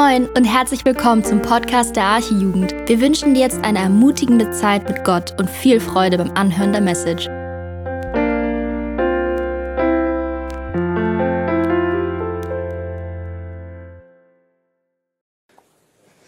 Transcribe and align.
Moin 0.00 0.28
und 0.28 0.44
herzlich 0.44 0.84
willkommen 0.84 1.24
zum 1.24 1.42
Podcast 1.42 1.96
der 1.96 2.04
Archijugend. 2.04 2.72
Wir 2.86 3.00
wünschen 3.00 3.34
dir 3.34 3.40
jetzt 3.40 3.64
eine 3.64 3.80
ermutigende 3.80 4.48
Zeit 4.52 4.88
mit 4.88 5.02
Gott 5.02 5.34
und 5.40 5.50
viel 5.50 5.80
Freude 5.80 6.18
beim 6.18 6.30
Anhören 6.36 6.70
der 6.70 6.80
Message. 6.80 7.28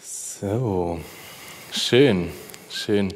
So, 0.00 0.98
schön, 1.70 2.32
schön, 2.70 3.14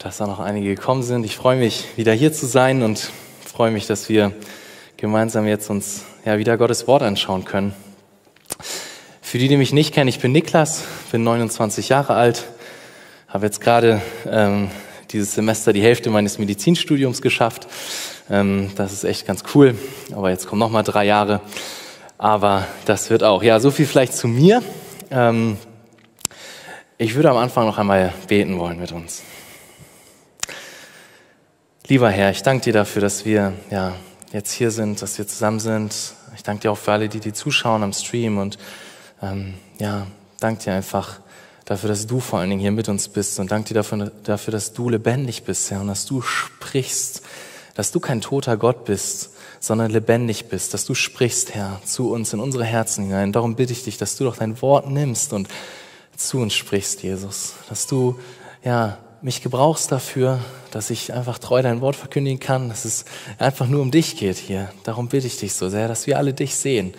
dass 0.00 0.16
da 0.16 0.26
noch 0.26 0.40
einige 0.40 0.74
gekommen 0.74 1.04
sind. 1.04 1.24
Ich 1.24 1.36
freue 1.36 1.56
mich, 1.56 1.96
wieder 1.96 2.12
hier 2.12 2.32
zu 2.32 2.46
sein 2.46 2.82
und 2.82 2.98
freue 3.46 3.70
mich, 3.70 3.86
dass 3.86 4.08
wir 4.08 4.32
gemeinsam 4.96 5.46
jetzt 5.46 5.70
uns 5.70 6.04
ja 6.24 6.38
wieder 6.38 6.58
Gottes 6.58 6.88
Wort 6.88 7.04
anschauen 7.04 7.44
können. 7.44 7.72
Für 9.34 9.38
die, 9.38 9.48
die 9.48 9.56
mich 9.56 9.72
nicht 9.72 9.92
kennen, 9.92 10.06
ich 10.06 10.20
bin 10.20 10.30
Niklas, 10.30 10.84
bin 11.10 11.24
29 11.24 11.88
Jahre 11.88 12.14
alt, 12.14 12.44
habe 13.26 13.46
jetzt 13.46 13.60
gerade 13.60 14.00
ähm, 14.30 14.70
dieses 15.10 15.34
Semester 15.34 15.72
die 15.72 15.82
Hälfte 15.82 16.08
meines 16.08 16.38
Medizinstudiums 16.38 17.20
geschafft. 17.20 17.66
Ähm, 18.30 18.70
das 18.76 18.92
ist 18.92 19.02
echt 19.02 19.26
ganz 19.26 19.42
cool, 19.52 19.76
aber 20.12 20.30
jetzt 20.30 20.46
kommen 20.46 20.60
noch 20.60 20.70
mal 20.70 20.84
drei 20.84 21.04
Jahre. 21.06 21.40
Aber 22.16 22.64
das 22.84 23.10
wird 23.10 23.24
auch. 23.24 23.42
Ja, 23.42 23.58
so 23.58 23.72
viel 23.72 23.86
vielleicht 23.86 24.14
zu 24.14 24.28
mir. 24.28 24.62
Ähm, 25.10 25.56
ich 26.96 27.16
würde 27.16 27.30
am 27.30 27.36
Anfang 27.36 27.66
noch 27.66 27.78
einmal 27.78 28.14
beten 28.28 28.56
wollen 28.60 28.78
mit 28.78 28.92
uns. 28.92 29.24
Lieber 31.88 32.08
Herr, 32.08 32.30
ich 32.30 32.44
danke 32.44 32.66
dir 32.66 32.72
dafür, 32.72 33.02
dass 33.02 33.24
wir 33.24 33.52
ja, 33.68 33.96
jetzt 34.32 34.52
hier 34.52 34.70
sind, 34.70 35.02
dass 35.02 35.18
wir 35.18 35.26
zusammen 35.26 35.58
sind. 35.58 35.92
Ich 36.36 36.44
danke 36.44 36.62
dir 36.62 36.70
auch 36.70 36.78
für 36.78 36.92
alle, 36.92 37.08
die, 37.08 37.18
die 37.18 37.32
zuschauen 37.32 37.82
am 37.82 37.92
Stream 37.92 38.38
und 38.38 38.58
ähm, 39.24 39.54
ja, 39.78 40.06
danke 40.40 40.64
dir 40.64 40.72
einfach 40.74 41.20
dafür, 41.64 41.88
dass 41.88 42.06
du 42.06 42.20
vor 42.20 42.38
allen 42.38 42.50
Dingen 42.50 42.60
hier 42.60 42.72
mit 42.72 42.88
uns 42.88 43.08
bist 43.08 43.38
und 43.40 43.50
danke 43.50 43.68
dir 43.68 43.74
dafür, 43.74 44.12
dafür, 44.22 44.52
dass 44.52 44.72
du 44.72 44.90
lebendig 44.90 45.44
bist, 45.44 45.70
Herr, 45.70 45.80
und 45.80 45.88
dass 45.88 46.06
du 46.06 46.20
sprichst, 46.20 47.22
dass 47.74 47.90
du 47.90 48.00
kein 48.00 48.20
toter 48.20 48.56
Gott 48.56 48.84
bist, 48.84 49.30
sondern 49.60 49.90
lebendig 49.90 50.46
bist, 50.46 50.74
dass 50.74 50.84
du 50.84 50.94
sprichst, 50.94 51.54
Herr, 51.54 51.80
zu 51.84 52.12
uns 52.12 52.32
in 52.32 52.40
unsere 52.40 52.64
Herzen 52.64 53.04
hinein. 53.04 53.32
Darum 53.32 53.56
bitte 53.56 53.72
ich 53.72 53.84
dich, 53.84 53.96
dass 53.96 54.16
du 54.16 54.24
doch 54.24 54.36
dein 54.36 54.60
Wort 54.60 54.90
nimmst 54.90 55.32
und 55.32 55.48
zu 56.16 56.38
uns 56.38 56.54
sprichst, 56.54 57.02
Jesus, 57.02 57.54
dass 57.68 57.86
du, 57.86 58.18
ja, 58.62 58.98
mich 59.22 59.42
gebrauchst 59.42 59.90
dafür, 59.90 60.38
dass 60.70 60.90
ich 60.90 61.14
einfach 61.14 61.38
treu 61.38 61.62
dein 61.62 61.80
Wort 61.80 61.96
verkündigen 61.96 62.40
kann, 62.40 62.68
dass 62.68 62.84
es 62.84 63.06
einfach 63.38 63.66
nur 63.66 63.80
um 63.80 63.90
dich 63.90 64.18
geht 64.18 64.36
hier. 64.36 64.70
Darum 64.84 65.08
bitte 65.08 65.26
ich 65.26 65.38
dich 65.38 65.54
so 65.54 65.70
sehr, 65.70 65.88
dass 65.88 66.06
wir 66.06 66.18
alle 66.18 66.34
dich 66.34 66.56
sehen 66.56 66.92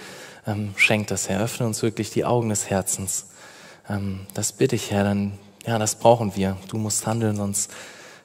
ähm, 0.48 0.74
schenkt 0.78 1.12
das, 1.12 1.30
Herr. 1.30 1.42
Öffne 1.42 1.66
uns 1.66 1.82
wirklich 1.82 2.10
die 2.12 2.26
Augen 2.26 2.50
des 2.50 2.70
Herzens. 2.70 3.28
Ähm, 3.90 4.28
das 4.34 4.52
bitte 4.52 4.76
ich, 4.76 4.92
Herr, 4.92 5.04
dann, 5.04 5.38
ja, 5.66 5.80
das 5.80 5.96
brauchen 5.96 6.36
wir. 6.36 6.58
Du 6.68 6.78
musst 6.78 7.06
handeln, 7.08 7.36
sonst, 7.36 7.72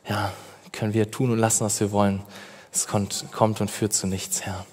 ja, 0.08 0.32
können 0.72 0.94
wir 0.94 1.10
tun 1.10 1.30
und 1.30 1.38
lassen, 1.38 1.64
was 1.64 1.80
wir 1.80 1.92
wollen. 1.92 2.22
Es 2.72 2.86
kommt, 2.86 3.26
kommt 3.32 3.60
und 3.60 3.70
führt 3.70 3.92
zu 3.92 4.06
nichts, 4.06 4.42
Herr. 4.42 4.64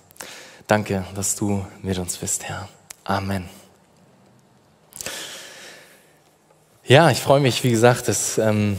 Danke, 0.68 1.06
dass 1.16 1.36
du 1.36 1.66
mit 1.81 1.98
uns 1.98 2.18
bist, 2.18 2.44
Herr. 2.44 2.68
Amen. 3.03 3.50
Ja, 6.84 7.09
ich 7.09 7.20
freue 7.20 7.40
mich, 7.40 7.64
wie 7.64 7.72
gesagt, 7.72 8.08
dass 8.08 8.38
ähm, 8.38 8.78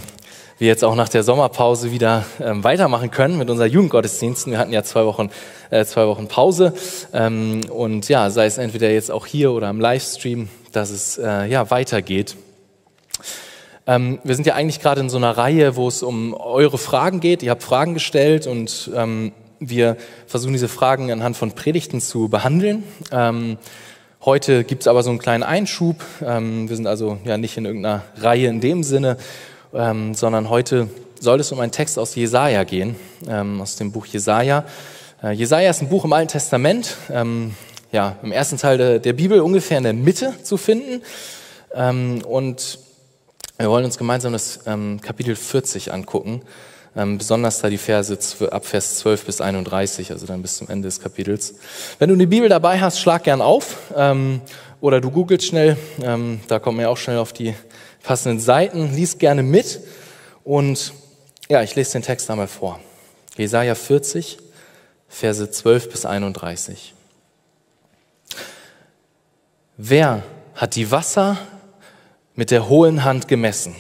wir 0.59 0.67
jetzt 0.67 0.85
auch 0.85 0.97
nach 0.97 1.09
der 1.09 1.23
Sommerpause 1.23 1.93
wieder 1.93 2.25
ähm, 2.41 2.65
weitermachen 2.65 3.11
können 3.11 3.39
mit 3.39 3.49
unseren 3.49 3.71
Jugendgottesdiensten. 3.71 4.53
Wir 4.53 4.59
hatten 4.59 4.73
ja 4.73 4.83
zwei 4.83 5.05
Wochen, 5.05 5.31
äh, 5.71 5.85
zwei 5.85 6.07
Wochen 6.07 6.27
Pause 6.27 6.75
ähm, 7.13 7.61
und 7.71 8.09
ja, 8.09 8.29
sei 8.31 8.47
es 8.47 8.59
entweder 8.59 8.91
jetzt 8.91 9.11
auch 9.11 9.27
hier 9.27 9.53
oder 9.53 9.71
im 9.71 9.81
Livestream, 9.81 10.49
dass 10.73 10.91
es 10.91 11.17
äh, 11.17 11.47
ja 11.47 11.71
weitergeht. 11.71 12.37
Ähm, 13.87 14.19
wir 14.25 14.35
sind 14.35 14.47
ja 14.47 14.55
eigentlich 14.55 14.81
gerade 14.81 15.01
in 15.01 15.09
so 15.09 15.17
einer 15.17 15.31
Reihe, 15.31 15.77
wo 15.77 15.87
es 15.87 16.03
um 16.03 16.35
eure 16.35 16.77
Fragen 16.77 17.21
geht. 17.21 17.43
Ihr 17.43 17.53
habt 17.53 17.63
Fragen 17.63 17.95
gestellt 17.95 18.49
und 18.49 18.91
ähm, 18.95 19.33
wir 19.61 19.97
versuchen 20.27 20.53
diese 20.53 20.69
Fragen 20.69 21.11
anhand 21.13 21.37
von 21.37 21.53
Predigten 21.53 22.01
zu 22.01 22.29
behandeln. 22.29 22.83
Ähm, 23.13 23.59
heute 24.25 24.65
gibt 24.65 24.83
es 24.83 24.89
aber 24.89 25.05
so 25.05 25.11
einen 25.11 25.21
kleinen 25.21 25.45
Einschub. 25.45 26.05
Ähm, 26.21 26.69
wir 26.69 26.75
sind 26.75 26.89
also 26.89 27.19
ja 27.25 27.39
nicht 27.39 27.57
in 27.57 27.65
irgendeiner 27.65 28.03
Reihe 28.17 28.49
in 28.49 28.61
dem 28.61 28.83
Sinne, 28.83 29.19
ähm, 29.75 30.15
sondern 30.15 30.49
heute 30.51 30.89
soll 31.21 31.41
es 31.41 31.53
um 31.53 31.61
einen 31.61 31.73
Text 31.73 31.99
aus 31.99 32.15
Jesaja 32.15 32.65
gehen, 32.65 32.97
ähm, 33.29 33.61
aus 33.61 33.77
dem 33.77 33.93
Buch 33.93 34.07
Jesaja. 34.07 34.65
Äh, 35.23 35.33
Jesaja 35.33 35.71
ist 35.71 35.83
ein 35.83 35.89
Buch 35.89 36.05
im 36.05 36.13
Alten 36.13 36.29
Testament, 36.29 36.97
ähm, 37.11 37.55
ja, 37.91 38.17
im 38.23 38.33
ersten 38.33 38.57
Teil 38.57 38.79
der, 38.79 38.99
der, 38.99 39.13
Bibel 39.15 39.41
ungefähr 39.41 39.79
in 39.79 39.85
der 39.85 39.95
Mitte 39.95 40.35
zu 40.43 40.57
finden. 40.57 41.03
Ähm, 41.75 42.23
und 42.25 42.79
wir 43.59 43.69
wollen 43.69 43.85
uns 43.85 43.99
gemeinsam 43.99 44.33
das 44.33 44.61
ähm, 44.67 45.01
Kapitel 45.01 45.35
40 45.35 45.93
angucken, 45.93 46.43
ähm, 46.97 47.19
besonders 47.19 47.61
da 47.61 47.69
die 47.69 47.79
Verse 47.79 48.17
ab 48.51 48.65
Vers 48.65 48.99
12 48.99 49.25
bis 49.25 49.41
31, 49.41 50.13
also 50.13 50.27
dann 50.27 50.43
bis 50.43 50.57
zum 50.59 50.69
Ende 50.69 50.87
des 50.87 51.01
Kapitels. 51.01 51.55
Wenn 51.99 52.09
du 52.09 52.15
eine 52.15 52.27
Bibel 52.27 52.49
dabei 52.49 52.81
hast, 52.81 53.01
schlag 53.01 53.25
gern 53.25 53.41
auf 53.41 53.77
oder 54.81 55.01
du 55.01 55.11
googelst 55.11 55.47
schnell, 55.47 55.77
da 56.47 56.59
kommt 56.61 56.77
man 56.77 56.85
ja 56.85 56.89
auch 56.89 56.97
schnell 56.97 57.19
auf 57.19 57.33
die 57.33 57.55
passenden 58.03 58.41
Seiten. 58.41 58.95
Lies 58.95 59.19
gerne 59.19 59.43
mit. 59.43 59.81
Und 60.45 60.93
ja, 61.49 61.63
ich 61.63 61.75
lese 61.75 61.93
den 61.93 62.03
Text 62.03 62.31
einmal 62.31 62.49
vor. 62.49 62.81
Jesaja 63.37 63.75
40, 63.75 64.39
Verse 65.09 65.51
12 65.51 65.91
bis 65.91 66.05
31. 66.05 66.95
Wer 69.77 70.23
hat 70.55 70.75
die 70.75 70.91
Wasser 70.91 71.39
mit 72.35 72.51
der 72.51 72.69
hohlen 72.69 73.05
Hand 73.05 73.29
gemessen? 73.29 73.75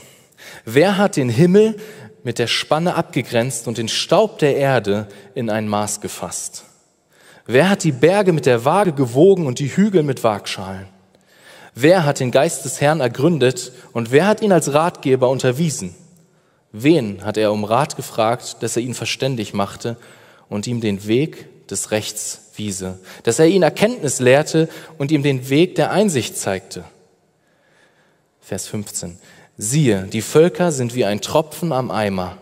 Wer 0.64 0.96
hat 0.96 1.16
den 1.16 1.28
Himmel 1.28 1.76
mit 2.22 2.38
der 2.38 2.46
Spanne 2.46 2.94
abgegrenzt 2.94 3.66
und 3.68 3.78
den 3.78 3.88
Staub 3.88 4.38
der 4.38 4.56
Erde 4.56 5.08
in 5.34 5.50
ein 5.50 5.68
Maß 5.68 6.00
gefasst? 6.00 6.64
Wer 7.46 7.70
hat 7.70 7.82
die 7.82 7.92
Berge 7.92 8.32
mit 8.32 8.46
der 8.46 8.64
Waage 8.64 8.92
gewogen 8.92 9.46
und 9.46 9.58
die 9.58 9.74
Hügel 9.74 10.02
mit 10.02 10.22
Waagschalen? 10.22 10.86
Wer 11.81 12.05
hat 12.05 12.19
den 12.19 12.33
Geist 12.33 12.65
des 12.65 12.81
Herrn 12.81 12.99
ergründet 12.99 13.71
und 13.93 14.11
wer 14.11 14.27
hat 14.27 14.43
ihn 14.43 14.50
als 14.50 14.72
Ratgeber 14.72 15.28
unterwiesen? 15.28 15.94
Wen 16.72 17.25
hat 17.25 17.37
er 17.37 17.53
um 17.53 17.62
Rat 17.62 17.94
gefragt, 17.94 18.56
dass 18.65 18.75
er 18.75 18.83
ihn 18.83 18.94
verständig 18.94 19.55
machte 19.55 19.97
und 20.49 20.66
ihm 20.66 20.81
den 20.81 21.06
Weg 21.06 21.69
des 21.69 21.93
Rechts 21.93 22.50
wiese, 22.56 22.99
dass 23.22 23.39
er 23.39 23.47
ihn 23.47 23.62
Erkenntnis 23.62 24.19
lehrte 24.19 24.69
und 24.99 25.12
ihm 25.12 25.22
den 25.22 25.50
Weg 25.50 25.77
der 25.77 25.93
Einsicht 25.93 26.37
zeigte? 26.37 26.83
Vers 28.41 28.66
15. 28.66 29.16
Siehe, 29.56 30.03
die 30.12 30.22
Völker 30.22 30.72
sind 30.72 30.97
wie 30.97 31.05
ein 31.05 31.21
Tropfen 31.21 31.71
am 31.71 31.93
Eimer, 31.93 32.39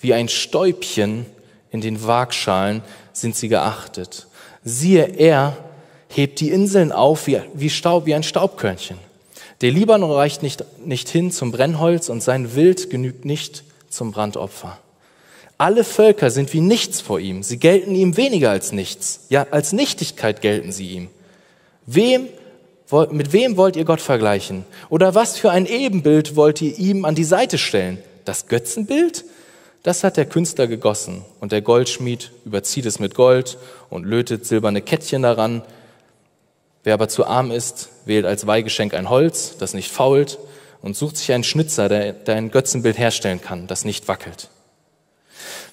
wie 0.00 0.14
ein 0.14 0.28
Stäubchen 0.28 1.26
in 1.70 1.80
den 1.80 2.04
Waagschalen 2.04 2.82
sind 3.12 3.36
sie 3.36 3.46
geachtet. 3.46 4.26
Siehe, 4.64 5.04
er 5.04 5.56
hebt 6.10 6.40
die 6.40 6.50
Inseln 6.50 6.92
auf 6.92 7.26
wie, 7.26 7.40
wie, 7.54 7.70
Staub, 7.70 8.06
wie 8.06 8.14
ein 8.14 8.22
Staubkörnchen. 8.22 8.98
Der 9.60 9.70
Libanon 9.70 10.10
reicht 10.10 10.42
nicht, 10.42 10.64
nicht 10.84 11.08
hin 11.08 11.30
zum 11.30 11.52
Brennholz 11.52 12.08
und 12.08 12.22
sein 12.22 12.54
Wild 12.54 12.90
genügt 12.90 13.24
nicht 13.24 13.64
zum 13.88 14.12
Brandopfer. 14.12 14.78
Alle 15.58 15.84
Völker 15.84 16.30
sind 16.30 16.52
wie 16.54 16.60
nichts 16.60 17.00
vor 17.00 17.20
ihm. 17.20 17.42
Sie 17.42 17.58
gelten 17.58 17.94
ihm 17.94 18.16
weniger 18.16 18.50
als 18.50 18.72
nichts. 18.72 19.26
Ja, 19.28 19.46
als 19.50 19.72
Nichtigkeit 19.72 20.40
gelten 20.40 20.72
sie 20.72 20.88
ihm. 20.88 21.08
Wem, 21.84 22.28
mit 23.10 23.32
wem 23.32 23.58
wollt 23.58 23.76
ihr 23.76 23.84
Gott 23.84 24.00
vergleichen? 24.00 24.64
Oder 24.88 25.14
was 25.14 25.36
für 25.36 25.50
ein 25.50 25.66
Ebenbild 25.66 26.34
wollt 26.34 26.62
ihr 26.62 26.78
ihm 26.78 27.04
an 27.04 27.14
die 27.14 27.24
Seite 27.24 27.58
stellen? 27.58 27.98
Das 28.24 28.48
Götzenbild? 28.48 29.24
Das 29.82 30.02
hat 30.02 30.16
der 30.16 30.26
Künstler 30.26 30.66
gegossen 30.66 31.24
und 31.40 31.52
der 31.52 31.62
Goldschmied 31.62 32.32
überzieht 32.44 32.86
es 32.86 32.98
mit 32.98 33.14
Gold 33.14 33.58
und 33.88 34.04
lötet 34.04 34.46
silberne 34.46 34.82
Kettchen 34.82 35.22
daran. 35.22 35.62
Wer 36.82 36.94
aber 36.94 37.08
zu 37.08 37.26
arm 37.26 37.50
ist, 37.50 37.90
wählt 38.06 38.24
als 38.24 38.46
Weihgeschenk 38.46 38.94
ein 38.94 39.10
Holz, 39.10 39.56
das 39.58 39.74
nicht 39.74 39.90
fault, 39.90 40.38
und 40.80 40.96
sucht 40.96 41.18
sich 41.18 41.32
einen 41.32 41.44
Schnitzer, 41.44 41.88
der, 41.88 42.12
der 42.12 42.36
ein 42.36 42.50
Götzenbild 42.50 42.96
herstellen 42.96 43.40
kann, 43.42 43.66
das 43.66 43.84
nicht 43.84 44.08
wackelt. 44.08 44.48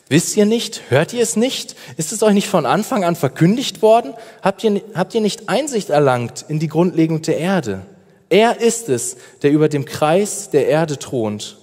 Wisst 0.09 0.35
ihr 0.37 0.45
nicht? 0.45 0.83
Hört 0.89 1.13
ihr 1.13 1.21
es 1.21 1.35
nicht? 1.35 1.75
Ist 1.97 2.11
es 2.11 2.23
euch 2.23 2.33
nicht 2.33 2.47
von 2.47 2.65
Anfang 2.65 3.03
an 3.03 3.15
verkündigt 3.15 3.81
worden? 3.81 4.13
Habt 4.41 4.63
ihr, 4.63 4.81
habt 4.93 5.13
ihr 5.13 5.21
nicht 5.21 5.49
Einsicht 5.49 5.89
erlangt 5.89 6.45
in 6.47 6.59
die 6.59 6.69
Grundlegung 6.69 7.21
der 7.21 7.37
Erde? 7.37 7.85
Er 8.29 8.59
ist 8.59 8.89
es, 8.89 9.17
der 9.41 9.51
über 9.51 9.69
dem 9.69 9.85
Kreis 9.85 10.49
der 10.49 10.67
Erde 10.67 10.99
thront 10.99 11.57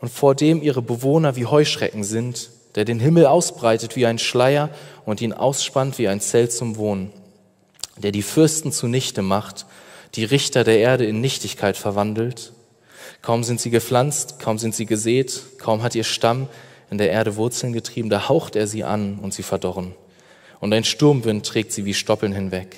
und 0.00 0.08
vor 0.08 0.34
dem 0.34 0.62
ihre 0.62 0.82
Bewohner 0.82 1.36
wie 1.36 1.46
Heuschrecken 1.46 2.04
sind, 2.04 2.50
der 2.74 2.84
den 2.84 3.00
Himmel 3.00 3.26
ausbreitet 3.26 3.96
wie 3.96 4.06
ein 4.06 4.18
Schleier 4.18 4.70
und 5.04 5.20
ihn 5.20 5.32
ausspannt 5.32 5.98
wie 5.98 6.08
ein 6.08 6.20
Zelt 6.20 6.52
zum 6.52 6.76
Wohnen 6.76 7.12
der 7.96 8.12
die 8.12 8.22
Fürsten 8.22 8.72
zunichte 8.72 9.22
macht, 9.22 9.66
die 10.14 10.24
Richter 10.24 10.64
der 10.64 10.78
Erde 10.78 11.04
in 11.06 11.20
Nichtigkeit 11.20 11.76
verwandelt. 11.76 12.52
Kaum 13.22 13.44
sind 13.44 13.60
sie 13.60 13.70
gepflanzt, 13.70 14.38
kaum 14.40 14.58
sind 14.58 14.74
sie 14.74 14.86
gesät, 14.86 15.42
kaum 15.58 15.82
hat 15.82 15.94
ihr 15.94 16.04
Stamm 16.04 16.48
in 16.90 16.98
der 16.98 17.10
Erde 17.10 17.36
Wurzeln 17.36 17.72
getrieben, 17.72 18.10
da 18.10 18.28
haucht 18.28 18.56
er 18.56 18.66
sie 18.66 18.84
an 18.84 19.18
und 19.22 19.32
sie 19.32 19.42
verdorren. 19.42 19.94
Und 20.60 20.72
ein 20.72 20.84
Sturmwind 20.84 21.46
trägt 21.46 21.72
sie 21.72 21.84
wie 21.84 21.94
Stoppeln 21.94 22.32
hinweg. 22.32 22.76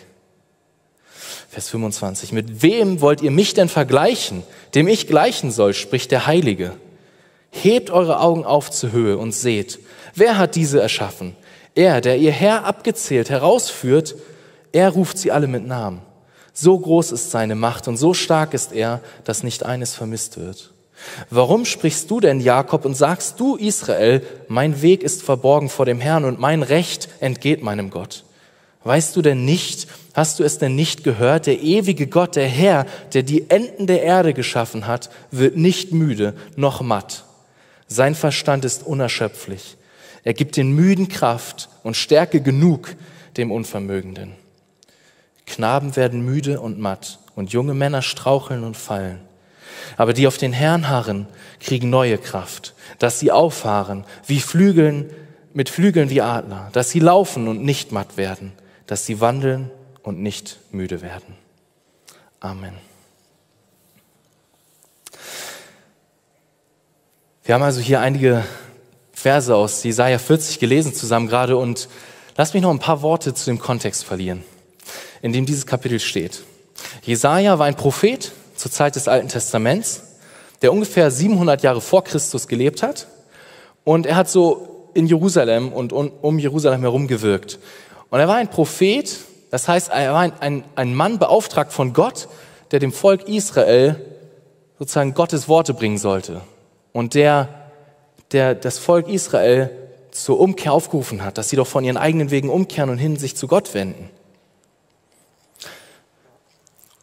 Vers 1.49 1.69
25. 1.69 2.33
Mit 2.33 2.63
wem 2.63 3.01
wollt 3.01 3.23
ihr 3.23 3.31
mich 3.31 3.55
denn 3.55 3.69
vergleichen, 3.69 4.43
dem 4.75 4.89
ich 4.89 5.07
gleichen 5.07 5.51
soll, 5.51 5.75
spricht 5.75 6.11
der 6.11 6.27
Heilige. 6.27 6.73
Hebt 7.51 7.91
eure 7.91 8.21
Augen 8.21 8.45
auf 8.45 8.71
zur 8.71 8.93
Höhe 8.93 9.19
und 9.19 9.33
seht, 9.33 9.79
wer 10.15 10.39
hat 10.39 10.57
diese 10.57 10.81
erschaffen? 10.81 11.37
Er, 11.75 12.01
der 12.01 12.19
ihr 12.19 12.33
Herr 12.33 12.65
abgezählt 12.65 13.31
herausführt, 13.31 14.17
er 14.75 14.91
ruft 14.91 15.19
sie 15.19 15.33
alle 15.33 15.47
mit 15.47 15.67
Namen. 15.67 16.03
So 16.53 16.79
groß 16.79 17.13
ist 17.13 17.31
seine 17.31 17.55
Macht 17.55 17.89
und 17.89 17.97
so 17.97 18.13
stark 18.13 18.55
ist 18.55 18.73
er, 18.73 19.01
dass 19.25 19.43
nicht 19.43 19.65
eines 19.65 19.95
vermisst 19.95 20.39
wird. 20.39 20.73
Warum 21.31 21.65
sprichst 21.65 22.11
du 22.11 22.21
denn, 22.21 22.41
Jakob, 22.41 22.85
und 22.85 22.95
sagst 22.95 23.41
du, 23.41 23.57
Israel, 23.57 24.23
mein 24.49 24.81
Weg 24.83 25.03
ist 25.03 25.23
verborgen 25.23 25.69
vor 25.69 25.87
dem 25.87 26.01
Herrn 26.01 26.25
und 26.25 26.41
mein 26.41 26.63
Recht 26.63 27.09
entgeht 27.21 27.63
meinem 27.63 27.91
Gott? 27.91 28.25
Weißt 28.85 29.17
du 29.17 29.23
denn 29.23 29.45
nicht, 29.45 29.89
hast 30.13 30.39
du 30.39 30.45
es 30.45 30.59
denn 30.59 30.75
nicht 30.75 31.05
gehört, 31.05 31.47
der 31.47 31.61
ewige 31.61 32.07
Gott, 32.07 32.37
der 32.37 32.49
Herr, 32.49 32.87
der 33.13 33.23
die 33.23 33.51
Enden 33.51 33.87
der 33.87 34.03
Erde 34.03 34.35
geschaffen 34.35 34.87
hat, 34.87 35.11
wird 35.31 35.57
nicht 35.57 35.93
müde 35.93 36.35
noch 36.57 36.83
matt. 36.83 37.25
Sein 37.89 38.15
Verstand 38.15 38.65
ist 38.65 38.85
unerschöpflich. 38.85 39.77
Er 40.23 40.35
gibt 40.35 40.57
den 40.57 40.73
Müden 40.73 41.09
Kraft 41.09 41.69
und 41.83 41.97
Stärke 41.97 42.41
genug 42.41 42.95
dem 43.37 43.51
Unvermögenden. 43.51 44.44
Knaben 45.47 45.97
werden 45.97 46.25
müde 46.25 46.61
und 46.61 46.79
matt 46.79 47.19
und 47.35 47.53
junge 47.53 47.75
Männer 47.75 48.03
straucheln 48.03 48.65
und 48.65 48.77
fallen. 48.77 49.21
Aber 49.97 50.13
die 50.13 50.27
auf 50.27 50.39
den 50.39 50.53
Herrn 50.53 50.89
harren, 50.89 51.27
kriegen 51.61 51.91
neue 51.91 52.19
Kraft, 52.19 52.75
dass 52.99 53.21
sie 53.21 53.31
auffahren 53.31 54.05
wie 54.27 54.41
Flügeln, 54.41 55.11
mit 55.53 55.69
Flügeln 55.69 56.11
wie 56.11 56.23
Adler, 56.23 56.71
dass 56.73 56.91
sie 56.91 57.01
laufen 57.01 57.49
und 57.49 57.63
nicht 57.63 57.93
matt 57.93 58.17
werden 58.17 58.53
dass 58.87 59.07
sie 59.07 59.21
wandeln 59.21 59.71
und 60.03 60.21
nicht 60.21 60.59
müde 60.71 61.03
werden. 61.03 61.37
Amen. 62.41 62.75
Wir 67.45 67.55
haben 67.55 67.63
also 67.63 67.81
hier 67.81 68.01
einige 68.01 68.45
Verse 69.13 69.55
aus 69.55 69.83
Jesaja 69.83 70.19
40 70.19 70.59
gelesen 70.59 70.95
zusammen 70.95 71.29
gerade 71.29 71.57
und 71.57 71.89
lass 72.37 72.55
mich 72.55 72.63
noch 72.63 72.71
ein 72.71 72.79
paar 72.79 73.03
Worte 73.03 73.35
zu 73.35 73.47
dem 73.47 73.59
Kontext 73.59 74.05
verlieren, 74.05 74.43
in 75.25 75.33
dem 75.33 75.47
dieses 75.47 75.67
Kapitel 75.67 76.01
steht. 76.01 76.43
Jesaja 77.03 77.59
war 77.59 77.65
ein 77.65 77.77
Prophet 77.77 78.31
zur 78.57 78.71
Zeit 78.71 78.95
des 78.95 79.09
Alten 79.09 79.29
Testaments, 79.29 80.03
der 80.61 80.71
ungefähr 80.71 81.11
700 81.11 81.63
Jahre 81.63 81.81
vor 81.81 82.05
Christus 82.05 82.47
gelebt 82.47 82.83
hat 82.83 83.07
und 83.85 84.05
er 84.05 84.17
hat 84.17 84.29
so 84.29 84.91
in 84.93 85.07
Jerusalem 85.07 85.73
und 85.73 85.95
um 85.95 86.39
Jerusalem 86.39 86.83
herum 86.83 87.09
gewirkt. 87.09 87.59
Und 88.11 88.21
er 88.21 88.29
war 88.29 88.37
ein 88.37 88.51
Prophet, 88.51 89.17
das 89.51 89.67
heißt, 89.67 89.89
er 89.89 90.13
war 90.13 90.21
ein, 90.21 90.33
ein, 90.41 90.65
ein 90.77 90.95
Mann 90.95 91.19
beauftragt 91.19 91.73
von 91.73 91.95
Gott, 91.95 92.29
der 92.71 92.79
dem 92.79 92.93
Volk 92.93 93.27
Israel 93.27 93.97
sozusagen 94.79 95.15
Gottes 95.15 95.49
Worte 95.49 95.73
bringen 95.73 95.97
sollte. 95.97 96.43
Und 96.93 97.15
der, 97.15 97.49
der 98.33 98.55
das 98.55 98.79
Volk 98.79 99.09
Israel 99.09 99.71
zur 100.11 100.39
Umkehr 100.39 100.75
aufgerufen 100.75 101.25
hat, 101.25 101.39
dass 101.39 101.49
sie 101.49 101.57
doch 101.57 101.67
von 101.67 101.83
ihren 101.83 101.97
eigenen 101.97 102.31
Wegen 102.31 102.51
umkehren 102.51 102.91
und 102.91 102.99
hin 102.99 103.17
sich 103.17 103.37
zu 103.37 103.47
Gott 103.47 103.73
wenden. 103.73 104.11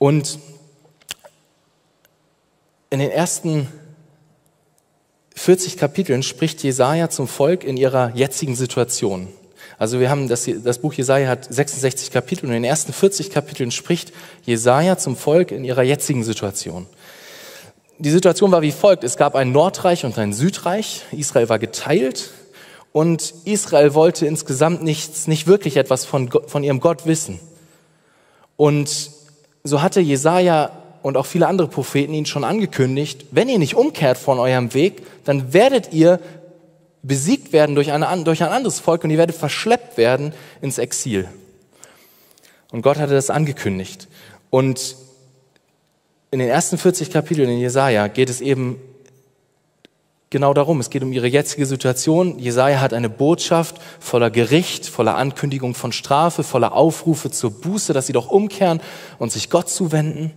Und 0.01 0.39
in 2.89 2.98
den 2.98 3.12
ersten 3.12 3.68
40 5.36 5.77
Kapiteln 5.77 6.24
spricht 6.24 6.63
Jesaja 6.63 7.12
zum 7.12 7.27
Volk 7.27 7.63
in 7.63 7.77
ihrer 7.77 8.12
jetzigen 8.15 8.56
Situation. 8.56 9.27
Also 9.77 10.00
wir 10.00 10.09
haben 10.09 10.27
das, 10.27 10.50
das 10.63 10.80
Buch 10.80 10.95
Jesaja 10.95 11.30
hat 11.30 11.53
66 11.53 12.09
Kapitel 12.09 12.48
und 12.48 12.51
in 12.51 12.63
den 12.63 12.69
ersten 12.69 12.94
40 12.94 13.30
Kapiteln 13.30 13.69
spricht 13.69 14.12
Jesaja 14.44 14.98
zum 14.98 15.15
Volk 15.15 15.51
in 15.51 15.63
ihrer 15.63 15.83
jetzigen 15.83 16.24
Situation. 16.24 16.88
Die 18.00 18.09
Situation 18.09 18.51
war 18.51 18.63
wie 18.63 18.71
folgt. 18.71 19.03
Es 19.03 19.18
gab 19.18 19.36
ein 19.36 19.51
Nordreich 19.51 20.03
und 20.03 20.18
ein 20.18 20.33
Südreich. 20.33 21.03
Israel 21.12 21.48
war 21.48 21.59
geteilt 21.59 22.31
und 22.92 23.36
Israel 23.45 23.94
wollte 23.94 24.25
insgesamt 24.25 24.81
nichts, 24.81 25.27
nicht 25.27 25.45
wirklich 25.45 25.77
etwas 25.77 26.06
von, 26.06 26.31
von 26.48 26.63
ihrem 26.63 26.80
Gott 26.80 27.06
wissen. 27.06 27.39
Und 28.57 29.21
so 29.63 29.81
hatte 29.81 30.00
Jesaja 30.00 30.72
und 31.02 31.18
auch 31.18 31.25
viele 31.25 31.48
andere 31.48 31.68
Propheten 31.68 32.13
ihn 32.13 32.25
schon 32.25 32.44
angekündigt, 32.44 33.25
wenn 33.31 33.50
ihr 33.50 33.60
nicht 33.60 33.75
umkehrt 33.75 34.18
von 34.18 34.40
eurem 34.40 34.74
Weg, 34.74 35.04
dann 35.25 35.54
werdet 35.54 35.94
ihr 35.94 36.19
besiegt 37.04 37.52
werden 37.54 37.75
durch, 37.75 37.92
eine, 37.92 38.24
durch 38.24 38.44
ein 38.44 38.50
anderes 38.50 38.80
Volk 38.80 39.04
und 39.04 39.10
ihr 39.10 39.18
werdet 39.18 39.36
verschleppt 39.36 39.98
werden 39.98 40.34
ins 40.62 40.78
Exil. 40.78 41.28
Und 42.72 42.84
Gott 42.84 42.98
hatte 42.98 43.13
das 43.13 43.30
angekündigt. 43.30 44.08
Und 44.50 44.96
in 46.30 46.40
den 46.40 46.50
ersten 46.50 46.78
40 46.78 47.12
Kapiteln 47.12 47.50
in 47.50 47.60
Jesaja 47.60 48.08
geht 48.08 48.30
es 48.30 48.40
eben 48.40 48.80
genau 50.31 50.56
darum. 50.56 50.80
Es 50.80 50.89
geht 50.89 51.04
um 51.04 51.13
ihre 51.13 51.28
jetzige 51.28 51.68
Situation. 51.68 52.39
Jesaja 52.39 52.80
hat 52.80 52.94
eine 52.94 53.10
Botschaft 53.10 53.75
voller 54.00 54.31
Gericht, 54.31 54.88
voller 54.88 55.16
Ankündigung 55.16 55.75
von 55.75 55.92
Strafe, 55.92 56.44
voller 56.44 56.74
Aufrufe 56.74 57.30
zur 57.30 57.51
Buße, 57.51 57.94
dass 57.94 58.07
sie 58.07 58.13
doch 58.13 58.30
umkehren 58.30 58.81
und 59.19 59.31
sich 59.31 59.51
Gott 59.51 59.69
zuwenden. 59.69 60.31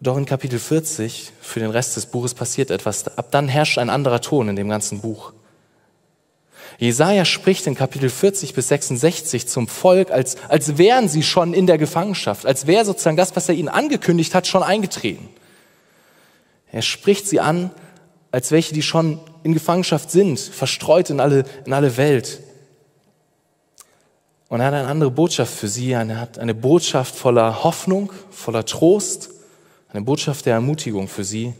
Doch 0.00 0.16
in 0.16 0.24
Kapitel 0.24 0.58
40, 0.58 1.32
für 1.42 1.60
den 1.60 1.70
Rest 1.70 1.96
des 1.96 2.06
Buches, 2.06 2.32
passiert 2.32 2.70
etwas. 2.70 3.18
Ab 3.18 3.30
dann 3.32 3.48
herrscht 3.48 3.76
ein 3.76 3.90
anderer 3.90 4.22
Ton 4.22 4.48
in 4.48 4.56
dem 4.56 4.70
ganzen 4.70 5.02
Buch. 5.02 5.34
Jesaja 6.78 7.26
spricht 7.26 7.66
in 7.66 7.74
Kapitel 7.74 8.08
40 8.08 8.54
bis 8.54 8.68
66 8.68 9.46
zum 9.46 9.68
Volk, 9.68 10.10
als, 10.10 10.36
als 10.48 10.78
wären 10.78 11.10
sie 11.10 11.22
schon 11.22 11.52
in 11.52 11.66
der 11.66 11.76
Gefangenschaft, 11.76 12.46
als 12.46 12.66
wäre 12.66 12.86
sozusagen 12.86 13.18
das, 13.18 13.36
was 13.36 13.50
er 13.50 13.54
ihnen 13.54 13.68
angekündigt 13.68 14.34
hat, 14.34 14.46
schon 14.46 14.62
eingetreten. 14.62 15.28
Er 16.72 16.82
spricht 16.82 17.26
sie 17.26 17.40
an, 17.40 17.70
als 18.30 18.50
welche, 18.52 18.74
die 18.74 18.82
schon 18.82 19.20
in 19.42 19.54
Gefangenschaft 19.54 20.10
sind, 20.10 20.38
verstreut 20.38 21.10
in 21.10 21.20
alle, 21.20 21.44
in 21.64 21.72
alle 21.72 21.96
Welt. 21.96 22.40
Und 24.48 24.60
er 24.60 24.66
hat 24.66 24.74
eine 24.74 24.88
andere 24.88 25.10
Botschaft 25.10 25.52
für 25.52 25.68
sie. 25.68 25.92
Er 25.92 26.20
hat 26.20 26.38
eine 26.38 26.54
Botschaft 26.54 27.14
voller 27.14 27.64
Hoffnung, 27.64 28.12
voller 28.30 28.64
Trost 28.64 29.30
eine 29.92 30.02
Botschaft 30.02 30.46
der 30.46 30.54
Ermutigung 30.54 31.08
für 31.08 31.24
sie, 31.24 31.52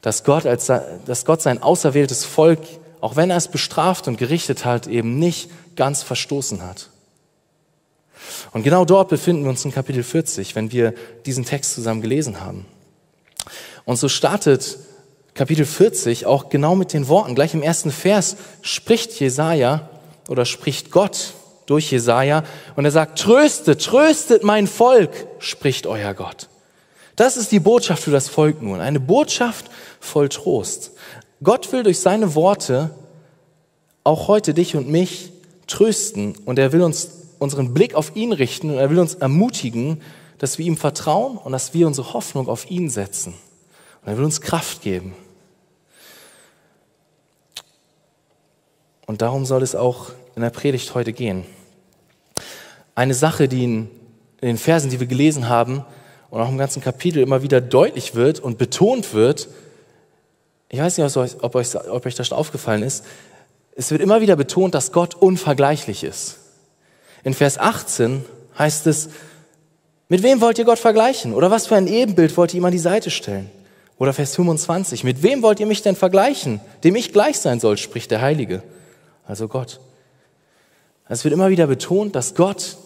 dass 0.00 0.24
Gott, 0.24 0.46
als, 0.46 0.66
dass 0.66 1.24
Gott 1.24 1.42
sein 1.42 1.62
auserwähltes 1.62 2.24
Volk, 2.24 2.60
auch 3.00 3.16
wenn 3.16 3.30
er 3.30 3.36
es 3.36 3.48
bestraft 3.48 4.08
und 4.08 4.18
gerichtet 4.18 4.64
hat, 4.64 4.86
eben 4.86 5.18
nicht 5.18 5.50
ganz 5.74 6.02
verstoßen 6.02 6.62
hat. 6.62 6.90
Und 8.52 8.62
genau 8.62 8.84
dort 8.84 9.08
befinden 9.08 9.42
wir 9.42 9.50
uns 9.50 9.64
in 9.64 9.72
Kapitel 9.72 10.02
40, 10.02 10.54
wenn 10.54 10.72
wir 10.72 10.94
diesen 11.26 11.44
Text 11.44 11.74
zusammen 11.74 12.00
gelesen 12.00 12.40
haben. 12.40 12.66
Und 13.86 13.96
so 13.96 14.08
startet 14.08 14.78
Kapitel 15.32 15.64
40 15.64 16.26
auch 16.26 16.48
genau 16.50 16.74
mit 16.74 16.92
den 16.92 17.08
Worten. 17.08 17.34
Gleich 17.34 17.54
im 17.54 17.62
ersten 17.62 17.90
Vers 17.90 18.36
spricht 18.60 19.18
Jesaja 19.20 19.88
oder 20.28 20.44
spricht 20.44 20.90
Gott 20.90 21.34
durch 21.66 21.90
Jesaja 21.92 22.42
und 22.74 22.84
er 22.84 22.90
sagt, 22.90 23.18
tröstet, 23.18 23.82
tröstet 23.82 24.42
mein 24.42 24.66
Volk, 24.66 25.10
spricht 25.38 25.86
euer 25.86 26.14
Gott. 26.14 26.48
Das 27.14 27.36
ist 27.36 27.52
die 27.52 27.60
Botschaft 27.60 28.02
für 28.02 28.10
das 28.10 28.28
Volk 28.28 28.60
nun, 28.60 28.80
eine 28.80 29.00
Botschaft 29.00 29.66
voll 30.00 30.28
Trost. 30.28 30.90
Gott 31.42 31.70
will 31.72 31.82
durch 31.82 32.00
seine 32.00 32.34
Worte 32.34 32.90
auch 34.04 34.28
heute 34.28 34.52
dich 34.52 34.74
und 34.74 34.88
mich 34.88 35.32
trösten 35.66 36.34
und 36.44 36.58
er 36.58 36.72
will 36.72 36.82
uns 36.82 37.10
unseren 37.38 37.72
Blick 37.72 37.94
auf 37.94 38.16
ihn 38.16 38.32
richten 38.32 38.70
und 38.70 38.78
er 38.78 38.90
will 38.90 38.98
uns 38.98 39.14
ermutigen, 39.14 40.02
dass 40.38 40.58
wir 40.58 40.66
ihm 40.66 40.76
vertrauen 40.76 41.36
und 41.36 41.52
dass 41.52 41.72
wir 41.72 41.86
unsere 41.86 42.14
Hoffnung 42.14 42.48
auf 42.48 42.70
ihn 42.70 42.90
setzen. 42.90 43.34
Und 44.06 44.12
er 44.12 44.18
will 44.18 44.24
uns 44.24 44.40
Kraft 44.40 44.82
geben. 44.82 45.14
Und 49.04 49.20
darum 49.20 49.44
soll 49.44 49.64
es 49.64 49.74
auch 49.74 50.10
in 50.36 50.42
der 50.42 50.50
Predigt 50.50 50.94
heute 50.94 51.12
gehen. 51.12 51.44
Eine 52.94 53.14
Sache, 53.14 53.48
die 53.48 53.64
in, 53.64 53.90
den 54.40 54.58
Versen, 54.58 54.90
die 54.90 55.00
wir 55.00 55.08
gelesen 55.08 55.48
haben, 55.48 55.84
und 56.30 56.40
auch 56.40 56.48
im 56.48 56.58
ganzen 56.58 56.82
Kapitel 56.82 57.20
immer 57.20 57.42
wieder 57.42 57.60
deutlich 57.60 58.14
wird 58.14 58.38
und 58.38 58.58
betont 58.58 59.12
wird, 59.12 59.48
ich 60.68 60.78
weiß 60.78 60.98
nicht, 60.98 61.16
ob 61.16 61.54
euch, 61.56 61.76
ob 61.88 62.06
euch 62.06 62.14
das 62.14 62.28
schon 62.28 62.38
aufgefallen 62.38 62.84
ist, 62.84 63.04
es 63.74 63.90
wird 63.90 64.00
immer 64.00 64.20
wieder 64.20 64.36
betont, 64.36 64.74
dass 64.74 64.92
Gott 64.92 65.16
unvergleichlich 65.16 66.04
ist. 66.04 66.38
In 67.24 67.34
Vers 67.34 67.58
18 67.58 68.24
heißt 68.56 68.86
es, 68.86 69.08
mit 70.08 70.22
wem 70.22 70.40
wollt 70.40 70.58
ihr 70.58 70.64
Gott 70.64 70.78
vergleichen? 70.78 71.34
Oder 71.34 71.50
was 71.50 71.66
für 71.66 71.74
ein 71.74 71.88
Ebenbild 71.88 72.36
wollt 72.36 72.54
ihr 72.54 72.58
ihm 72.58 72.64
an 72.64 72.72
die 72.72 72.78
Seite 72.78 73.10
stellen? 73.10 73.50
Oder 73.98 74.12
Vers 74.12 74.34
25, 74.34 75.04
mit 75.04 75.22
wem 75.22 75.42
wollt 75.42 75.58
ihr 75.58 75.66
mich 75.66 75.82
denn 75.82 75.96
vergleichen? 75.96 76.60
Dem 76.84 76.96
ich 76.96 77.12
gleich 77.12 77.38
sein 77.38 77.60
soll, 77.60 77.78
spricht 77.78 78.10
der 78.10 78.20
Heilige, 78.20 78.62
also 79.26 79.48
Gott. 79.48 79.80
Es 81.08 81.24
wird 81.24 81.32
immer 81.32 81.50
wieder 81.50 81.66
betont, 81.66 82.14
dass 82.14 82.34
Gott 82.34 82.76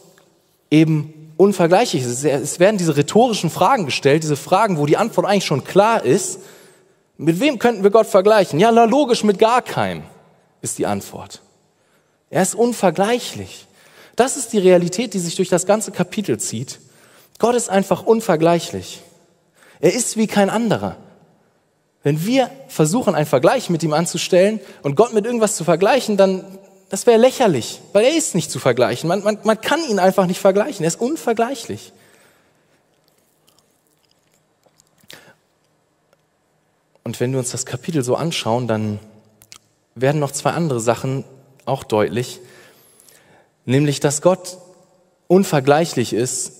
eben 0.71 1.33
unvergleichlich 1.37 2.05
ist. 2.05 2.25
Es 2.25 2.61
werden 2.61 2.77
diese 2.77 2.97
rhetorischen 2.97 3.51
Fragen 3.51 3.87
gestellt, 3.87 4.23
diese 4.23 4.37
Fragen, 4.37 4.79
wo 4.79 4.87
die 4.87 4.99
Antwort 4.99 5.27
eigentlich 5.27 5.47
schon 5.47 5.65
klar 5.65 6.05
ist. 6.05 6.41
Mit 7.17 7.41
wem 7.41 7.59
könnten 7.59 7.83
wir 7.83 7.91
Gott 7.91 8.07
vergleichen? 8.07 8.61
Ja, 8.61 8.71
na, 8.71 8.85
logisch 8.85 9.25
mit 9.25 9.39
gar 9.39 9.63
keinem, 9.63 10.03
ist 10.63 10.79
die 10.79 10.87
Antwort. 10.87 11.41
Er 12.29 12.43
ist 12.43 12.55
unvergleichlich. 12.55 13.67
Das 14.17 14.37
ist 14.37 14.53
die 14.53 14.59
Realität, 14.59 15.15
die 15.15 15.19
sich 15.19 15.35
durch 15.35 15.49
das 15.49 15.67
ganze 15.67 15.91
Kapitel 15.93 16.39
zieht. 16.39 16.79
Gott 17.39 17.55
ist 17.55 17.71
einfach 17.71 18.05
unvergleichlich. 18.05 19.01
Er 19.81 19.93
ist 19.93 20.17
wie 20.17 20.27
kein 20.27 20.51
anderer. 20.51 20.97
Wenn 22.03 22.25
wir 22.25 22.51
versuchen, 22.69 23.15
einen 23.15 23.27
Vergleich 23.27 23.69
mit 23.71 23.83
ihm 23.83 23.93
anzustellen 23.93 24.61
und 24.83 24.95
Gott 24.95 25.13
mit 25.13 25.27
irgendwas 25.27 25.57
zu 25.57 25.65
vergleichen, 25.65 26.17
dann 26.17 26.45
das 26.91 27.07
wäre 27.07 27.19
lächerlich, 27.19 27.81
weil 27.93 28.05
er 28.05 28.17
ist 28.17 28.35
nicht 28.35 28.51
zu 28.51 28.59
vergleichen. 28.59 29.07
Man, 29.07 29.23
man, 29.23 29.39
man 29.45 29.61
kann 29.61 29.81
ihn 29.89 30.01
einfach 30.01 30.27
nicht 30.27 30.41
vergleichen. 30.41 30.83
Er 30.83 30.89
ist 30.89 31.01
unvergleichlich. 31.01 31.93
Und 37.05 37.21
wenn 37.21 37.31
wir 37.31 37.39
uns 37.39 37.53
das 37.53 37.65
Kapitel 37.65 38.03
so 38.03 38.17
anschauen, 38.17 38.67
dann 38.67 38.99
werden 39.95 40.21
noch 40.21 40.33
zwei 40.33 40.51
andere 40.51 40.81
Sachen 40.81 41.25
auch 41.65 41.85
deutlich. 41.85 42.41
Nämlich, 43.67 44.01
dass 44.01 44.21
Gott 44.21 44.59
unvergleichlich 45.29 46.13
ist 46.13 46.60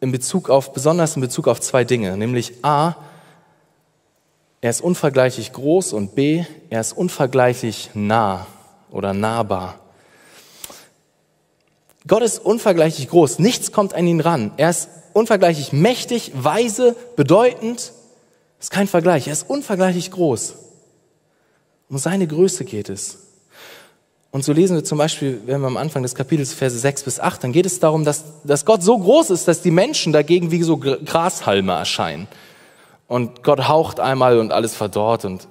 in 0.00 0.12
Bezug 0.12 0.48
auf, 0.50 0.72
besonders 0.72 1.14
in 1.16 1.22
Bezug 1.22 1.48
auf 1.48 1.60
zwei 1.60 1.84
Dinge. 1.84 2.16
Nämlich 2.16 2.64
A, 2.64 2.96
er 4.60 4.70
ist 4.70 4.80
unvergleichlich 4.80 5.52
groß 5.52 5.92
und 5.92 6.14
B, 6.14 6.44
er 6.68 6.80
ist 6.80 6.92
unvergleichlich 6.92 7.90
nah 7.94 8.46
oder 8.90 9.14
nahbar. 9.14 9.78
Gott 12.06 12.22
ist 12.22 12.38
unvergleichlich 12.38 13.08
groß. 13.08 13.38
Nichts 13.38 13.72
kommt 13.72 13.94
an 13.94 14.06
ihn 14.06 14.20
ran. 14.20 14.52
Er 14.56 14.70
ist 14.70 14.88
unvergleichlich 15.12 15.72
mächtig, 15.72 16.32
weise, 16.34 16.96
bedeutend. 17.16 17.92
Das 18.58 18.66
ist 18.66 18.70
kein 18.70 18.86
Vergleich. 18.86 19.26
Er 19.26 19.34
ist 19.34 19.48
unvergleichlich 19.48 20.10
groß. 20.10 20.54
Um 21.88 21.98
seine 21.98 22.26
Größe 22.26 22.64
geht 22.64 22.88
es. 22.88 23.18
Und 24.32 24.44
so 24.44 24.52
lesen 24.52 24.76
wir 24.76 24.84
zum 24.84 24.98
Beispiel, 24.98 25.40
wenn 25.46 25.60
wir 25.60 25.66
am 25.66 25.76
Anfang 25.76 26.02
des 26.02 26.14
Kapitels 26.14 26.54
Verse 26.54 26.78
6 26.78 27.02
bis 27.02 27.18
8, 27.18 27.42
dann 27.42 27.52
geht 27.52 27.66
es 27.66 27.80
darum, 27.80 28.04
dass, 28.04 28.24
dass 28.44 28.64
Gott 28.64 28.82
so 28.82 28.96
groß 28.96 29.30
ist, 29.30 29.48
dass 29.48 29.62
die 29.62 29.72
Menschen 29.72 30.12
dagegen 30.12 30.52
wie 30.52 30.62
so 30.62 30.76
Grashalme 30.76 31.72
erscheinen. 31.72 32.28
Und 33.08 33.42
Gott 33.42 33.66
haucht 33.66 33.98
einmal 33.98 34.38
und 34.38 34.52
alles 34.52 34.76
verdorrt 34.76 35.24
und 35.24 35.48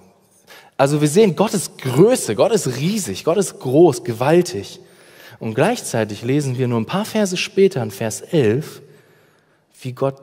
also 0.77 1.01
wir 1.01 1.09
sehen, 1.09 1.35
Gott 1.35 1.53
ist 1.53 1.77
Größe, 1.77 2.35
Gott 2.35 2.53
ist 2.53 2.77
riesig, 2.77 3.25
Gott 3.25 3.35
ist 3.35 3.59
groß, 3.59 4.05
gewaltig. 4.05 4.79
Und 5.37 5.53
gleichzeitig 5.53 6.21
lesen 6.21 6.57
wir 6.57 6.69
nur 6.69 6.79
ein 6.79 6.85
paar 6.85 7.03
Verse 7.03 7.35
später 7.35 7.83
in 7.83 7.91
Vers 7.91 8.21
11, 8.21 8.81
wie 9.81 9.91
Gott 9.91 10.15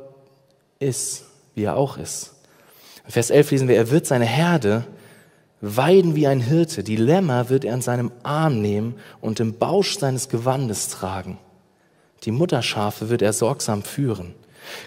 ist, 0.79 1.25
wie 1.55 1.65
er 1.65 1.77
auch 1.77 1.99
ist. 1.99 2.37
In 3.05 3.13
Vers 3.13 3.29
11 3.29 3.51
lesen 3.51 3.69
wir, 3.69 3.77
er 3.77 3.91
wird 3.91 4.07
seine 4.07 4.25
Herde 4.25 4.87
weiden 5.61 6.15
wie 6.15 6.27
ein 6.27 6.41
Hirte, 6.41 6.83
die 6.83 6.97
Lämmer 6.97 7.49
wird 7.49 7.65
er 7.65 7.75
in 7.75 7.83
seinem 7.83 8.13
Arm 8.23 8.61
nehmen 8.61 8.97
und 9.21 9.41
im 9.41 9.59
Bausch 9.59 9.99
seines 9.99 10.29
Gewandes 10.29 10.89
tragen. 10.89 11.39
Die 12.25 12.31
Mutterschafe 12.31 13.09
wird 13.09 13.23
er 13.23 13.33
sorgsam 13.33 13.83
führen. 13.83 14.35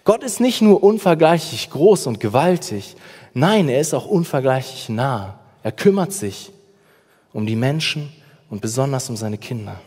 Gott 0.03 0.23
ist 0.23 0.39
nicht 0.39 0.61
nur 0.61 0.83
unvergleichlich 0.83 1.69
groß 1.69 2.07
und 2.07 2.19
gewaltig, 2.19 2.95
nein, 3.33 3.69
er 3.69 3.79
ist 3.79 3.93
auch 3.93 4.05
unvergleichlich 4.05 4.89
nah. 4.89 5.39
Er 5.63 5.71
kümmert 5.71 6.13
sich 6.13 6.51
um 7.33 7.45
die 7.45 7.55
Menschen 7.55 8.11
und 8.49 8.61
besonders 8.61 9.09
um 9.09 9.15
seine 9.15 9.37
Kinder. 9.37 9.79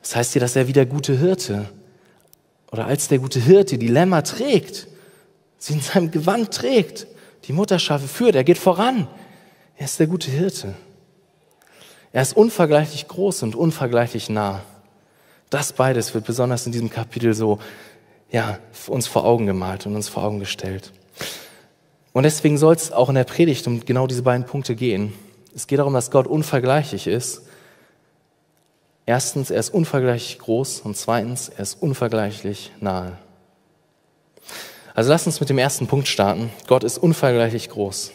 Das 0.00 0.16
heißt 0.16 0.32
hier, 0.32 0.40
dass 0.40 0.56
er 0.56 0.68
wie 0.68 0.72
der 0.72 0.86
gute 0.86 1.18
Hirte 1.18 1.68
oder 2.70 2.86
als 2.86 3.08
der 3.08 3.18
gute 3.18 3.40
Hirte 3.40 3.78
die 3.78 3.88
Lämmer 3.88 4.22
trägt, 4.22 4.86
sie 5.58 5.74
in 5.74 5.80
seinem 5.80 6.10
Gewand 6.10 6.52
trägt, 6.52 7.06
die 7.44 7.52
Mutterschafe 7.52 8.06
führt, 8.06 8.34
er 8.34 8.44
geht 8.44 8.58
voran. 8.58 9.08
Er 9.80 9.86
ist 9.86 9.98
der 9.98 10.08
gute 10.08 10.30
Hirte. 10.30 10.74
Er 12.12 12.20
ist 12.20 12.36
unvergleichlich 12.36 13.08
groß 13.08 13.44
und 13.44 13.54
unvergleichlich 13.54 14.28
nah. 14.28 14.60
Das 15.48 15.72
beides 15.72 16.12
wird 16.12 16.26
besonders 16.26 16.66
in 16.66 16.72
diesem 16.72 16.90
Kapitel 16.90 17.32
so, 17.32 17.58
ja, 18.30 18.58
uns 18.88 19.06
vor 19.06 19.24
Augen 19.24 19.46
gemalt 19.46 19.86
und 19.86 19.96
uns 19.96 20.10
vor 20.10 20.22
Augen 20.22 20.38
gestellt. 20.38 20.92
Und 22.12 22.24
deswegen 22.24 22.58
soll 22.58 22.74
es 22.74 22.92
auch 22.92 23.08
in 23.08 23.14
der 23.14 23.24
Predigt 23.24 23.66
um 23.66 23.82
genau 23.82 24.06
diese 24.06 24.22
beiden 24.22 24.44
Punkte 24.44 24.74
gehen. 24.74 25.14
Es 25.56 25.66
geht 25.66 25.78
darum, 25.78 25.94
dass 25.94 26.10
Gott 26.10 26.26
unvergleichlich 26.26 27.06
ist. 27.06 27.46
Erstens, 29.06 29.50
er 29.50 29.60
ist 29.60 29.72
unvergleichlich 29.72 30.40
groß 30.40 30.80
und 30.80 30.94
zweitens, 30.94 31.48
er 31.48 31.62
ist 31.62 31.82
unvergleichlich 31.82 32.70
nahe. 32.80 33.16
Also 34.94 35.08
lasst 35.08 35.26
uns 35.26 35.40
mit 35.40 35.48
dem 35.48 35.56
ersten 35.56 35.86
Punkt 35.86 36.06
starten. 36.06 36.50
Gott 36.66 36.84
ist 36.84 36.98
unvergleichlich 36.98 37.70
groß. 37.70 38.12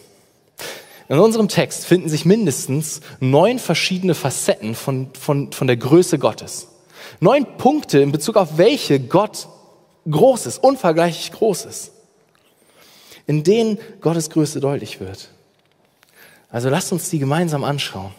In 1.07 1.19
unserem 1.19 1.47
Text 1.47 1.85
finden 1.85 2.09
sich 2.09 2.25
mindestens 2.25 3.01
neun 3.19 3.59
verschiedene 3.59 4.15
Facetten 4.15 4.75
von, 4.75 5.09
von, 5.19 5.51
von 5.51 5.67
der 5.67 5.77
Größe 5.77 6.17
Gottes. 6.17 6.67
Neun 7.19 7.57
Punkte 7.57 7.99
in 7.99 8.11
Bezug 8.11 8.37
auf 8.37 8.57
welche 8.57 8.99
Gott 8.99 9.47
groß 10.09 10.47
ist, 10.47 10.63
unvergleichlich 10.63 11.31
groß 11.31 11.65
ist 11.65 11.91
in 13.27 13.43
denen 13.43 13.77
Gottes 14.01 14.29
Größe 14.29 14.59
deutlich 14.59 14.99
wird. 14.99 15.29
Also 16.49 16.69
lasst 16.69 16.91
uns 16.91 17.09
die 17.09 17.19
gemeinsam 17.19 17.63
anschauen. 17.63 18.13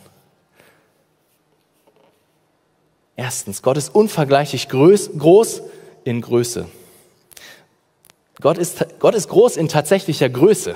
Erstens, 3.15 3.63
Gott 3.63 3.79
ist 3.79 3.95
unvergleichlich 3.95 4.69
groß 4.69 5.63
in 6.05 6.21
Größe. 6.21 6.67
Gott 8.41 8.59
ist, 8.59 8.85
Gott 8.99 9.15
ist 9.15 9.29
groß 9.29 9.57
in 9.57 9.69
tatsächlicher 9.69 10.29
Größe. 10.29 10.75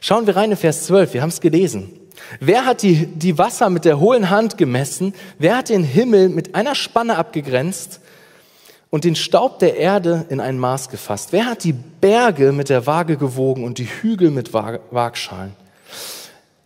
Schauen 0.00 0.26
wir 0.26 0.36
rein 0.36 0.50
in 0.50 0.56
Vers 0.56 0.86
12, 0.86 1.14
wir 1.14 1.22
haben 1.22 1.30
es 1.30 1.40
gelesen. 1.40 1.92
Wer 2.40 2.64
hat 2.64 2.82
die, 2.82 3.06
die 3.06 3.38
Wasser 3.38 3.70
mit 3.70 3.84
der 3.84 4.00
hohlen 4.00 4.30
Hand 4.30 4.58
gemessen? 4.58 5.14
Wer 5.38 5.56
hat 5.56 5.68
den 5.68 5.84
Himmel 5.84 6.28
mit 6.28 6.54
einer 6.54 6.74
Spanne 6.74 7.16
abgegrenzt? 7.16 8.00
und 8.90 9.04
den 9.04 9.16
Staub 9.16 9.58
der 9.58 9.76
Erde 9.76 10.26
in 10.28 10.40
ein 10.40 10.58
Maß 10.58 10.88
gefasst? 10.88 11.32
Wer 11.32 11.46
hat 11.46 11.64
die 11.64 11.74
Berge 11.74 12.52
mit 12.52 12.68
der 12.68 12.86
Waage 12.86 13.16
gewogen 13.16 13.64
und 13.64 13.78
die 13.78 13.84
Hügel 13.86 14.30
mit 14.30 14.52
Waagschalen? 14.54 15.54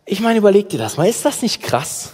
Ich 0.05 0.21
meine, 0.21 0.39
überleg 0.39 0.69
dir 0.69 0.79
das 0.79 0.97
mal. 0.97 1.09
Ist 1.09 1.25
das 1.25 1.43
nicht 1.43 1.63
krass? 1.63 2.13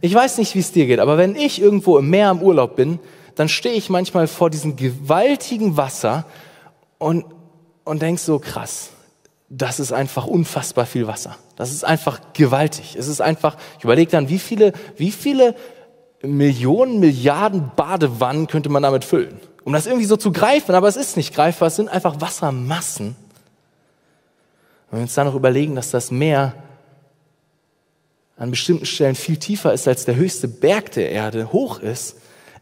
Ich 0.00 0.14
weiß 0.14 0.38
nicht, 0.38 0.54
wie 0.54 0.60
es 0.60 0.72
dir 0.72 0.86
geht, 0.86 1.00
aber 1.00 1.18
wenn 1.18 1.34
ich 1.34 1.60
irgendwo 1.60 1.98
im 1.98 2.08
Meer 2.08 2.30
im 2.30 2.42
Urlaub 2.42 2.76
bin, 2.76 3.00
dann 3.34 3.48
stehe 3.48 3.74
ich 3.74 3.90
manchmal 3.90 4.28
vor 4.28 4.48
diesem 4.48 4.76
gewaltigen 4.76 5.76
Wasser 5.76 6.24
und, 6.98 7.24
und 7.84 8.02
denk 8.02 8.18
so, 8.18 8.38
krass, 8.38 8.90
das 9.50 9.80
ist 9.80 9.92
einfach 9.92 10.26
unfassbar 10.26 10.86
viel 10.86 11.06
Wasser. 11.06 11.36
Das 11.56 11.72
ist 11.72 11.84
einfach 11.84 12.20
gewaltig. 12.32 12.96
Es 12.96 13.08
ist 13.08 13.20
einfach, 13.20 13.56
ich 13.76 13.84
überlege 13.84 14.10
dann, 14.10 14.30
wie 14.30 14.38
viele, 14.38 14.72
wie 14.96 15.10
viele 15.10 15.54
Millionen, 16.22 17.00
Milliarden 17.00 17.70
Badewannen 17.76 18.46
könnte 18.46 18.70
man 18.70 18.82
damit 18.82 19.04
füllen 19.04 19.40
um 19.64 19.72
das 19.72 19.86
irgendwie 19.86 20.06
so 20.06 20.16
zu 20.16 20.32
greifen, 20.32 20.74
aber 20.74 20.88
es 20.88 20.96
ist 20.96 21.16
nicht 21.16 21.34
greifbar, 21.34 21.68
es 21.68 21.76
sind 21.76 21.88
einfach 21.88 22.20
Wassermassen. 22.20 23.08
Und 23.08 23.16
wenn 24.90 24.98
wir 24.98 25.02
uns 25.02 25.14
dann 25.14 25.26
noch 25.26 25.34
überlegen, 25.34 25.76
dass 25.76 25.90
das 25.90 26.10
Meer 26.10 26.54
an 28.36 28.50
bestimmten 28.50 28.86
Stellen 28.86 29.14
viel 29.14 29.36
tiefer 29.36 29.72
ist 29.72 29.86
als 29.86 30.06
der 30.06 30.16
höchste 30.16 30.48
Berg 30.48 30.92
der 30.92 31.10
Erde, 31.10 31.52
hoch 31.52 31.78
ist, 31.78 32.16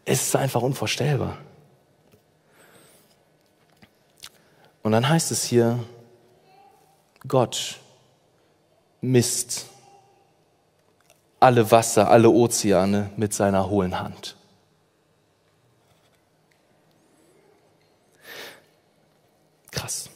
ist 0.04 0.28
es 0.28 0.36
einfach 0.36 0.62
unvorstellbar. 0.62 1.38
Und 4.82 4.92
dann 4.92 5.08
heißt 5.08 5.30
es 5.30 5.44
hier, 5.44 5.78
Gott 7.26 7.78
misst 9.00 9.66
alle 11.40 11.70
Wasser, 11.70 12.10
alle 12.10 12.30
Ozeane 12.30 13.10
mit 13.16 13.32
seiner 13.32 13.70
hohlen 13.70 14.00
Hand. 14.00 14.36
Krass. 19.70 20.10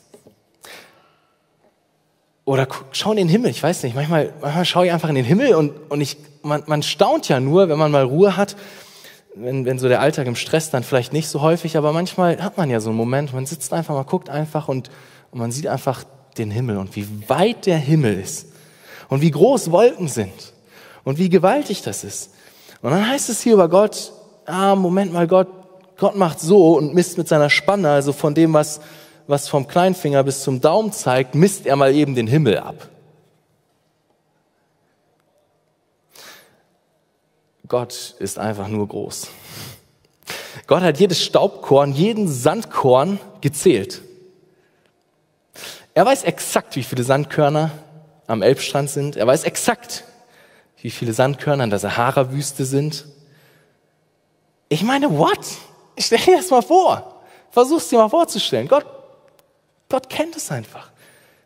Oder 2.45 2.67
schau 2.91 3.13
in 3.13 3.19
den 3.19 3.29
Himmel, 3.29 3.51
ich 3.51 3.63
weiß 3.63 3.85
nicht, 3.85 3.95
manchmal, 3.95 4.33
manchmal 4.41 4.65
schaue 4.65 4.87
ich 4.87 4.93
einfach 4.93 5.09
in 5.09 5.15
den 5.15 5.25
Himmel 5.25 5.55
und, 5.55 5.91
und 5.91 6.01
ich, 6.01 6.17
man, 6.43 6.65
man 6.67 6.83
staunt 6.83 7.29
ja 7.29 7.39
nur, 7.39 7.69
wenn 7.69 7.79
man 7.79 7.93
mal 7.93 8.03
Ruhe 8.03 8.37
hat, 8.37 8.57
wenn, 9.35 9.65
wenn 9.65 9.79
so 9.79 9.89
der 9.89 10.01
Alltag 10.01 10.27
im 10.27 10.35
Stress 10.35 10.71
dann 10.71 10.83
vielleicht 10.83 11.13
nicht 11.13 11.29
so 11.29 11.41
häufig, 11.41 11.77
aber 11.77 11.93
manchmal 11.93 12.43
hat 12.43 12.59
man 12.59 12.69
ja 12.69 12.81
so 12.81 12.91
einen 12.91 12.99
Moment, 12.99 13.33
man 13.33 13.47
sitzt 13.47 13.73
einfach, 13.73 13.95
man 13.95 14.07
guckt 14.07 14.29
einfach 14.29 14.69
und, 14.69 14.91
und 15.31 15.39
man 15.39 15.53
sieht 15.53 15.69
einfach 15.69 16.05
den 16.39 16.51
Himmel 16.51 16.77
und 16.77 16.97
wie 16.97 17.07
weit 17.29 17.67
der 17.67 17.79
Himmel 17.79 18.19
ist 18.19 18.47
und 19.09 19.21
wie 19.21 19.31
groß 19.31 19.71
Wolken 19.71 20.09
sind 20.09 20.53
und 21.05 21.19
wie 21.19 21.29
gewaltig 21.29 21.83
das 21.83 22.05
ist. 22.05 22.31
Und 22.81 22.91
dann 22.91 23.09
heißt 23.09 23.29
es 23.29 23.43
hier 23.43 23.55
über 23.55 23.69
Gott, 23.69 24.13
ah, 24.47 24.75
Moment 24.75 25.13
mal, 25.13 25.27
Gott, 25.27 25.49
Gott 25.97 26.17
macht 26.17 26.41
so 26.41 26.77
und 26.77 26.95
misst 26.95 27.19
mit 27.19 27.29
seiner 27.29 27.51
Spanne, 27.51 27.91
also 27.91 28.13
von 28.13 28.35
dem, 28.35 28.53
was, 28.53 28.81
was 29.27 29.49
vom 29.49 29.69
Kleinfinger 29.69 30.25
bis 30.25 30.43
zum 30.43 30.61
Daumen 30.61 30.93
zeigt, 30.93 31.35
misst 31.35 31.67
er 31.67 31.77
mal 31.77 31.95
eben 31.95 32.15
den 32.15 32.27
Himmel 32.27 32.59
ab. 32.59 32.89
Gott 37.69 38.17
ist 38.19 38.39
einfach 38.39 38.69
nur 38.69 38.87
groß. 38.89 39.29
Gott 40.67 40.83
hat 40.83 40.99
jedes 40.99 41.23
Staubkorn, 41.23 41.93
jeden 41.93 42.29
Sandkorn 42.29 43.19
gezählt. 43.41 44.03
Er 45.95 46.07
weiß 46.07 46.25
exakt, 46.25 46.77
wie 46.77 46.83
viele 46.83 47.05
Sandkörner 47.05 47.71
am 48.27 48.43
Elbstrand 48.43 48.91
sind. 48.91 49.17
Er 49.17 49.27
weiß 49.27 49.45
exakt, 49.45 50.05
wie 50.81 50.91
viele 50.91 51.13
Sandkörner 51.13 51.65
in 51.65 51.71
der 51.71 51.79
Sahara-Wüste 51.79 52.65
sind. 52.65 53.07
Ich 54.69 54.83
meine, 54.83 55.17
what? 55.19 55.41
Stell 55.99 56.19
dir 56.19 56.39
das 56.39 56.51
mal 56.51 56.63
vor. 56.63 57.23
Versuch's 57.51 57.89
dir 57.89 57.99
mal 57.99 58.09
vorzustellen. 58.09 58.69
Gott, 58.69 58.87
Gott 59.89 60.09
kennt 60.09 60.35
es 60.37 60.51
einfach. 60.51 60.91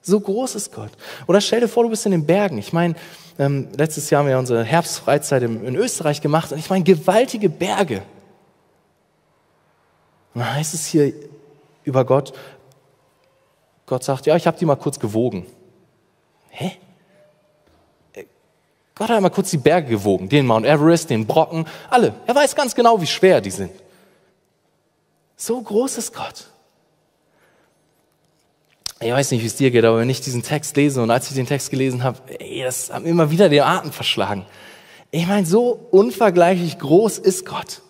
So 0.01 0.21
groß 0.21 0.55
ist 0.55 0.73
Gott. 0.73 0.93
Oder 1.27 1.41
stell 1.41 1.61
dir 1.61 1.69
vor, 1.69 1.83
du 1.83 1.91
bist 1.91 2.07
in 2.07 2.13
den 2.13 2.25
Bergen. 2.25 2.59
Ich 2.59 2.73
meine, 2.73 2.95
ähm, 3.41 3.69
letztes 3.77 4.09
Jahr 4.09 4.21
haben 4.21 4.29
wir 4.29 4.39
unsere 4.39 4.63
Herbstfreizeit 4.63 5.43
in, 5.43 5.65
in 5.65 5.75
Österreich 5.75 6.21
gemacht 6.21 6.53
und 6.53 6.59
ich 6.59 6.71
meine, 6.71 6.85
gewaltige 6.85 7.49
Berge. 7.49 8.03
Und 10.33 10.43
dann 10.43 10.55
heißt 10.55 10.75
es 10.75 10.87
hier 10.87 11.13
über 11.83 12.05
Gott, 12.05 12.33
Gott 13.87 14.03
sagt, 14.03 14.27
ja, 14.27 14.37
ich 14.37 14.47
habe 14.47 14.59
die 14.59 14.65
mal 14.65 14.77
kurz 14.77 14.99
gewogen. 14.99 15.47
Hä? 16.51 16.73
Gott 18.97 19.11
hat 19.11 19.17
einmal 19.17 19.31
kurz 19.31 19.51
die 19.51 19.59
Berge 19.59 19.89
gewogen, 19.89 20.29
den 20.29 20.47
Mount 20.47 20.65
Everest, 20.65 21.11
den 21.11 21.27
Brocken, 21.27 21.67
alle. 21.91 22.15
Er 22.27 22.35
weiß 22.35 22.57
ganz 22.57 22.75
genau, 22.75 23.01
wie 23.01 23.07
schwer 23.07 23.41
die 23.41 23.51
sind. 23.51 23.71
So 25.37 25.61
groß 25.61 25.99
ist 25.99 26.15
Gott. 26.15 26.47
Ich 29.01 29.13
weiß 29.13 29.31
nicht, 29.33 29.43
wie 29.43 29.47
es 29.47 29.57
dir 29.57 29.71
geht, 29.71 29.85
aber 29.85 29.99
wenn 29.99 30.09
ich 30.09 30.23
diesen 30.23 30.43
Text 30.43 30.75
lese 30.79 31.03
und 31.03 31.11
als 31.11 31.29
ich 31.29 31.37
den 31.37 31.47
Text 31.47 31.71
gelesen 31.71 32.03
habe, 32.03 32.19
ey, 32.39 32.63
das 32.63 32.89
mir 32.89 33.11
immer 33.11 33.31
wieder 33.31 33.51
den 33.51 33.63
Atem 33.63 33.93
verschlagen. 33.93 34.47
Ich 35.11 35.27
meine, 35.27 35.47
so 35.47 35.89
unvergleichlich 35.91 36.79
groß 36.79 37.19
ist 37.19 37.45
Gott. 37.45 37.83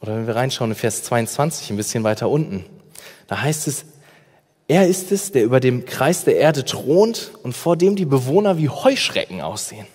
Oder 0.00 0.16
wenn 0.16 0.26
wir 0.26 0.36
reinschauen 0.36 0.70
in 0.70 0.76
Vers 0.76 1.02
22, 1.04 1.70
ein 1.70 1.76
bisschen 1.76 2.04
weiter 2.04 2.28
unten, 2.28 2.64
da 3.26 3.42
heißt 3.42 3.68
es, 3.68 3.84
er 4.66 4.86
ist 4.86 5.10
es, 5.12 5.32
der 5.32 5.44
über 5.44 5.60
dem 5.60 5.84
Kreis 5.84 6.24
der 6.24 6.36
Erde 6.36 6.64
thront 6.64 7.32
und 7.42 7.54
vor 7.54 7.76
dem 7.76 7.96
die 7.96 8.04
Bewohner 8.04 8.56
wie 8.56 8.68
Heuschrecken 8.68 9.40
aussehen. 9.40 9.86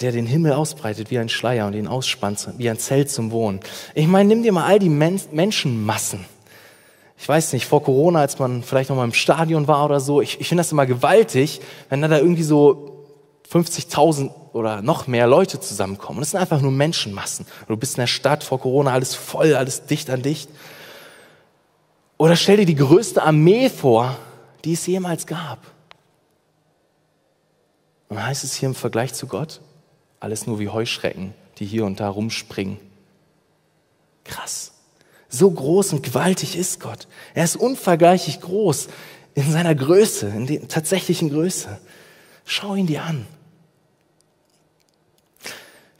Der 0.00 0.10
den 0.10 0.26
Himmel 0.26 0.52
ausbreitet 0.52 1.12
wie 1.12 1.18
ein 1.18 1.28
Schleier 1.28 1.68
und 1.68 1.74
ihn 1.74 1.86
ausspannt 1.86 2.48
wie 2.58 2.68
ein 2.68 2.78
Zelt 2.78 3.08
zum 3.08 3.30
Wohnen. 3.30 3.60
Ich 3.94 4.08
meine, 4.08 4.28
nimm 4.28 4.42
dir 4.42 4.52
mal 4.52 4.64
all 4.64 4.80
die 4.80 4.88
Men 4.88 5.20
Menschenmassen. 5.30 6.24
Ich 7.16 7.28
weiß 7.28 7.52
nicht, 7.52 7.66
vor 7.66 7.82
Corona, 7.82 8.18
als 8.18 8.40
man 8.40 8.64
vielleicht 8.64 8.90
noch 8.90 8.96
mal 8.96 9.04
im 9.04 9.14
Stadion 9.14 9.68
war 9.68 9.84
oder 9.84 10.00
so, 10.00 10.20
ich, 10.20 10.40
ich 10.40 10.48
finde 10.48 10.60
das 10.60 10.72
immer 10.72 10.86
gewaltig, 10.86 11.60
wenn 11.88 12.02
da, 12.02 12.08
da 12.08 12.18
irgendwie 12.18 12.42
so 12.42 13.06
50.000 13.50 14.30
oder 14.54 14.82
noch 14.82 15.08
mehr 15.08 15.26
Leute 15.26 15.58
zusammenkommen. 15.58 16.20
Das 16.20 16.30
sind 16.30 16.40
einfach 16.40 16.60
nur 16.60 16.70
Menschenmassen. 16.70 17.44
Du 17.66 17.76
bist 17.76 17.96
in 17.96 18.02
der 18.02 18.06
Stadt 18.06 18.44
vor 18.44 18.60
Corona, 18.60 18.92
alles 18.92 19.14
voll, 19.14 19.54
alles 19.54 19.86
dicht 19.86 20.08
an 20.10 20.22
dicht. 20.22 20.48
Oder 22.18 22.36
stell 22.36 22.58
dir 22.58 22.66
die 22.66 22.76
größte 22.76 23.22
Armee 23.22 23.68
vor, 23.68 24.16
die 24.64 24.74
es 24.74 24.86
jemals 24.86 25.26
gab. 25.26 25.58
Und 28.08 28.16
dann 28.16 28.26
heißt 28.26 28.44
es 28.44 28.54
hier 28.54 28.68
im 28.68 28.76
Vergleich 28.76 29.12
zu 29.12 29.26
Gott, 29.26 29.60
alles 30.20 30.46
nur 30.46 30.60
wie 30.60 30.68
Heuschrecken, 30.68 31.34
die 31.58 31.66
hier 31.66 31.84
und 31.84 31.98
da 31.98 32.08
rumspringen. 32.08 32.78
Krass. 34.22 34.72
So 35.28 35.50
groß 35.50 35.94
und 35.94 36.04
gewaltig 36.04 36.56
ist 36.56 36.78
Gott. 36.78 37.08
Er 37.34 37.42
ist 37.42 37.56
unvergleichlich 37.56 38.40
groß 38.40 38.86
in 39.34 39.50
seiner 39.50 39.74
Größe, 39.74 40.28
in 40.28 40.46
der 40.46 40.68
tatsächlichen 40.68 41.30
Größe. 41.30 41.80
Schau 42.44 42.76
ihn 42.76 42.86
dir 42.86 43.02
an. 43.02 43.26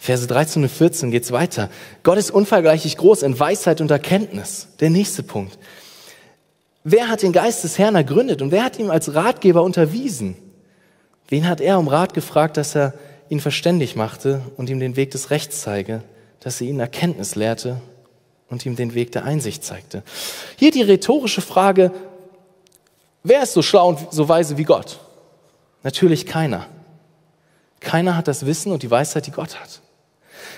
Verse 0.04 0.26
13 0.26 0.62
und 0.62 0.68
14 0.68 1.10
geht's 1.10 1.32
weiter. 1.32 1.70
Gott 2.02 2.18
ist 2.18 2.30
unvergleichlich 2.30 2.98
groß 2.98 3.22
in 3.22 3.40
Weisheit 3.40 3.80
und 3.80 3.90
Erkenntnis. 3.90 4.68
Der 4.80 4.90
nächste 4.90 5.22
Punkt. 5.22 5.58
Wer 6.82 7.08
hat 7.08 7.22
den 7.22 7.32
Geist 7.32 7.64
des 7.64 7.78
Herrn 7.78 7.94
ergründet 7.94 8.42
und 8.42 8.50
wer 8.50 8.64
hat 8.64 8.78
ihm 8.78 8.90
als 8.90 9.14
Ratgeber 9.14 9.62
unterwiesen? 9.62 10.36
Wen 11.28 11.48
hat 11.48 11.62
er 11.62 11.78
um 11.78 11.88
Rat 11.88 12.12
gefragt, 12.12 12.58
dass 12.58 12.74
er 12.74 12.92
ihn 13.30 13.40
verständig 13.40 13.96
machte 13.96 14.42
und 14.58 14.68
ihm 14.68 14.78
den 14.78 14.96
Weg 14.96 15.10
des 15.12 15.30
Rechts 15.30 15.62
zeige, 15.62 16.02
dass 16.40 16.60
er 16.60 16.66
ihn 16.66 16.80
Erkenntnis 16.80 17.34
lehrte 17.34 17.80
und 18.50 18.66
ihm 18.66 18.76
den 18.76 18.92
Weg 18.92 19.10
der 19.12 19.24
Einsicht 19.24 19.64
zeigte? 19.64 20.02
Hier 20.58 20.70
die 20.70 20.82
rhetorische 20.82 21.40
Frage, 21.40 21.92
wer 23.22 23.42
ist 23.42 23.54
so 23.54 23.62
schlau 23.62 23.88
und 23.88 24.12
so 24.12 24.28
weise 24.28 24.58
wie 24.58 24.64
Gott? 24.64 25.00
Natürlich 25.82 26.26
keiner. 26.26 26.66
Keiner 27.80 28.18
hat 28.18 28.28
das 28.28 28.44
Wissen 28.44 28.70
und 28.70 28.82
die 28.82 28.90
Weisheit, 28.90 29.26
die 29.26 29.30
Gott 29.30 29.58
hat. 29.58 29.80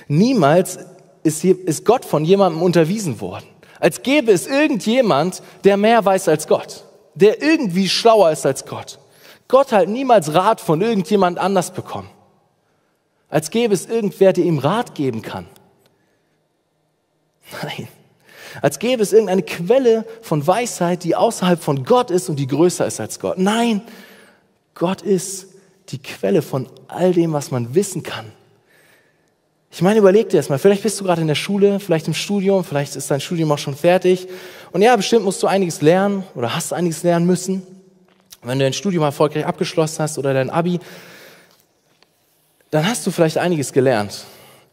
Niemals 0.09 0.79
ist, 1.23 1.42
hier, 1.42 1.57
ist 1.66 1.85
Gott 1.85 2.05
von 2.05 2.25
jemandem 2.25 2.62
unterwiesen 2.62 3.21
worden. 3.21 3.45
Als 3.81 4.03
gäbe 4.03 4.33
es 4.33 4.47
irgendjemand, 4.47 5.42
der 5.64 5.77
mehr 5.77 6.05
weiß 6.05 6.29
als 6.29 6.47
Gott, 6.47 6.85
der 7.14 7.42
irgendwie 7.42 7.88
schlauer 7.88 8.31
ist 8.31 8.47
als 8.47 8.64
Gott. 8.64 8.99
Gott 9.49 9.73
hat 9.73 9.88
niemals 9.88 10.35
Rat 10.35 10.61
von 10.61 10.81
irgendjemand 10.81 11.38
anders 11.38 11.73
bekommen. 11.73 12.09
Als 13.29 13.51
gäbe 13.51 13.75
es 13.75 13.87
irgendwer, 13.87 14.33
der 14.33 14.45
ihm 14.45 14.59
Rat 14.59 14.95
geben 14.95 15.23
kann. 15.23 15.47
Nein. 17.62 17.88
Als 18.62 18.79
gäbe 18.79 19.03
es 19.03 19.12
irgendeine 19.12 19.42
Quelle 19.42 20.05
von 20.23 20.47
Weisheit, 20.47 21.05
die 21.05 21.14
außerhalb 21.14 21.62
von 21.62 21.85
Gott 21.85 22.11
ist 22.11 22.29
und 22.29 22.37
die 22.37 22.47
größer 22.47 22.87
ist 22.87 23.01
als 23.01 23.21
Gott. 23.21 23.38
Nein, 23.38 23.83
Gott 24.75 25.03
ist 25.03 25.49
die 25.88 25.99
Quelle 25.99 26.42
von 26.42 26.69
all 26.88 27.12
dem, 27.12 27.33
was 27.33 27.51
man 27.51 27.75
wissen 27.75 28.03
kann. 28.03 28.33
Ich 29.76 29.82
meine, 29.82 29.98
überleg 29.98 30.30
dir 30.30 30.38
das 30.38 30.48
mal. 30.48 30.58
Vielleicht 30.58 30.82
bist 30.82 30.98
du 30.98 31.04
gerade 31.04 31.20
in 31.20 31.28
der 31.28 31.34
Schule, 31.34 31.80
vielleicht 31.80 32.08
im 32.08 32.14
Studium, 32.14 32.64
vielleicht 32.64 32.96
ist 32.96 33.10
dein 33.10 33.20
Studium 33.20 33.52
auch 33.52 33.58
schon 33.58 33.76
fertig. 33.76 34.26
Und 34.72 34.80
ja, 34.80 34.96
bestimmt 34.96 35.26
musst 35.26 35.42
du 35.42 35.48
einiges 35.48 35.82
lernen 35.82 36.24
oder 36.34 36.56
hast 36.56 36.72
einiges 36.72 37.02
lernen 37.02 37.26
müssen. 37.26 37.62
Wenn 38.42 38.58
du 38.58 38.64
dein 38.64 38.72
Studium 38.72 39.04
erfolgreich 39.04 39.44
abgeschlossen 39.44 40.02
hast 40.02 40.16
oder 40.16 40.32
dein 40.32 40.48
Abi, 40.48 40.80
dann 42.70 42.88
hast 42.88 43.06
du 43.06 43.10
vielleicht 43.10 43.36
einiges 43.36 43.70
gelernt. 43.70 44.24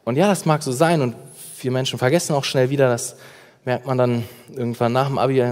Und 0.06 0.16
ja, 0.16 0.30
das 0.30 0.46
mag 0.46 0.64
so 0.64 0.72
sein 0.72 1.02
und 1.02 1.16
viele 1.54 1.74
Menschen 1.74 2.00
vergessen 2.00 2.34
auch 2.34 2.46
schnell 2.46 2.70
wieder, 2.70 2.88
das 2.88 3.18
merkt 3.66 3.86
man 3.86 3.98
dann 3.98 4.24
irgendwann 4.56 4.94
nach 4.94 5.08
dem 5.08 5.18
Abi. 5.18 5.44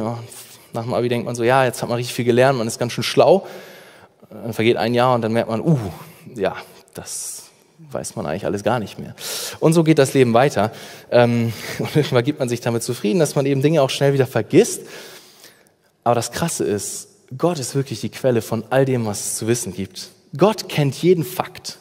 Nach 0.72 0.84
dem 0.84 0.94
Abi 0.94 1.10
denkt 1.10 1.26
man 1.26 1.36
so, 1.36 1.44
ja, 1.44 1.66
jetzt 1.66 1.82
hat 1.82 1.90
man 1.90 1.98
richtig 1.98 2.16
viel 2.16 2.24
gelernt, 2.24 2.58
man 2.58 2.68
ist 2.68 2.80
ganz 2.80 2.94
schön 2.94 3.04
schlau. 3.04 3.46
Dann 4.30 4.54
vergeht 4.54 4.78
ein 4.78 4.94
Jahr 4.94 5.14
und 5.14 5.22
dann 5.22 5.34
merkt 5.34 5.50
man, 5.50 5.60
uh, 5.60 5.78
ja, 6.36 6.56
das 6.94 7.51
weiß 7.92 8.16
man 8.16 8.26
eigentlich 8.26 8.46
alles 8.46 8.64
gar 8.64 8.80
nicht 8.80 9.00
mehr. 9.00 9.16
Und 9.60 9.74
so 9.74 9.84
geht 9.84 9.98
das 9.98 10.14
Leben 10.14 10.34
weiter. 10.34 10.72
Ähm, 11.10 11.54
und 11.80 11.96
irgendwann 11.96 12.24
gibt 12.24 12.40
man 12.40 12.50
sich 12.50 12.62
damit 12.62 12.84
zufrieden, 12.84 13.20
dass 13.20 13.36
man 13.36 13.46
eben 13.46 13.62
Dinge 13.62 13.82
auch 13.82 13.90
schnell 13.90 14.14
wieder 14.14 14.28
vergisst. 14.28 14.82
Aber 16.04 16.16
das 16.16 16.32
Krasse 16.32 16.64
ist, 16.64 17.08
Gott 17.38 17.60
ist 17.60 17.76
wirklich 17.76 18.02
die 18.02 18.10
Quelle 18.10 18.42
von 18.42 18.64
all 18.70 18.86
dem, 18.86 19.06
was 19.06 19.20
es 19.20 19.38
zu 19.38 19.48
wissen 19.48 19.74
gibt. 19.74 20.10
Gott 20.36 20.70
kennt 20.70 20.96
jeden 20.96 21.24
Fakt. 21.24 21.78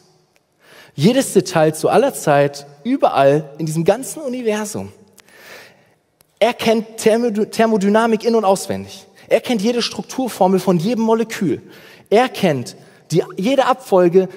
Jedes 0.95 1.33
Detail 1.33 1.73
zu 1.75 1.89
aller 1.89 2.15
Zeit, 2.15 2.67
überall 2.85 3.51
in 3.59 3.67
diesem 3.67 3.85
ganzen 3.85 4.21
Universum. 4.23 4.93
Er 6.39 6.55
kennt 6.55 6.97
Thermodynamik 6.97 8.25
in- 8.25 8.35
und 8.35 8.45
auswendig. 8.45 9.07
Er 9.29 9.41
kennt 9.41 9.63
jede 9.63 9.83
Strukturformel 9.83 10.59
von 10.59 10.79
jedem 10.79 11.05
Molekül. 11.05 11.63
Er 12.09 12.29
kennt 12.29 12.77
die, 13.11 13.23
jede 13.37 13.67
Abfolge 13.67 14.29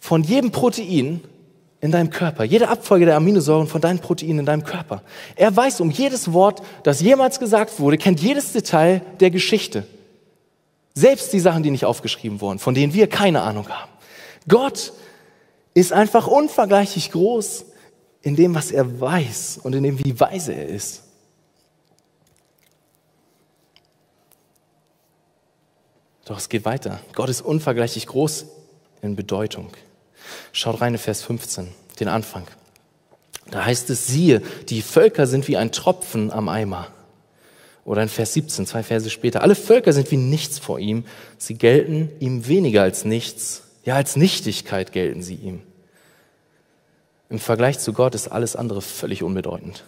von 0.00 0.24
jedem 0.24 0.50
Protein 0.50 1.20
in 1.80 1.92
deinem 1.92 2.10
Körper, 2.10 2.44
jede 2.44 2.68
Abfolge 2.68 3.06
der 3.06 3.16
Aminosäuren 3.16 3.68
von 3.68 3.80
deinen 3.80 4.00
Proteinen 4.00 4.40
in 4.40 4.46
deinem 4.46 4.64
Körper. 4.64 5.02
Er 5.36 5.54
weiß 5.54 5.80
um 5.80 5.90
jedes 5.90 6.32
Wort, 6.32 6.62
das 6.82 7.00
jemals 7.00 7.38
gesagt 7.38 7.78
wurde, 7.78 7.96
kennt 7.96 8.20
jedes 8.20 8.52
Detail 8.52 9.02
der 9.20 9.30
Geschichte. 9.30 9.86
Selbst 10.94 11.32
die 11.32 11.40
Sachen, 11.40 11.62
die 11.62 11.70
nicht 11.70 11.84
aufgeschrieben 11.84 12.40
wurden, 12.40 12.58
von 12.58 12.74
denen 12.74 12.92
wir 12.92 13.06
keine 13.06 13.42
Ahnung 13.42 13.68
haben. 13.68 13.90
Gott 14.48 14.92
ist 15.72 15.92
einfach 15.92 16.26
unvergleichlich 16.26 17.12
groß 17.12 17.64
in 18.22 18.36
dem, 18.36 18.54
was 18.54 18.70
er 18.70 19.00
weiß 19.00 19.60
und 19.62 19.74
in 19.74 19.82
dem, 19.82 20.04
wie 20.04 20.18
weise 20.18 20.52
er 20.52 20.66
ist. 20.66 21.04
Doch 26.24 26.38
es 26.38 26.48
geht 26.48 26.64
weiter. 26.64 27.00
Gott 27.14 27.28
ist 27.28 27.40
unvergleichlich 27.40 28.06
groß 28.06 28.46
in 29.02 29.16
Bedeutung. 29.16 29.70
Schaut 30.52 30.80
rein 30.80 30.94
in 30.94 30.98
Vers 30.98 31.22
15, 31.22 31.68
den 31.98 32.08
Anfang. 32.08 32.46
Da 33.50 33.64
heißt 33.64 33.90
es, 33.90 34.06
siehe, 34.06 34.42
die 34.68 34.82
Völker 34.82 35.26
sind 35.26 35.48
wie 35.48 35.56
ein 35.56 35.72
Tropfen 35.72 36.30
am 36.30 36.48
Eimer. 36.48 36.88
Oder 37.84 38.02
in 38.02 38.08
Vers 38.08 38.34
17, 38.34 38.66
zwei 38.66 38.82
Verse 38.82 39.10
später, 39.10 39.42
alle 39.42 39.54
Völker 39.54 39.92
sind 39.92 40.10
wie 40.10 40.16
nichts 40.16 40.58
vor 40.58 40.78
ihm. 40.78 41.04
Sie 41.38 41.54
gelten 41.54 42.10
ihm 42.20 42.46
weniger 42.46 42.82
als 42.82 43.04
nichts. 43.04 43.62
Ja, 43.84 43.96
als 43.96 44.16
Nichtigkeit 44.16 44.92
gelten 44.92 45.22
sie 45.22 45.34
ihm. 45.34 45.62
Im 47.30 47.38
Vergleich 47.38 47.78
zu 47.78 47.92
Gott 47.92 48.14
ist 48.14 48.28
alles 48.28 48.56
andere 48.56 48.82
völlig 48.82 49.22
unbedeutend. 49.22 49.84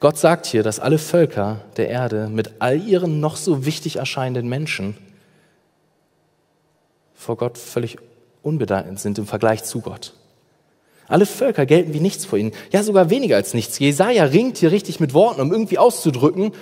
Gott 0.00 0.18
sagt 0.18 0.46
hier, 0.46 0.62
dass 0.62 0.80
alle 0.80 0.98
Völker 0.98 1.60
der 1.76 1.88
Erde 1.88 2.28
mit 2.28 2.52
all 2.58 2.80
ihren 2.80 3.20
noch 3.20 3.36
so 3.36 3.64
wichtig 3.64 3.96
erscheinenden 3.96 4.48
Menschen 4.48 4.98
vor 7.14 7.36
Gott 7.36 7.56
völlig 7.56 7.98
unbedeutend 8.42 9.00
sind 9.00 9.18
im 9.18 9.26
Vergleich 9.26 9.64
zu 9.64 9.80
Gott. 9.80 10.14
Alle 11.08 11.26
Völker 11.26 11.66
gelten 11.66 11.92
wie 11.94 12.00
nichts 12.00 12.24
vor 12.24 12.38
ihnen, 12.38 12.52
ja 12.72 12.82
sogar 12.82 13.10
weniger 13.10 13.36
als 13.36 13.54
nichts. 13.54 13.78
Jesaja 13.78 14.24
ringt 14.24 14.58
hier 14.58 14.70
richtig 14.70 15.00
mit 15.00 15.14
Worten, 15.14 15.40
um 15.40 15.52
irgendwie 15.52 15.78
auszudrücken, 15.78 16.52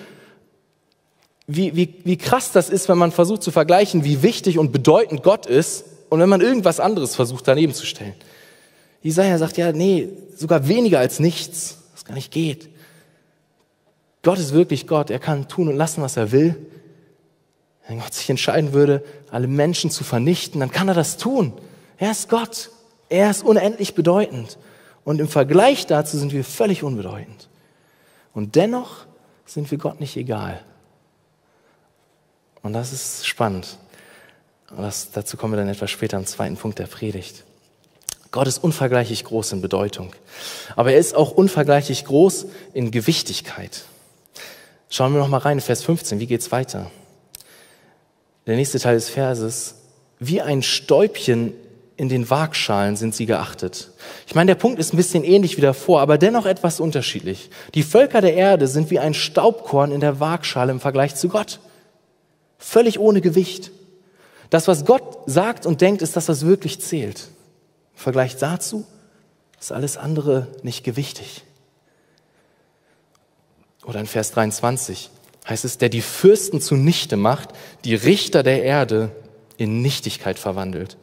wie, 1.47 1.75
wie, 1.75 1.95
wie 2.05 2.17
krass 2.17 2.53
das 2.53 2.71
ist, 2.71 2.89
wenn 2.89 2.99
man 2.99 3.13
versucht 3.13 3.43
zu 3.43 3.51
vergleichen, 3.51 4.05
wie 4.05 4.23
wichtig 4.23 4.59
und 4.59 4.73
bedeutend 4.73 5.23
Gott 5.23 5.47
ist 5.47 5.85
und 6.09 6.21
wenn 6.21 6.29
man 6.29 6.41
irgendwas 6.41 6.81
anderes 6.81 7.17
versucht 7.17 7.47
daneben 7.49 7.75
zu 7.75 7.87
stellen. 7.87 8.15
Jesaja 9.03 9.39
sagt 9.39 9.57
ja, 9.57 9.73
nee, 9.73 10.09
sogar 10.37 10.69
weniger 10.69 10.99
als 10.99 11.21
nichts, 11.21 11.79
was 11.93 12.05
gar 12.05 12.15
nicht 12.15 12.31
geht. 12.31 12.69
Gott 14.23 14.39
ist 14.39 14.53
wirklich 14.53 14.87
Gott. 14.87 15.11
Er 15.11 15.19
kann 15.19 15.49
tun 15.49 15.69
und 15.69 15.77
lassen, 15.77 16.03
was 16.03 16.17
er 16.17 16.33
will. 16.33 16.55
Wenn 17.89 17.99
Gott 17.99 18.15
sich 18.15 18.29
entscheiden 18.29 18.73
würde, 18.73 19.03
alle 19.31 19.47
Menschen 19.47 19.91
zu 19.91 20.05
vernichten, 20.05 20.61
dann 20.61 20.71
kann 20.71 20.89
er 20.89 20.95
das 20.95 21.17
tun. 21.17 21.55
Er 22.01 22.13
ist 22.13 22.31
Gott. 22.31 22.71
Er 23.11 23.31
ist 23.31 23.45
unendlich 23.45 23.95
bedeutend. 23.95 24.59
Und 25.05 25.21
im 25.21 25.29
Vergleich 25.29 25.87
dazu 25.87 26.19
sind 26.19 26.33
wir 26.33 26.45
völlig 26.45 26.83
unbedeutend. 26.83 27.49
Und 28.33 28.57
dennoch 28.57 29.07
sind 29.45 29.71
wir 29.71 29.79
Gott 29.79 30.01
nicht 30.01 30.17
egal. 30.17 30.63
Und 32.63 32.73
das 32.73 32.93
ist 32.93 33.27
spannend. 33.27 33.77
Das, 34.75 35.11
dazu 35.11 35.37
kommen 35.37 35.53
wir 35.53 35.59
dann 35.59 35.69
etwas 35.69 35.91
später 35.91 36.17
am 36.17 36.25
zweiten 36.25 36.57
Punkt 36.57 36.79
der 36.79 36.87
Predigt. 36.87 37.45
Gott 38.31 38.47
ist 38.47 38.65
unvergleichlich 38.65 39.25
groß 39.25 39.53
in 39.53 39.61
Bedeutung. 39.61 40.15
Aber 40.77 40.93
er 40.93 40.99
ist 40.99 41.15
auch 41.15 41.33
unvergleichlich 41.33 42.07
groß 42.07 42.47
in 42.73 42.93
Gewichtigkeit. 42.93 43.83
Schauen 44.89 45.13
wir 45.13 45.21
noch 45.21 45.29
mal 45.29 45.39
rein, 45.39 45.61
Vers 45.61 45.83
15. 45.83 46.19
Wie 46.19 46.27
geht's 46.27 46.51
weiter? 46.51 46.91
Der 48.47 48.57
nächste 48.57 48.79
Teil 48.79 48.95
des 48.95 49.11
Verses. 49.11 49.75
Wie 50.19 50.41
ein 50.41 50.63
Stäubchen 50.63 51.53
in 52.01 52.09
den 52.09 52.31
Waagschalen 52.31 52.97
sind 52.97 53.15
sie 53.15 53.27
geachtet. 53.27 53.91
Ich 54.27 54.35
meine, 54.35 54.47
der 54.47 54.55
Punkt 54.55 54.79
ist 54.79 54.95
ein 54.95 54.97
bisschen 54.97 55.23
ähnlich 55.23 55.59
wie 55.59 55.61
davor, 55.61 56.01
aber 56.01 56.17
dennoch 56.17 56.47
etwas 56.47 56.81
unterschiedlich. 56.81 57.51
Die 57.75 57.83
Völker 57.83 58.23
der 58.23 58.33
Erde 58.33 58.69
sind 58.69 58.91
wie 58.91 58.99
ein 58.99 59.13
Staubkorn 59.13 59.93
in 59.93 60.01
der 60.01 60.19
Waagschale 60.19 60.73
im 60.73 60.81
Vergleich 60.81 61.15
zu 61.15 61.29
Gott. 61.29 61.61
Völlig 62.57 62.99
ohne 62.99 63.21
Gewicht. 63.21 63.71
Das, 64.49 64.67
was 64.67 64.87
Gott 64.87 65.19
sagt 65.27 65.67
und 65.67 65.83
denkt, 65.83 66.01
ist 66.01 66.17
das, 66.17 66.27
was 66.31 66.47
wirklich 66.47 66.81
zählt. 66.81 67.29
Im 67.93 67.99
Vergleich 67.99 68.39
dazu 68.39 68.87
ist 69.61 69.71
alles 69.71 69.99
andere 69.99 70.47
nicht 70.63 70.85
gewichtig. 70.85 71.43
Oder 73.85 74.01
in 74.01 74.07
Vers 74.07 74.31
23 74.31 75.11
heißt 75.47 75.67
es, 75.67 75.77
der 75.77 75.91
die 75.91 76.01
Fürsten 76.01 76.63
zunichte 76.63 77.19
macht, 77.19 77.51
die 77.85 77.95
Richter 77.95 78.43
der 78.43 78.63
Erde 78.63 79.11
in 79.59 79.83
Nichtigkeit 79.83 80.39
verwandelt. 80.39 80.97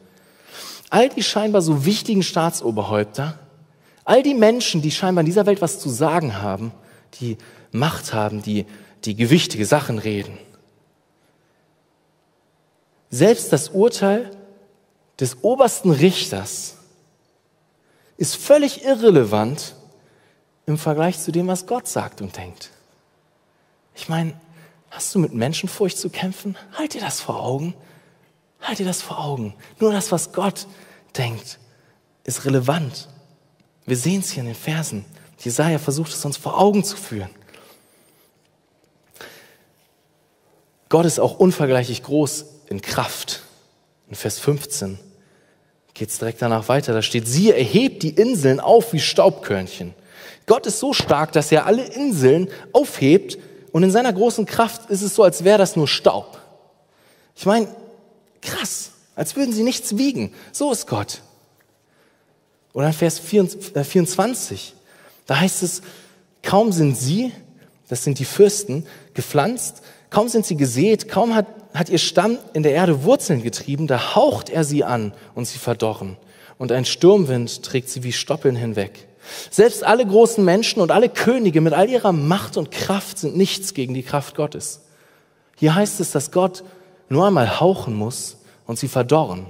All 0.90 1.08
die 1.08 1.22
scheinbar 1.22 1.62
so 1.62 1.84
wichtigen 1.84 2.22
Staatsoberhäupter, 2.22 3.38
all 4.04 4.22
die 4.22 4.34
Menschen, 4.34 4.80
die 4.80 4.90
scheinbar 4.90 5.20
in 5.20 5.26
dieser 5.26 5.46
Welt 5.46 5.60
was 5.60 5.80
zu 5.80 5.88
sagen 5.88 6.40
haben, 6.40 6.72
die 7.20 7.36
Macht 7.72 8.14
haben, 8.14 8.42
die, 8.42 8.64
die 9.04 9.14
gewichtige 9.14 9.66
Sachen 9.66 9.98
reden, 9.98 10.38
selbst 13.10 13.52
das 13.52 13.70
Urteil 13.70 14.30
des 15.20 15.42
obersten 15.42 15.90
Richters 15.90 16.76
ist 18.16 18.36
völlig 18.36 18.84
irrelevant 18.84 19.74
im 20.66 20.76
Vergleich 20.76 21.18
zu 21.18 21.32
dem, 21.32 21.46
was 21.46 21.66
Gott 21.66 21.88
sagt 21.88 22.20
und 22.20 22.36
denkt. 22.36 22.70
Ich 23.94 24.08
meine, 24.08 24.34
hast 24.90 25.14
du 25.14 25.18
mit 25.18 25.32
Menschenfurcht 25.32 25.96
zu 25.96 26.10
kämpfen? 26.10 26.56
Halt 26.76 26.94
dir 26.94 27.00
das 27.00 27.20
vor 27.20 27.42
Augen. 27.42 27.74
Halt 28.60 28.78
dir 28.78 28.86
das 28.86 29.02
vor 29.02 29.18
Augen. 29.18 29.54
Nur 29.78 29.92
das, 29.92 30.12
was 30.12 30.32
Gott 30.32 30.66
denkt, 31.16 31.58
ist 32.24 32.44
relevant. 32.44 33.08
Wir 33.86 33.96
sehen 33.96 34.20
es 34.20 34.30
hier 34.30 34.42
in 34.42 34.48
den 34.48 34.54
Versen. 34.54 35.04
Jesaja 35.38 35.78
versucht 35.78 36.12
es 36.12 36.24
uns 36.24 36.36
vor 36.36 36.58
Augen 36.58 36.84
zu 36.84 36.96
führen. 36.96 37.30
Gott 40.88 41.06
ist 41.06 41.20
auch 41.20 41.38
unvergleichlich 41.38 42.02
groß 42.02 42.46
in 42.68 42.80
Kraft. 42.80 43.42
In 44.08 44.14
Vers 44.14 44.38
15 44.38 44.98
geht 45.94 46.08
es 46.08 46.18
direkt 46.18 46.40
danach 46.40 46.68
weiter. 46.68 46.92
Da 46.92 47.02
steht, 47.02 47.28
siehe, 47.28 47.54
erhebt 47.54 48.02
die 48.02 48.10
Inseln 48.10 48.60
auf 48.60 48.92
wie 48.92 49.00
Staubkörnchen. 49.00 49.94
Gott 50.46 50.66
ist 50.66 50.78
so 50.78 50.94
stark, 50.94 51.32
dass 51.32 51.52
er 51.52 51.66
alle 51.66 51.84
Inseln 51.84 52.48
aufhebt 52.72 53.38
und 53.72 53.82
in 53.82 53.90
seiner 53.90 54.12
großen 54.12 54.46
Kraft 54.46 54.90
ist 54.90 55.02
es 55.02 55.14
so, 55.14 55.22
als 55.22 55.44
wäre 55.44 55.58
das 55.58 55.76
nur 55.76 55.86
Staub. 55.86 56.40
Ich 57.36 57.44
meine, 57.44 57.68
krass, 58.42 58.90
als 59.14 59.36
würden 59.36 59.52
sie 59.52 59.62
nichts 59.62 59.96
wiegen. 59.96 60.32
So 60.52 60.72
ist 60.72 60.86
Gott. 60.86 61.22
Oder 62.72 62.92
Vers 62.92 63.18
24, 63.18 63.74
äh, 63.74 64.72
da 65.26 65.40
heißt 65.40 65.62
es, 65.62 65.82
kaum 66.42 66.72
sind 66.72 66.96
sie, 66.96 67.32
das 67.88 68.04
sind 68.04 68.18
die 68.18 68.24
Fürsten, 68.24 68.86
gepflanzt, 69.14 69.82
kaum 70.10 70.28
sind 70.28 70.46
sie 70.46 70.56
gesät, 70.56 71.08
kaum 71.08 71.34
hat 71.34 71.46
hat 71.74 71.88
ihr 71.88 71.98
Stamm 71.98 72.38
in 72.54 72.62
der 72.62 72.72
Erde 72.72 73.04
Wurzeln 73.04 73.42
getrieben, 73.42 73.86
da 73.86 74.14
haucht 74.14 74.50
er 74.50 74.64
sie 74.64 74.84
an 74.84 75.12
und 75.34 75.46
sie 75.46 75.58
verdorren. 75.58 76.16
Und 76.56 76.72
ein 76.72 76.84
Sturmwind 76.84 77.62
trägt 77.62 77.88
sie 77.88 78.02
wie 78.02 78.12
Stoppeln 78.12 78.56
hinweg. 78.56 79.06
Selbst 79.50 79.84
alle 79.84 80.06
großen 80.06 80.44
Menschen 80.44 80.80
und 80.80 80.90
alle 80.90 81.08
Könige 81.08 81.60
mit 81.60 81.74
all 81.74 81.88
ihrer 81.88 82.12
Macht 82.12 82.56
und 82.56 82.70
Kraft 82.70 83.18
sind 83.18 83.36
nichts 83.36 83.74
gegen 83.74 83.94
die 83.94 84.02
Kraft 84.02 84.34
Gottes. 84.34 84.80
Hier 85.56 85.74
heißt 85.74 86.00
es, 86.00 86.10
dass 86.12 86.32
Gott 86.32 86.64
nur 87.08 87.26
einmal 87.26 87.60
hauchen 87.60 87.94
muss 87.94 88.36
und 88.66 88.78
sie 88.78 88.88
verdorren. 88.88 89.46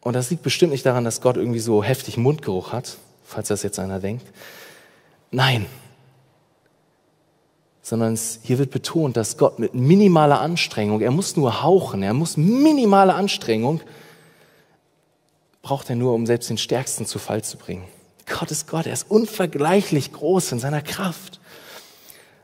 Und 0.00 0.14
das 0.14 0.30
liegt 0.30 0.42
bestimmt 0.42 0.72
nicht 0.72 0.84
daran, 0.84 1.04
dass 1.04 1.20
Gott 1.20 1.36
irgendwie 1.36 1.60
so 1.60 1.82
heftig 1.82 2.16
Mundgeruch 2.16 2.72
hat, 2.72 2.96
falls 3.24 3.48
das 3.48 3.62
jetzt 3.62 3.78
einer 3.78 4.00
denkt. 4.00 4.26
Nein, 5.30 5.66
sondern 7.84 8.14
es, 8.14 8.40
hier 8.42 8.58
wird 8.58 8.70
betont, 8.70 9.16
dass 9.16 9.36
Gott 9.36 9.58
mit 9.58 9.74
minimaler 9.74 10.40
Anstrengung, 10.40 11.02
er 11.02 11.10
muss 11.10 11.36
nur 11.36 11.62
hauchen, 11.62 12.02
er 12.02 12.14
muss 12.14 12.38
minimale 12.38 13.14
Anstrengung, 13.14 13.82
braucht 15.60 15.90
er 15.90 15.96
nur, 15.96 16.14
um 16.14 16.24
selbst 16.24 16.48
den 16.48 16.56
Stärksten 16.56 17.04
zu 17.04 17.18
Fall 17.18 17.44
zu 17.44 17.58
bringen. 17.58 17.84
Gott 18.26 18.50
ist 18.50 18.68
Gott, 18.68 18.86
er 18.86 18.94
ist 18.94 19.10
unvergleichlich 19.10 20.12
groß 20.12 20.52
in 20.52 20.60
seiner 20.60 20.80
Kraft, 20.80 21.40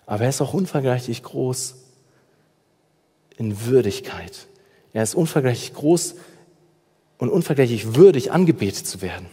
aber 0.04 0.24
er 0.24 0.28
ist 0.28 0.42
auch 0.42 0.52
unvergleichlich 0.52 1.22
groß 1.22 1.74
in 3.40 3.64
Würdigkeit. 3.64 4.46
Er 4.92 5.02
ist 5.02 5.14
unvergleichlich 5.14 5.74
groß 5.74 6.14
und 7.18 7.30
unvergleichlich 7.30 7.96
würdig, 7.96 8.30
angebetet 8.30 8.86
zu 8.86 9.00
werden. 9.00 9.26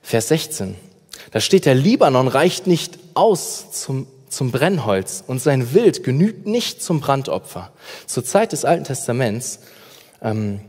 Vers 0.00 0.28
16. 0.28 0.76
Da 1.32 1.40
steht, 1.40 1.66
der 1.66 1.74
Libanon 1.74 2.28
reicht 2.28 2.66
nicht 2.66 2.98
aus 3.14 3.70
zum 3.72 4.06
zum 4.34 4.50
Brennholz 4.50 5.22
und 5.24 5.40
sein 5.40 5.74
Wild 5.74 6.02
genügt 6.02 6.44
nicht 6.44 6.82
zum 6.82 7.00
Brandopfer. 7.00 7.70
Zur 8.06 8.24
Zeit 8.24 8.50
des 8.50 8.64
Alten 8.64 8.84
Testaments, 8.84 9.60
ähm, 10.20 10.60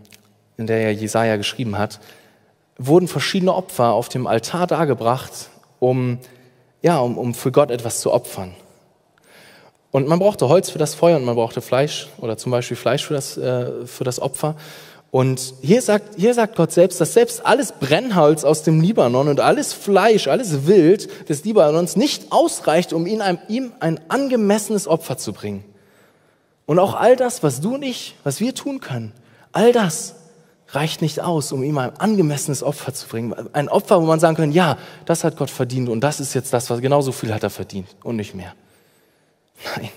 in 0.58 0.68
der 0.68 0.82
ja 0.82 0.90
Jesaja 0.92 1.36
geschrieben 1.36 1.78
hat, 1.78 2.00
wurden 2.78 3.08
verschiedene 3.08 3.54
Opfer 3.54 3.94
auf 3.94 4.08
dem 4.08 4.28
Altar 4.28 4.68
dargebracht, 4.68 5.50
um, 5.80 6.20
ja, 6.84 7.00
um, 7.00 7.18
um 7.18 7.34
für 7.34 7.52
Gott 7.52 7.72
etwas 7.72 8.02
zu 8.02 8.14
opfern. 8.14 8.56
Und 9.96 10.10
man 10.10 10.20
brauchte 10.20 10.50
Holz 10.50 10.70
für 10.70 10.78
das 10.78 10.94
Feuer 10.94 11.16
und 11.16 11.24
man 11.24 11.36
brauchte 11.36 11.62
Fleisch 11.62 12.10
oder 12.18 12.36
zum 12.36 12.52
Beispiel 12.52 12.76
Fleisch 12.76 13.06
für 13.06 13.14
das, 13.14 13.38
äh, 13.38 13.86
für 13.86 14.04
das 14.04 14.20
Opfer. 14.20 14.58
Und 15.10 15.54
hier 15.62 15.82
sagt, 15.82 16.16
hier 16.18 16.34
sagt 16.34 16.58
Gott 16.58 16.74
selbst, 16.74 17.00
dass 17.00 17.14
selbst 17.14 17.46
alles 17.46 17.72
Brennholz 17.72 18.44
aus 18.44 18.64
dem 18.64 18.82
Libanon 18.82 19.30
und 19.30 19.40
alles 19.40 19.72
Fleisch, 19.72 20.28
alles 20.28 20.68
Wild 20.68 21.30
des 21.30 21.46
Libanons 21.46 21.96
nicht 21.96 22.34
ausreicht, 22.34 22.92
um 22.92 23.08
ihm 23.08 23.22
ein, 23.22 23.40
ihm 23.48 23.72
ein 23.80 24.02
angemessenes 24.10 24.86
Opfer 24.86 25.18
zu 25.18 25.32
bringen. 25.32 25.64
Und 26.66 26.78
auch 26.78 26.96
all 26.96 27.16
das, 27.16 27.42
was 27.42 27.62
du 27.62 27.76
und 27.76 27.84
ich, 27.84 28.16
was 28.26 28.42
wir 28.42 28.54
tun 28.54 28.82
können, 28.82 29.14
all 29.54 29.72
das 29.72 30.16
reicht 30.72 31.02
nicht 31.02 31.22
aus, 31.22 31.54
um 31.54 31.64
ihm 31.64 31.78
ein 31.78 31.96
angemessenes 31.98 32.64
Opfer 32.64 32.94
zu 32.94 33.08
bringen. 33.08 33.34
Ein 33.54 33.70
Opfer, 33.70 34.02
wo 34.02 34.06
man 34.06 34.20
sagen 34.20 34.36
kann, 34.36 34.52
ja, 34.52 34.78
das 35.06 35.24
hat 35.24 35.38
Gott 35.38 35.52
verdient 35.52 35.88
und 35.88 36.02
das 36.02 36.20
ist 36.20 36.34
jetzt 36.34 36.52
das, 36.52 36.70
was 36.70 36.82
genauso 36.82 37.14
viel 37.14 37.34
hat 37.34 37.44
er 37.44 37.50
verdient 37.50 37.88
und 38.04 38.18
nicht 38.18 38.36
mehr. 38.36 38.56
Nein. 39.64 39.90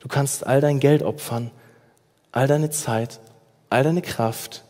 Du 0.00 0.08
kannst 0.08 0.46
all 0.46 0.60
dein 0.60 0.78
Geld 0.78 1.02
opfern, 1.02 1.50
all 2.32 2.46
deine 2.46 2.70
Zeit, 2.70 3.20
all 3.70 3.82
deine 3.82 4.02
Kraft 4.02 4.64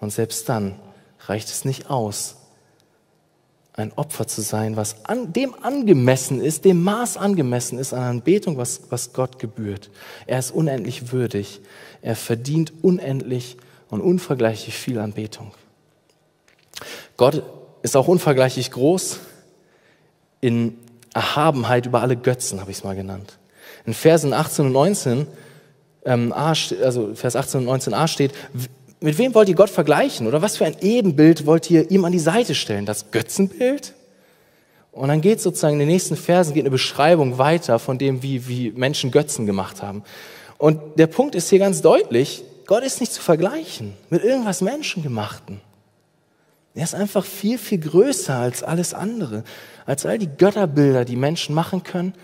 und 0.00 0.10
selbst 0.10 0.48
dann 0.48 0.78
reicht 1.26 1.48
es 1.48 1.64
nicht 1.64 1.88
aus, 1.88 2.36
ein 3.74 3.92
Opfer 3.94 4.26
zu 4.26 4.42
sein, 4.42 4.76
was 4.76 5.06
an, 5.06 5.32
dem 5.32 5.54
angemessen 5.62 6.42
ist, 6.42 6.64
dem 6.64 6.82
Maß 6.82 7.16
angemessen 7.16 7.78
ist 7.78 7.94
an 7.94 8.02
Anbetung, 8.02 8.58
was, 8.58 8.82
was 8.90 9.14
Gott 9.14 9.38
gebührt. 9.38 9.90
Er 10.26 10.38
ist 10.38 10.50
unendlich 10.50 11.12
würdig. 11.12 11.60
Er 12.02 12.16
verdient 12.16 12.72
unendlich 12.82 13.56
und 13.88 14.02
unvergleichlich 14.02 14.74
viel 14.74 14.98
Anbetung. 14.98 15.52
Gott 17.16 17.42
ist 17.82 17.96
auch 17.96 18.08
unvergleichlich 18.08 18.70
groß 18.70 19.20
in 20.40 20.76
Erhabenheit 21.14 21.86
über 21.86 22.00
alle 22.00 22.16
Götzen, 22.16 22.60
habe 22.60 22.70
ich 22.70 22.78
es 22.78 22.84
mal 22.84 22.96
genannt. 22.96 23.38
In 23.84 23.94
Versen 23.94 24.32
18 24.32 24.66
und 24.66 24.72
19 24.72 25.26
ähm, 26.04 26.32
A, 26.32 26.52
also 26.82 27.14
Vers 27.14 27.36
18 27.36 27.66
und 27.66 27.82
19a 27.82 28.08
steht, 28.08 28.32
mit 29.00 29.18
wem 29.18 29.34
wollt 29.34 29.48
ihr 29.48 29.54
Gott 29.54 29.70
vergleichen? 29.70 30.26
Oder 30.26 30.42
was 30.42 30.56
für 30.56 30.64
ein 30.64 30.76
Ebenbild 30.80 31.46
wollt 31.46 31.70
ihr 31.70 31.90
ihm 31.90 32.04
an 32.04 32.12
die 32.12 32.18
Seite 32.18 32.54
stellen? 32.54 32.86
Das 32.86 33.10
Götzenbild? 33.10 33.94
Und 34.92 35.08
dann 35.08 35.20
geht 35.20 35.40
sozusagen 35.40 35.74
in 35.74 35.80
den 35.80 35.88
nächsten 35.88 36.16
Versen 36.16 36.54
geht 36.54 36.62
eine 36.62 36.70
Beschreibung 36.70 37.38
weiter 37.38 37.78
von 37.78 37.98
dem, 37.98 38.22
wie, 38.22 38.46
wie 38.46 38.70
Menschen 38.70 39.10
Götzen 39.10 39.46
gemacht 39.46 39.82
haben. 39.82 40.04
Und 40.58 40.80
der 40.96 41.06
Punkt 41.06 41.34
ist 41.34 41.48
hier 41.48 41.58
ganz 41.58 41.82
deutlich, 41.82 42.44
Gott 42.66 42.84
ist 42.84 43.00
nicht 43.00 43.12
zu 43.12 43.20
vergleichen 43.20 43.94
mit 44.10 44.22
irgendwas 44.22 44.60
Menschengemachten. 44.60 45.60
Er 46.74 46.84
ist 46.84 46.94
einfach 46.94 47.24
viel, 47.24 47.58
viel 47.58 47.78
größer 47.78 48.34
als 48.34 48.62
alles 48.62 48.94
andere, 48.94 49.44
als 49.84 50.06
all 50.06 50.18
die 50.18 50.28
Götterbilder, 50.28 51.04
die 51.04 51.16
Menschen 51.16 51.54
machen 51.54 51.82
können. 51.82 52.14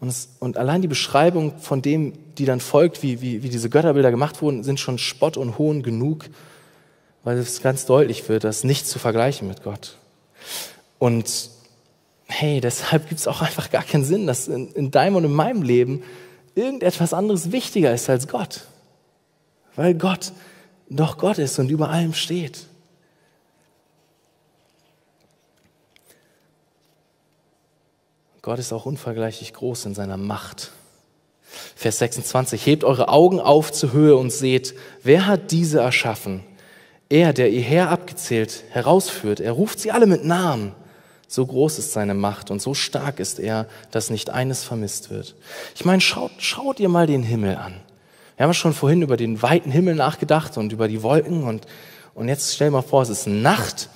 Und, 0.00 0.08
es, 0.08 0.30
und 0.38 0.56
allein 0.56 0.82
die 0.82 0.88
Beschreibung 0.88 1.58
von 1.58 1.82
dem, 1.82 2.14
die 2.36 2.46
dann 2.46 2.60
folgt, 2.60 3.02
wie, 3.02 3.20
wie, 3.20 3.42
wie 3.42 3.48
diese 3.48 3.70
Götterbilder 3.70 4.10
gemacht 4.10 4.42
wurden, 4.42 4.62
sind 4.62 4.80
schon 4.80 4.98
Spott 4.98 5.36
und 5.36 5.58
Hohn 5.58 5.82
genug, 5.82 6.26
weil 7.22 7.38
es 7.38 7.62
ganz 7.62 7.86
deutlich 7.86 8.28
wird, 8.28 8.44
dass 8.44 8.64
nicht 8.64 8.86
zu 8.86 8.98
vergleichen 8.98 9.46
mit 9.46 9.62
Gott. 9.62 9.96
Und 10.98 11.50
hey, 12.26 12.60
deshalb 12.60 13.08
gibt 13.08 13.20
es 13.20 13.28
auch 13.28 13.42
einfach 13.42 13.70
gar 13.70 13.82
keinen 13.82 14.04
Sinn, 14.04 14.26
dass 14.26 14.48
in, 14.48 14.72
in 14.72 14.90
deinem 14.90 15.16
und 15.16 15.24
in 15.24 15.32
meinem 15.32 15.62
Leben 15.62 16.02
irgendetwas 16.54 17.12
anderes 17.12 17.52
wichtiger 17.52 17.92
ist 17.92 18.08
als 18.08 18.28
Gott. 18.28 18.66
Weil 19.76 19.94
Gott 19.94 20.32
doch 20.96 21.18
Gott 21.18 21.38
ist 21.38 21.58
und 21.58 21.70
über 21.70 21.90
allem 21.90 22.14
steht. 22.14 22.66
Gott 28.42 28.58
ist 28.58 28.72
auch 28.72 28.84
unvergleichlich 28.84 29.54
groß 29.54 29.86
in 29.86 29.94
seiner 29.94 30.18
Macht. 30.18 30.72
Vers 31.74 31.98
26, 31.98 32.66
hebt 32.66 32.84
eure 32.84 33.08
Augen 33.08 33.40
auf 33.40 33.72
zur 33.72 33.92
Höhe 33.92 34.16
und 34.16 34.30
seht, 34.30 34.74
wer 35.02 35.26
hat 35.26 35.50
diese 35.50 35.80
erschaffen? 35.80 36.44
Er, 37.08 37.32
der 37.32 37.50
ihr 37.50 37.62
Herr 37.62 37.90
abgezählt 37.90 38.64
herausführt, 38.70 39.40
er 39.40 39.52
ruft 39.52 39.80
sie 39.80 39.92
alle 39.92 40.06
mit 40.06 40.24
Namen. 40.24 40.74
So 41.26 41.46
groß 41.46 41.78
ist 41.78 41.92
seine 41.92 42.14
Macht 42.14 42.50
und 42.50 42.60
so 42.60 42.74
stark 42.74 43.18
ist 43.18 43.38
er, 43.38 43.66
dass 43.90 44.10
nicht 44.10 44.30
eines 44.30 44.62
vermisst 44.62 45.10
wird. 45.10 45.34
Ich 45.74 45.84
meine, 45.84 46.00
schaut, 46.00 46.32
schaut 46.38 46.80
ihr 46.80 46.88
mal 46.88 47.06
den 47.06 47.22
Himmel 47.22 47.56
an. 47.56 47.80
Wir 48.36 48.44
haben 48.44 48.54
schon 48.54 48.72
vorhin 48.72 49.02
über 49.02 49.16
den 49.16 49.42
weiten 49.42 49.70
Himmel 49.70 49.94
nachgedacht 49.94 50.58
und 50.58 50.72
über 50.72 50.88
die 50.88 51.02
Wolken 51.02 51.44
und, 51.44 51.66
und 52.14 52.28
jetzt 52.28 52.54
stell 52.54 52.68
dir 52.68 52.72
mal 52.72 52.82
vor, 52.82 53.02
es 53.02 53.08
ist 53.08 53.26
Nacht 53.26 53.88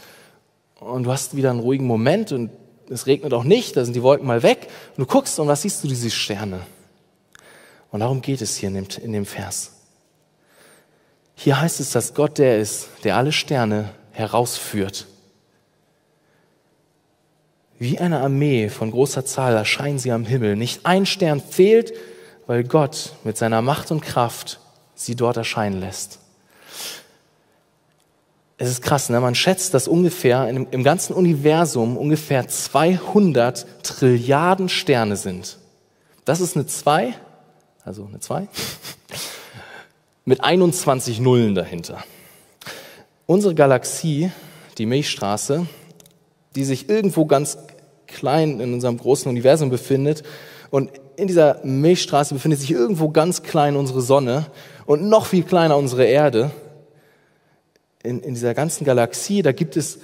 und 0.78 1.04
du 1.04 1.12
hast 1.12 1.36
wieder 1.36 1.50
einen 1.50 1.60
ruhigen 1.60 1.86
Moment 1.86 2.30
und 2.30 2.50
es 2.88 3.06
regnet 3.06 3.34
auch 3.34 3.44
nicht, 3.44 3.76
da 3.76 3.84
sind 3.84 3.94
die 3.94 4.02
Wolken 4.02 4.26
mal 4.26 4.42
weg 4.42 4.68
und 4.96 5.02
du 5.02 5.06
guckst 5.06 5.38
und 5.40 5.48
was 5.48 5.62
siehst 5.62 5.82
du, 5.82 5.88
diese 5.88 6.10
Sterne. 6.10 6.60
Und 7.90 8.00
darum 8.00 8.22
geht 8.22 8.40
es 8.40 8.56
hier 8.56 8.68
in 8.68 8.74
dem, 8.74 8.86
in 9.02 9.12
dem 9.12 9.26
Vers. 9.26 9.72
Hier 11.34 11.60
heißt 11.60 11.80
es, 11.80 11.90
dass 11.90 12.14
Gott 12.14 12.38
der 12.38 12.58
ist, 12.58 12.88
der 13.04 13.16
alle 13.16 13.32
Sterne 13.32 13.90
herausführt. 14.12 15.06
Wie 17.78 17.98
eine 17.98 18.20
Armee 18.20 18.68
von 18.68 18.90
großer 18.90 19.24
Zahl 19.24 19.54
erscheinen 19.54 19.98
sie 19.98 20.10
am 20.10 20.26
Himmel. 20.26 20.56
Nicht 20.56 20.84
ein 20.84 21.06
Stern 21.06 21.40
fehlt, 21.40 21.92
weil 22.48 22.64
Gott 22.64 23.12
mit 23.24 23.36
seiner 23.36 23.60
Macht 23.60 23.90
und 23.92 24.00
Kraft 24.00 24.58
sie 24.94 25.14
dort 25.14 25.36
erscheinen 25.36 25.78
lässt. 25.78 26.18
Es 28.56 28.70
ist 28.70 28.82
krass, 28.82 29.10
ne? 29.10 29.20
man 29.20 29.36
schätzt, 29.36 29.74
dass 29.74 29.86
ungefähr 29.86 30.48
im, 30.48 30.66
im 30.70 30.82
ganzen 30.82 31.12
Universum 31.12 31.96
ungefähr 31.96 32.48
200 32.48 33.84
Trilliarden 33.84 34.70
Sterne 34.70 35.16
sind. 35.16 35.58
Das 36.24 36.40
ist 36.40 36.56
eine 36.56 36.66
2, 36.66 37.12
also 37.84 38.06
eine 38.06 38.18
2, 38.18 38.48
mit 40.24 40.42
21 40.42 41.20
Nullen 41.20 41.54
dahinter. 41.54 42.02
Unsere 43.26 43.54
Galaxie, 43.54 44.32
die 44.78 44.86
Milchstraße, 44.86 45.66
die 46.56 46.64
sich 46.64 46.88
irgendwo 46.88 47.26
ganz 47.26 47.58
klein 48.06 48.58
in 48.58 48.72
unserem 48.72 48.96
großen 48.96 49.28
Universum 49.28 49.68
befindet 49.68 50.22
und 50.70 50.90
in 51.18 51.26
dieser 51.26 51.58
Milchstraße 51.64 52.32
befindet 52.32 52.60
sich 52.60 52.70
irgendwo 52.70 53.08
ganz 53.08 53.42
klein 53.42 53.74
unsere 53.74 54.00
Sonne 54.00 54.46
und 54.86 55.08
noch 55.08 55.26
viel 55.26 55.42
kleiner 55.42 55.76
unsere 55.76 56.04
Erde. 56.04 56.52
In, 58.04 58.20
in 58.22 58.34
dieser 58.34 58.54
ganzen 58.54 58.84
Galaxie, 58.84 59.42
da 59.42 59.50
gibt 59.50 59.76
es, 59.76 59.98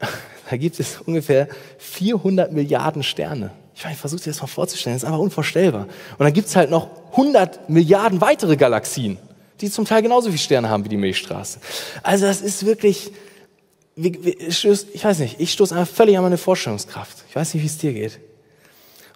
da 0.50 0.56
gibt 0.56 0.80
es 0.80 1.00
ungefähr 1.00 1.46
400 1.78 2.52
Milliarden 2.52 3.04
Sterne. 3.04 3.52
Ich, 3.76 3.84
meine, 3.84 3.94
ich 3.94 4.00
versuche 4.00 4.20
dir 4.20 4.30
das 4.30 4.40
mal 4.40 4.48
vorzustellen, 4.48 4.96
das 4.96 5.04
ist 5.04 5.06
einfach 5.06 5.20
unvorstellbar. 5.20 5.82
Und 6.18 6.24
dann 6.24 6.32
gibt 6.32 6.48
es 6.48 6.56
halt 6.56 6.70
noch 6.70 6.90
100 7.12 7.70
Milliarden 7.70 8.20
weitere 8.20 8.56
Galaxien, 8.56 9.18
die 9.60 9.70
zum 9.70 9.84
Teil 9.84 10.02
genauso 10.02 10.30
viele 10.30 10.38
Sterne 10.38 10.68
haben 10.68 10.84
wie 10.84 10.88
die 10.88 10.96
Milchstraße. 10.96 11.60
Also 12.02 12.26
das 12.26 12.40
ist 12.40 12.66
wirklich, 12.66 13.12
ich 13.94 15.04
weiß 15.04 15.20
nicht, 15.20 15.38
ich 15.38 15.52
stoße 15.52 15.76
einfach 15.76 15.94
völlig 15.94 16.16
an 16.16 16.24
meine 16.24 16.38
Vorstellungskraft. 16.38 17.18
Ich 17.28 17.36
weiß 17.36 17.54
nicht, 17.54 17.62
wie 17.62 17.68
es 17.68 17.78
dir 17.78 17.92
geht. 17.92 18.18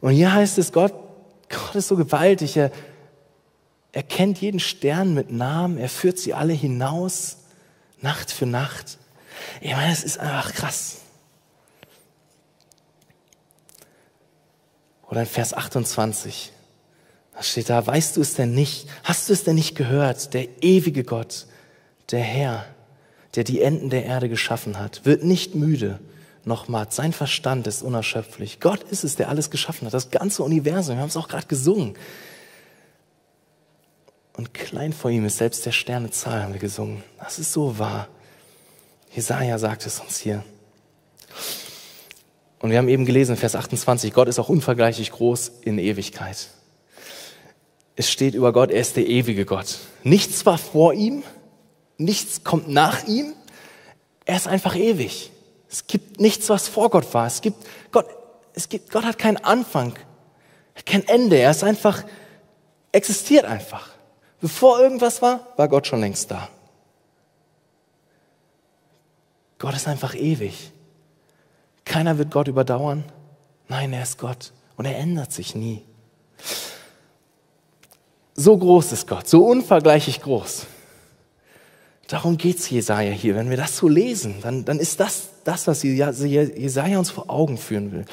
Und 0.00 0.12
hier 0.12 0.33
heißt 0.33 0.59
es, 0.59 0.72
Gott, 0.72 0.92
Gott 1.48 1.74
ist 1.74 1.88
so 1.88 1.96
gewaltig, 1.96 2.57
er, 2.57 2.70
er 3.92 4.02
kennt 4.02 4.40
jeden 4.40 4.61
Stern 4.61 5.14
mit 5.14 5.30
Namen, 5.30 5.78
er 5.78 5.88
führt 5.88 6.18
sie 6.18 6.35
alle 6.35 6.52
hinaus, 6.52 7.38
Nacht 8.00 8.30
für 8.30 8.46
Nacht. 8.46 8.98
Ich 9.61 9.72
meine, 9.72 9.92
es 9.92 10.04
ist 10.04 10.18
einfach 10.18 10.52
krass. 10.52 10.98
Oder 15.09 15.20
in 15.20 15.26
Vers 15.26 15.54
28, 15.54 16.52
da 17.35 17.42
steht 17.42 17.70
da, 17.70 17.87
weißt 17.87 18.16
du 18.16 18.20
es 18.20 18.35
denn 18.35 18.52
nicht? 18.52 18.88
Hast 19.04 19.28
du 19.28 19.33
es 19.33 19.44
denn 19.44 19.54
nicht 19.54 19.76
gehört? 19.76 20.35
Der 20.35 20.62
ewige 20.62 21.04
Gott, 21.04 21.46
der 22.11 22.20
Herr, 22.20 22.66
der 23.37 23.44
die 23.44 23.62
Enden 23.62 23.90
der 23.90 24.04
Erde 24.04 24.28
geschaffen 24.28 24.78
hat, 24.78 25.04
wird 25.04 25.24
nicht 25.24 25.54
müde 25.54 26.00
nochmal, 26.46 26.87
sein 26.90 27.12
Verstand 27.12 27.66
ist 27.66 27.83
unerschöpflich. 27.83 28.61
Gott 28.61 28.83
ist 28.85 29.04
es, 29.04 29.16
der 29.16 29.28
alles 29.28 29.50
geschaffen 29.50 29.87
hat, 29.87 29.94
das 29.94 30.11
ganze 30.11 30.42
Universum. 30.42 30.96
Wir 30.96 31.02
haben 31.02 31.09
es 31.09 31.16
auch 31.16 31.28
gerade 31.28 31.46
gesungen. 31.46 31.94
Und 34.37 34.52
klein 34.52 34.92
vor 34.92 35.11
ihm 35.11 35.24
ist 35.24 35.38
selbst 35.38 35.64
der 35.64 35.72
Sternezahl, 35.72 36.42
haben 36.42 36.52
wir 36.52 36.61
gesungen. 36.61 37.02
Das 37.18 37.38
ist 37.38 37.52
so 37.52 37.78
wahr. 37.78 38.09
Jesaja 39.14 39.59
sagt 39.59 39.87
es 39.87 40.00
uns 40.00 40.18
hier. 40.18 40.42
Und 42.59 42.70
wir 42.70 42.78
haben 42.78 42.88
eben 42.88 43.04
gelesen, 43.04 43.37
Vers 43.37 43.54
28, 43.54 44.12
Gott 44.12 44.26
ist 44.26 44.38
auch 44.38 44.48
unvergleichlich 44.48 45.12
groß 45.12 45.52
in 45.62 45.78
Ewigkeit. 45.78 46.48
Es 47.94 48.11
steht 48.11 48.35
über 48.35 48.52
Gott, 48.52 48.70
er 48.70 48.80
ist 48.80 48.96
der 48.96 49.07
ewige 49.07 49.44
Gott. 49.44 49.78
Nichts 50.02 50.44
war 50.46 50.59
vor 50.59 50.94
ihm, 50.94 51.22
nichts 51.96 52.42
kommt 52.42 52.68
nach 52.68 53.07
ihm, 53.07 53.35
er 54.24 54.37
ist 54.37 54.48
einfach 54.48 54.74
ewig. 54.74 55.30
Es 55.74 55.88
gibt 55.88 56.20
nichts, 56.20 56.48
was 56.50 56.68
vor 56.68 56.88
Gott 56.88 57.12
war. 57.14 57.26
Es 57.26 57.40
gibt 57.40 57.66
Gott, 57.90 58.06
es 58.52 58.68
gibt, 58.68 58.92
Gott 58.92 59.04
hat 59.04 59.18
keinen 59.18 59.38
Anfang, 59.38 59.92
kein 60.87 61.04
Ende. 61.08 61.34
Er 61.34 61.50
ist 61.50 61.64
einfach, 61.64 62.04
existiert 62.92 63.44
einfach. 63.44 63.88
Bevor 64.40 64.78
irgendwas 64.78 65.20
war, 65.20 65.48
war 65.56 65.66
Gott 65.66 65.88
schon 65.88 65.98
längst 65.98 66.30
da. 66.30 66.48
Gott 69.58 69.74
ist 69.74 69.88
einfach 69.88 70.14
ewig. 70.14 70.70
Keiner 71.84 72.18
wird 72.18 72.30
Gott 72.30 72.46
überdauern. 72.46 73.02
Nein, 73.66 73.92
er 73.92 74.04
ist 74.04 74.16
Gott 74.16 74.52
und 74.76 74.84
er 74.84 74.96
ändert 74.96 75.32
sich 75.32 75.56
nie. 75.56 75.82
So 78.37 78.56
groß 78.56 78.92
ist 78.92 79.08
Gott, 79.08 79.28
so 79.28 79.44
unvergleichlich 79.44 80.22
groß. 80.22 80.68
Darum 82.08 82.36
geht's 82.36 82.68
Jesaja 82.68 83.12
hier. 83.12 83.34
Wenn 83.34 83.50
wir 83.50 83.56
das 83.56 83.76
so 83.76 83.88
lesen, 83.88 84.36
dann, 84.42 84.64
dann 84.64 84.78
ist 84.78 85.00
das 85.00 85.28
das, 85.44 85.66
was 85.66 85.82
Jesaja 85.82 86.98
uns 86.98 87.10
vor 87.10 87.30
Augen 87.30 87.58
führen 87.58 87.92
will. 87.92 88.04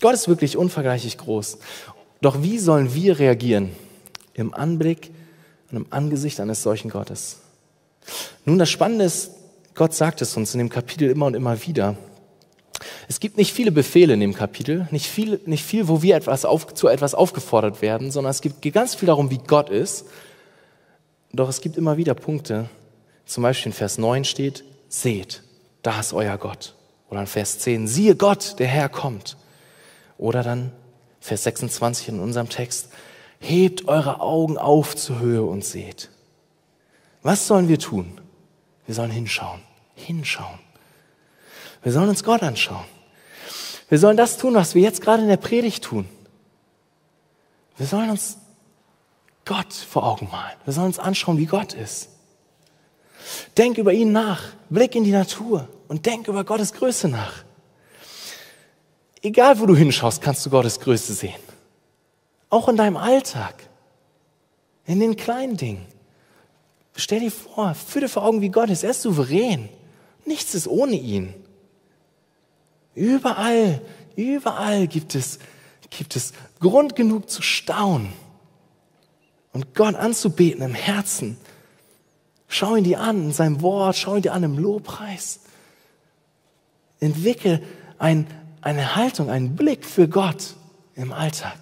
Gott 0.00 0.14
ist 0.14 0.28
wirklich 0.28 0.56
unvergleichlich 0.56 1.18
groß. 1.18 1.58
Doch 2.20 2.42
wie 2.42 2.58
sollen 2.58 2.94
wir 2.94 3.18
reagieren 3.18 3.70
im 4.34 4.54
Anblick 4.54 5.10
und 5.70 5.76
im 5.76 5.86
Angesicht 5.90 6.40
eines 6.40 6.62
solchen 6.62 6.90
Gottes? 6.90 7.40
Nun, 8.44 8.58
das 8.58 8.70
Spannende 8.70 9.04
ist, 9.04 9.30
Gott 9.74 9.94
sagt 9.94 10.22
es 10.22 10.36
uns 10.36 10.54
in 10.54 10.58
dem 10.58 10.68
Kapitel 10.68 11.10
immer 11.10 11.26
und 11.26 11.34
immer 11.34 11.66
wieder. 11.66 11.96
Es 13.08 13.20
gibt 13.20 13.36
nicht 13.36 13.52
viele 13.52 13.72
Befehle 13.72 14.14
in 14.14 14.20
dem 14.20 14.34
Kapitel, 14.34 14.88
nicht 14.90 15.06
viel, 15.06 15.40
nicht 15.46 15.64
viel 15.64 15.88
wo 15.88 16.02
wir 16.02 16.16
etwas 16.16 16.44
auf, 16.44 16.72
zu 16.74 16.88
etwas 16.88 17.14
aufgefordert 17.14 17.82
werden, 17.82 18.10
sondern 18.10 18.30
es 18.30 18.40
geht 18.40 18.60
ganz 18.72 18.94
viel 18.94 19.06
darum, 19.06 19.30
wie 19.30 19.38
Gott 19.38 19.70
ist. 19.70 20.06
Doch 21.32 21.48
es 21.48 21.60
gibt 21.60 21.76
immer 21.76 21.96
wieder 21.96 22.14
Punkte, 22.14 22.68
zum 23.26 23.42
Beispiel 23.42 23.70
in 23.70 23.76
Vers 23.76 23.98
9 23.98 24.24
steht, 24.24 24.64
seht, 24.88 25.42
da 25.82 26.00
ist 26.00 26.12
euer 26.12 26.36
Gott. 26.38 26.74
Oder 27.10 27.20
in 27.20 27.26
Vers 27.26 27.58
10, 27.60 27.86
siehe 27.88 28.16
Gott, 28.16 28.58
der 28.58 28.66
Herr 28.66 28.88
kommt. 28.88 29.36
Oder 30.18 30.42
dann 30.42 30.72
Vers 31.20 31.44
26 31.44 32.08
in 32.08 32.20
unserem 32.20 32.48
Text, 32.48 32.88
hebt 33.40 33.88
eure 33.88 34.20
Augen 34.20 34.58
auf 34.58 34.96
zur 34.96 35.20
Höhe 35.20 35.42
und 35.42 35.64
seht. 35.64 36.10
Was 37.22 37.46
sollen 37.46 37.68
wir 37.68 37.78
tun? 37.78 38.20
Wir 38.86 38.94
sollen 38.94 39.10
hinschauen, 39.10 39.60
hinschauen. 39.94 40.58
Wir 41.82 41.92
sollen 41.92 42.08
uns 42.08 42.24
Gott 42.24 42.42
anschauen. 42.42 42.84
Wir 43.88 43.98
sollen 43.98 44.16
das 44.16 44.36
tun, 44.38 44.54
was 44.54 44.74
wir 44.74 44.82
jetzt 44.82 45.00
gerade 45.00 45.22
in 45.22 45.28
der 45.28 45.36
Predigt 45.36 45.84
tun. 45.84 46.08
Wir 47.76 47.86
sollen 47.86 48.10
uns 48.10 48.38
Gott 49.44 49.72
vor 49.72 50.04
Augen 50.04 50.28
malen. 50.30 50.56
Wir 50.64 50.72
sollen 50.72 50.88
uns 50.88 50.98
anschauen, 50.98 51.38
wie 51.38 51.46
Gott 51.46 51.74
ist. 51.74 52.08
Denk 53.56 53.78
über 53.78 53.92
ihn 53.92 54.12
nach. 54.12 54.42
Blick 54.70 54.94
in 54.94 55.04
die 55.04 55.12
Natur 55.12 55.68
und 55.88 56.06
denk 56.06 56.28
über 56.28 56.44
Gottes 56.44 56.72
Größe 56.72 57.08
nach. 57.08 57.44
Egal 59.22 59.58
wo 59.58 59.66
du 59.66 59.74
hinschaust, 59.74 60.20
kannst 60.20 60.44
du 60.44 60.50
Gottes 60.50 60.78
Größe 60.80 61.14
sehen. 61.14 61.40
Auch 62.50 62.68
in 62.68 62.76
deinem 62.76 62.96
Alltag. 62.96 63.54
In 64.86 65.00
den 65.00 65.16
kleinen 65.16 65.56
Dingen. 65.56 65.86
Stell 66.96 67.20
dir 67.20 67.30
vor, 67.30 67.74
führ 67.74 68.02
dir 68.02 68.08
vor 68.08 68.24
Augen, 68.24 68.40
wie 68.40 68.50
Gott 68.50 68.70
ist. 68.70 68.84
Er 68.84 68.90
ist 68.90 69.02
souverän. 69.02 69.68
Nichts 70.26 70.54
ist 70.54 70.68
ohne 70.68 70.94
ihn. 70.94 71.34
Überall, 72.94 73.80
überall 74.14 74.86
gibt 74.86 75.14
es, 75.14 75.38
gibt 75.90 76.16
es 76.16 76.32
Grund 76.60 76.94
genug 76.94 77.28
zu 77.28 77.42
staunen 77.42 78.12
und 79.52 79.74
Gott 79.74 79.94
anzubeten 79.94 80.62
im 80.62 80.74
Herzen. 80.74 81.36
Schau 82.54 82.76
ihn 82.76 82.84
dir 82.84 83.00
an 83.00 83.20
in 83.24 83.32
seinem 83.32 83.62
Wort, 83.62 83.96
schau 83.96 84.14
ihn 84.14 84.22
dir 84.22 84.32
an 84.32 84.44
im 84.44 84.56
Lobpreis. 84.56 85.40
Entwickel 87.00 87.60
ein, 87.98 88.28
eine 88.60 88.94
Haltung, 88.94 89.28
einen 89.28 89.56
Blick 89.56 89.84
für 89.84 90.06
Gott 90.06 90.54
im 90.94 91.12
Alltag. 91.12 91.58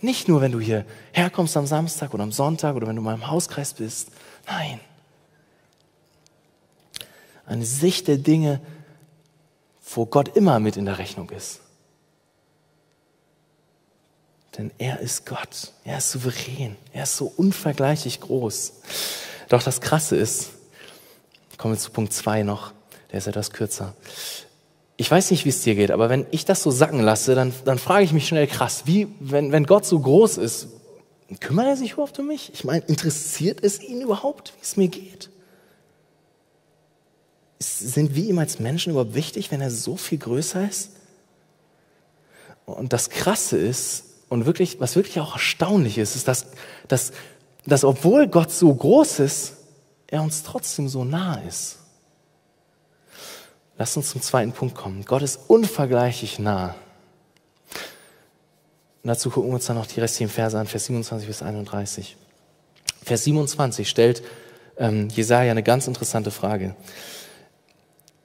Nicht 0.00 0.28
nur, 0.28 0.40
wenn 0.40 0.52
du 0.52 0.60
hier 0.60 0.84
herkommst 1.10 1.56
am 1.56 1.66
Samstag 1.66 2.14
oder 2.14 2.22
am 2.22 2.30
Sonntag 2.30 2.76
oder 2.76 2.86
wenn 2.86 2.94
du 2.94 3.02
mal 3.02 3.16
im 3.16 3.28
Hauskreis 3.28 3.74
bist. 3.74 4.10
Nein. 4.46 4.78
Eine 7.44 7.66
Sicht 7.66 8.06
der 8.06 8.18
Dinge, 8.18 8.60
wo 9.94 10.06
Gott 10.06 10.36
immer 10.36 10.60
mit 10.60 10.76
in 10.76 10.84
der 10.84 10.98
Rechnung 10.98 11.28
ist. 11.30 11.58
Denn 14.56 14.70
er 14.78 15.00
ist 15.00 15.26
Gott. 15.26 15.72
Er 15.82 15.98
ist 15.98 16.12
souverän. 16.12 16.76
Er 16.92 17.02
ist 17.02 17.16
so 17.16 17.32
unvergleichlich 17.36 18.20
groß. 18.20 18.74
Doch 19.48 19.62
das 19.62 19.80
Krasse 19.80 20.16
ist, 20.16 20.50
kommen 21.56 21.74
wir 21.74 21.78
zu 21.78 21.90
Punkt 21.90 22.12
zwei 22.12 22.42
noch, 22.42 22.72
der 23.10 23.18
ist 23.18 23.26
etwas 23.26 23.50
kürzer. 23.50 23.94
Ich 24.96 25.10
weiß 25.10 25.30
nicht, 25.30 25.44
wie 25.44 25.50
es 25.50 25.62
dir 25.62 25.74
geht, 25.74 25.90
aber 25.90 26.08
wenn 26.08 26.26
ich 26.30 26.44
das 26.44 26.62
so 26.62 26.70
sacken 26.70 27.00
lasse, 27.00 27.34
dann, 27.34 27.52
dann 27.64 27.78
frage 27.78 28.04
ich 28.04 28.12
mich 28.12 28.26
schnell 28.26 28.46
krass, 28.46 28.82
wie, 28.86 29.08
wenn, 29.20 29.52
wenn 29.52 29.66
Gott 29.66 29.84
so 29.84 30.00
groß 30.00 30.38
ist, 30.38 30.68
kümmert 31.40 31.66
er 31.66 31.76
sich 31.76 31.92
überhaupt 31.92 32.18
um 32.18 32.28
mich? 32.28 32.52
Ich 32.54 32.64
meine, 32.64 32.84
interessiert 32.86 33.62
es 33.62 33.82
ihn 33.82 34.00
überhaupt, 34.00 34.54
wie 34.56 34.62
es 34.62 34.76
mir 34.76 34.88
geht? 34.88 35.30
Sind 37.58 38.14
wir 38.14 38.24
ihm 38.24 38.38
als 38.38 38.58
Menschen 38.58 38.92
überhaupt 38.92 39.14
wichtig, 39.14 39.50
wenn 39.50 39.60
er 39.60 39.70
so 39.70 39.96
viel 39.96 40.18
größer 40.18 40.66
ist? 40.68 40.92
Und 42.64 42.92
das 42.92 43.10
Krasse 43.10 43.58
ist, 43.58 44.04
und 44.28 44.44
wirklich, 44.44 44.80
was 44.80 44.96
wirklich 44.96 45.20
auch 45.20 45.34
erstaunlich 45.34 45.98
ist, 45.98 46.16
ist, 46.16 46.26
dass, 46.26 46.46
dass, 46.88 47.12
dass 47.66 47.84
obwohl 47.84 48.28
Gott 48.28 48.50
so 48.50 48.72
groß 48.72 49.20
ist, 49.20 49.54
er 50.06 50.22
uns 50.22 50.42
trotzdem 50.42 50.88
so 50.88 51.04
nah 51.04 51.40
ist. 51.42 51.78
Lass 53.78 53.96
uns 53.96 54.10
zum 54.10 54.22
zweiten 54.22 54.52
Punkt 54.52 54.74
kommen. 54.74 55.04
Gott 55.04 55.22
ist 55.22 55.40
unvergleichlich 55.48 56.38
nah. 56.38 56.74
Und 59.02 59.08
dazu 59.08 59.30
gucken 59.30 59.50
wir 59.50 59.54
uns 59.56 59.66
dann 59.66 59.76
noch 59.76 59.86
die 59.86 60.00
restlichen 60.00 60.30
Verse 60.30 60.58
an, 60.58 60.66
Vers 60.66 60.86
27 60.86 61.28
bis 61.28 61.42
31. 61.42 62.16
Vers 63.02 63.24
27 63.24 63.88
stellt 63.88 64.22
ähm, 64.78 65.08
Jesaja 65.08 65.50
eine 65.50 65.62
ganz 65.62 65.86
interessante 65.86 66.30
Frage. 66.30 66.74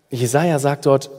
Jesaja 0.09 0.57
sagt 0.59 0.85
dort, 0.85 1.09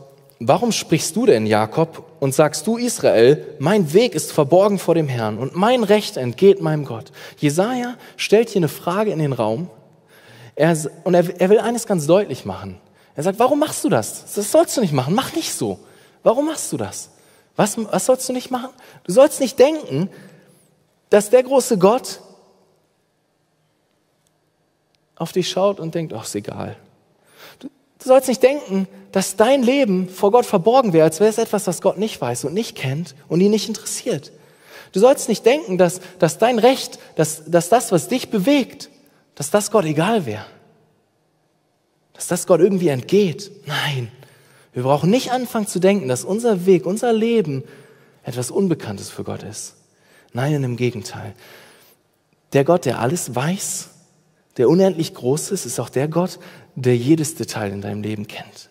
warum 0.49 0.73
sprichst 0.73 1.17
du 1.17 1.27
denn, 1.27 1.47
Jakob, 1.47 2.05
und 2.21 2.35
sagst 2.35 2.67
du, 2.67 2.77
Israel, 2.77 3.45
mein 3.59 3.93
Weg 3.93 4.15
ist 4.15 4.33
verborgen 4.33 4.79
vor 4.79 4.95
dem 4.95 5.09
Herrn 5.09 5.39
und 5.39 5.57
mein 5.57 5.85
Recht 5.85 6.17
entgeht 6.17 6.61
meinem 6.61 6.85
Gott? 6.85 7.13
Jesaja 7.39 7.95
stellt 8.17 8.49
hier 8.49 8.61
eine 8.61 8.69
Frage 8.69 9.11
in 9.13 9.19
den 9.19 9.33
Raum 9.33 9.69
er, 10.55 10.77
und 11.05 11.15
er, 11.15 11.41
er 11.41 11.49
will 11.51 11.59
eines 11.59 11.87
ganz 11.87 12.07
deutlich 12.07 12.45
machen. 12.45 12.79
Er 13.15 13.23
sagt, 13.23 13.39
warum 13.39 13.59
machst 13.59 13.85
du 13.85 13.89
das? 13.89 14.35
Das 14.35 14.51
sollst 14.51 14.77
du 14.77 14.81
nicht 14.81 14.93
machen. 14.93 15.15
Mach 15.15 15.35
nicht 15.35 15.53
so. 15.53 15.79
Warum 16.23 16.47
machst 16.47 16.73
du 16.73 16.77
das? 16.77 17.11
Was, 17.57 17.77
was 17.77 18.07
sollst 18.07 18.29
du 18.29 18.33
nicht 18.33 18.51
machen? 18.51 18.71
Du 19.05 19.13
sollst 19.13 19.41
nicht 19.41 19.59
denken, 19.59 20.09
dass 21.11 21.29
der 21.29 21.43
große 21.43 21.77
Gott 21.79 22.21
auf 25.17 25.33
dich 25.33 25.51
schaut 25.51 25.79
und 25.79 25.95
denkt, 25.95 26.13
ach, 26.15 26.25
ist 26.25 26.35
egal. 26.35 26.77
Du 28.03 28.09
sollst 28.09 28.29
nicht 28.29 28.43
denken, 28.43 28.89
dass 29.13 29.37
dein 29.37 29.63
Leben 29.63 30.09
vor 30.09 30.33
Gott 30.33 30.45
verborgen 30.45 30.93
wäre, 30.93 31.05
als 31.05 31.21
wäre 31.21 31.31
es 31.31 31.39
etwas, 31.39 31.67
was 31.69 31.81
Gott 31.81 31.99
nicht 31.99 32.21
weiß 32.21 32.45
und 32.45 32.55
nicht 32.55 32.77
kennt 32.77 33.15
und 33.29 33.41
ihn 33.41 33.51
nicht 33.51 33.69
interessiert. 33.69 34.33
Du 34.93 34.99
sollst 34.99 35.29
nicht 35.29 35.47
denken, 35.47 35.79
dass, 35.79 36.01
dass 36.19 36.39
dein 36.39 36.59
Recht, 36.59 36.99
dass, 37.15 37.45
dass 37.47 37.69
das, 37.69 37.93
was 37.93 38.09
dich 38.09 38.31
bewegt, 38.31 38.91
dass 39.37 39.51
das 39.51 39.71
Gott 39.71 39.85
egal 39.85 40.27
wäre. 40.27 40.45
Dass 42.13 42.27
das 42.27 42.47
Gott 42.47 42.61
irgendwie 42.61 42.89
entgeht. 42.89 43.53
Nein, 43.67 44.11
wir 44.73 44.83
brauchen 44.83 45.11
nicht 45.11 45.31
anfangen 45.31 45.67
zu 45.67 45.79
denken, 45.79 46.09
dass 46.09 46.25
unser 46.25 46.67
Weg, 46.67 46.87
unser 46.87 47.13
Leben 47.13 47.63
etwas 48.25 48.51
Unbekanntes 48.51 49.11
für 49.11 49.23
Gott 49.23 49.45
ist. 49.45 49.77
Nein, 50.33 50.65
im 50.65 50.77
Gegenteil. 50.77 51.35
Der 52.53 52.65
Gott, 52.65 52.85
der 52.85 52.99
alles 52.99 53.35
weiß, 53.35 53.91
der 54.57 54.69
unendlich 54.69 55.15
groß 55.15 55.51
ist, 55.51 55.67
ist 55.67 55.81
auch 55.81 55.89
der 55.89 56.09
Gott, 56.09 56.39
der 56.75 56.97
jedes 56.97 57.35
Detail 57.35 57.73
in 57.73 57.81
deinem 57.81 58.03
Leben 58.03 58.27
kennt. 58.27 58.71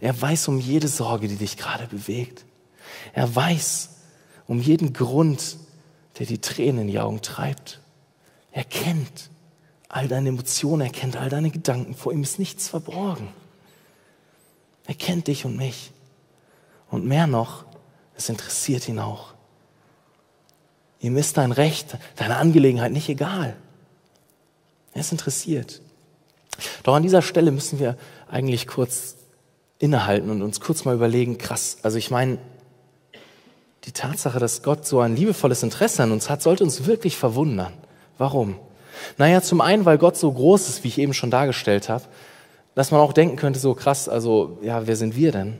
Er 0.00 0.20
weiß 0.20 0.48
um 0.48 0.58
jede 0.58 0.88
Sorge, 0.88 1.28
die 1.28 1.36
dich 1.36 1.56
gerade 1.56 1.86
bewegt. 1.86 2.44
Er 3.12 3.34
weiß 3.34 3.90
um 4.46 4.60
jeden 4.60 4.92
Grund, 4.92 5.56
der 6.18 6.26
die 6.26 6.40
Tränen 6.40 6.82
in 6.82 6.88
die 6.88 7.00
Augen 7.00 7.22
treibt. 7.22 7.80
Er 8.52 8.64
kennt 8.64 9.30
all 9.88 10.08
deine 10.08 10.30
Emotionen, 10.30 10.82
er 10.82 10.92
kennt 10.92 11.16
all 11.16 11.28
deine 11.28 11.50
Gedanken. 11.50 11.94
Vor 11.94 12.12
ihm 12.12 12.22
ist 12.22 12.38
nichts 12.38 12.68
verborgen. 12.68 13.28
Er 14.86 14.94
kennt 14.94 15.26
dich 15.26 15.44
und 15.44 15.56
mich. 15.56 15.92
Und 16.90 17.04
mehr 17.04 17.26
noch, 17.26 17.64
es 18.16 18.28
interessiert 18.28 18.88
ihn 18.88 18.98
auch. 18.98 19.34
Ihm 21.00 21.16
ist 21.16 21.36
dein 21.36 21.52
Recht, 21.52 21.98
deine 22.16 22.36
Angelegenheit 22.36 22.92
nicht 22.92 23.08
egal. 23.08 23.56
Er 24.94 25.00
ist 25.00 25.12
interessiert. 25.12 25.82
Doch 26.82 26.94
an 26.94 27.02
dieser 27.02 27.22
Stelle 27.22 27.50
müssen 27.50 27.78
wir 27.78 27.96
eigentlich 28.28 28.66
kurz 28.66 29.16
innehalten 29.78 30.30
und 30.30 30.42
uns 30.42 30.60
kurz 30.60 30.84
mal 30.84 30.94
überlegen, 30.94 31.38
krass, 31.38 31.78
also 31.82 31.98
ich 31.98 32.10
meine, 32.10 32.38
die 33.84 33.92
Tatsache, 33.92 34.38
dass 34.38 34.62
Gott 34.62 34.86
so 34.86 35.00
ein 35.00 35.14
liebevolles 35.14 35.62
Interesse 35.62 36.02
an 36.02 36.12
uns 36.12 36.28
hat, 36.28 36.42
sollte 36.42 36.64
uns 36.64 36.86
wirklich 36.86 37.16
verwundern. 37.16 37.72
Warum? 38.18 38.56
Naja, 39.18 39.42
zum 39.42 39.60
einen, 39.60 39.84
weil 39.84 39.98
Gott 39.98 40.16
so 40.16 40.32
groß 40.32 40.68
ist, 40.68 40.82
wie 40.82 40.88
ich 40.88 40.98
eben 40.98 41.14
schon 41.14 41.30
dargestellt 41.30 41.88
habe, 41.88 42.04
dass 42.74 42.90
man 42.90 43.00
auch 43.00 43.12
denken 43.12 43.36
könnte, 43.36 43.58
so 43.58 43.74
krass, 43.74 44.08
also 44.08 44.58
ja, 44.62 44.86
wer 44.86 44.96
sind 44.96 45.14
wir 45.16 45.32
denn? 45.32 45.58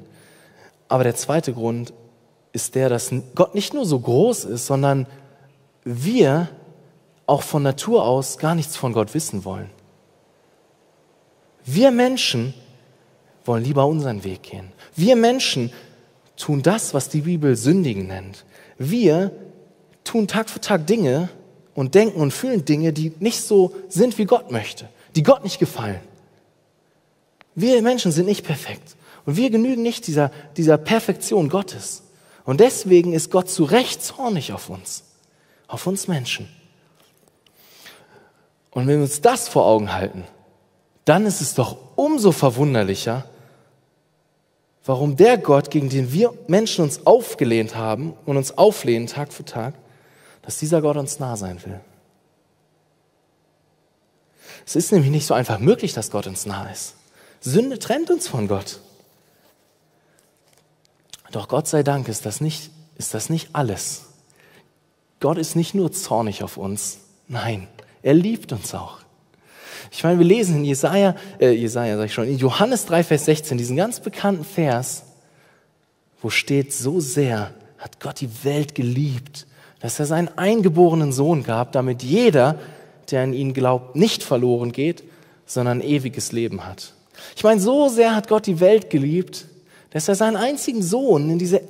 Aber 0.88 1.04
der 1.04 1.14
zweite 1.14 1.52
Grund 1.52 1.92
ist 2.52 2.74
der, 2.74 2.88
dass 2.88 3.10
Gott 3.34 3.54
nicht 3.54 3.74
nur 3.74 3.86
so 3.86 3.98
groß 3.98 4.44
ist, 4.44 4.66
sondern 4.66 5.06
wir 5.84 6.48
auch 7.26 7.42
von 7.42 7.62
Natur 7.62 8.04
aus 8.04 8.38
gar 8.38 8.54
nichts 8.54 8.76
von 8.76 8.92
Gott 8.92 9.14
wissen 9.14 9.44
wollen. 9.44 9.70
Wir 11.66 11.90
Menschen 11.90 12.54
wollen 13.44 13.64
lieber 13.64 13.86
unseren 13.86 14.22
Weg 14.24 14.44
gehen. 14.44 14.72
Wir 14.94 15.16
Menschen 15.16 15.72
tun 16.36 16.62
das, 16.62 16.94
was 16.94 17.08
die 17.08 17.22
Bibel 17.22 17.56
Sündigen 17.56 18.06
nennt. 18.06 18.44
Wir 18.78 19.32
tun 20.04 20.28
Tag 20.28 20.48
für 20.48 20.60
Tag 20.60 20.86
Dinge 20.86 21.28
und 21.74 21.94
denken 21.94 22.20
und 22.20 22.32
fühlen 22.32 22.64
Dinge, 22.64 22.92
die 22.92 23.12
nicht 23.18 23.42
so 23.42 23.74
sind, 23.88 24.16
wie 24.18 24.24
Gott 24.26 24.50
möchte, 24.50 24.88
die 25.16 25.24
Gott 25.24 25.42
nicht 25.42 25.58
gefallen. 25.58 26.00
Wir 27.56 27.82
Menschen 27.82 28.12
sind 28.12 28.26
nicht 28.26 28.44
perfekt 28.44 28.96
und 29.24 29.36
wir 29.36 29.50
genügen 29.50 29.82
nicht 29.82 30.06
dieser, 30.06 30.30
dieser 30.56 30.78
Perfektion 30.78 31.48
Gottes. 31.48 32.04
Und 32.44 32.60
deswegen 32.60 33.12
ist 33.12 33.32
Gott 33.32 33.50
zu 33.50 33.64
Recht 33.64 34.04
zornig 34.04 34.52
auf 34.52 34.70
uns, 34.70 35.02
auf 35.66 35.86
uns 35.86 36.06
Menschen. 36.06 36.48
Und 38.70 38.86
wenn 38.86 38.98
wir 38.98 39.02
uns 39.04 39.20
das 39.20 39.48
vor 39.48 39.66
Augen 39.66 39.92
halten, 39.92 40.24
dann 41.06 41.24
ist 41.24 41.40
es 41.40 41.54
doch 41.54 41.78
umso 41.94 42.32
verwunderlicher, 42.32 43.24
warum 44.84 45.16
der 45.16 45.38
Gott, 45.38 45.70
gegen 45.70 45.88
den 45.88 46.12
wir 46.12 46.34
Menschen 46.48 46.82
uns 46.84 47.06
aufgelehnt 47.06 47.76
haben 47.76 48.12
und 48.26 48.36
uns 48.36 48.58
auflehnen 48.58 49.06
Tag 49.06 49.32
für 49.32 49.44
Tag, 49.44 49.74
dass 50.42 50.58
dieser 50.58 50.82
Gott 50.82 50.96
uns 50.96 51.18
nah 51.18 51.36
sein 51.36 51.64
will. 51.64 51.80
Es 54.66 54.74
ist 54.74 54.90
nämlich 54.90 55.12
nicht 55.12 55.26
so 55.26 55.34
einfach 55.34 55.60
möglich, 55.60 55.94
dass 55.94 56.10
Gott 56.10 56.26
uns 56.26 56.44
nah 56.44 56.68
ist. 56.70 56.94
Sünde 57.40 57.78
trennt 57.78 58.10
uns 58.10 58.26
von 58.26 58.48
Gott. 58.48 58.80
Doch 61.30 61.46
Gott 61.46 61.68
sei 61.68 61.84
Dank 61.84 62.08
ist 62.08 62.26
das 62.26 62.40
nicht, 62.40 62.70
ist 62.96 63.14
das 63.14 63.30
nicht 63.30 63.50
alles. 63.52 64.06
Gott 65.20 65.38
ist 65.38 65.54
nicht 65.54 65.74
nur 65.74 65.92
zornig 65.92 66.42
auf 66.42 66.56
uns, 66.56 66.98
nein, 67.28 67.68
er 68.02 68.14
liebt 68.14 68.52
uns 68.52 68.74
auch. 68.74 69.05
Ich 69.90 70.04
meine, 70.04 70.18
wir 70.18 70.26
lesen 70.26 70.56
in 70.56 70.64
Jesaja, 70.64 71.14
äh, 71.38 71.50
Jesaja 71.50 71.96
sag 71.96 72.06
ich 72.06 72.14
schon, 72.14 72.28
in 72.28 72.38
Johannes 72.38 72.86
3, 72.86 73.04
Vers 73.04 73.24
16, 73.26 73.58
diesen 73.58 73.76
ganz 73.76 74.00
bekannten 74.00 74.44
Vers, 74.44 75.04
wo 76.20 76.30
steht, 76.30 76.72
so 76.72 77.00
sehr 77.00 77.52
hat 77.78 78.00
Gott 78.00 78.20
die 78.20 78.44
Welt 78.44 78.74
geliebt, 78.74 79.46
dass 79.80 79.98
er 79.98 80.06
seinen 80.06 80.28
eingeborenen 80.36 81.12
Sohn 81.12 81.42
gab, 81.42 81.72
damit 81.72 82.02
jeder, 82.02 82.58
der 83.10 83.22
an 83.22 83.32
ihn 83.32 83.54
glaubt, 83.54 83.96
nicht 83.96 84.22
verloren 84.22 84.72
geht, 84.72 85.04
sondern 85.44 85.80
ewiges 85.80 86.32
Leben 86.32 86.66
hat. 86.66 86.94
Ich 87.36 87.44
meine, 87.44 87.60
so 87.60 87.88
sehr 87.88 88.14
hat 88.14 88.28
Gott 88.28 88.46
die 88.46 88.60
Welt 88.60 88.90
geliebt, 88.90 89.46
dass 89.90 90.08
er 90.08 90.14
seinen 90.14 90.36
einzigen 90.36 90.82
Sohn 90.82 91.30
in 91.30 91.38
diese 91.38 91.62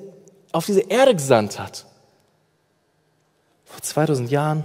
auf 0.57 0.67
diese 0.67 0.81
Erde 0.81 1.15
gesandt 1.15 1.59
hat. 1.59 1.85
Vor 3.65 3.83
2000 3.83 4.31
Jahren 4.31 4.65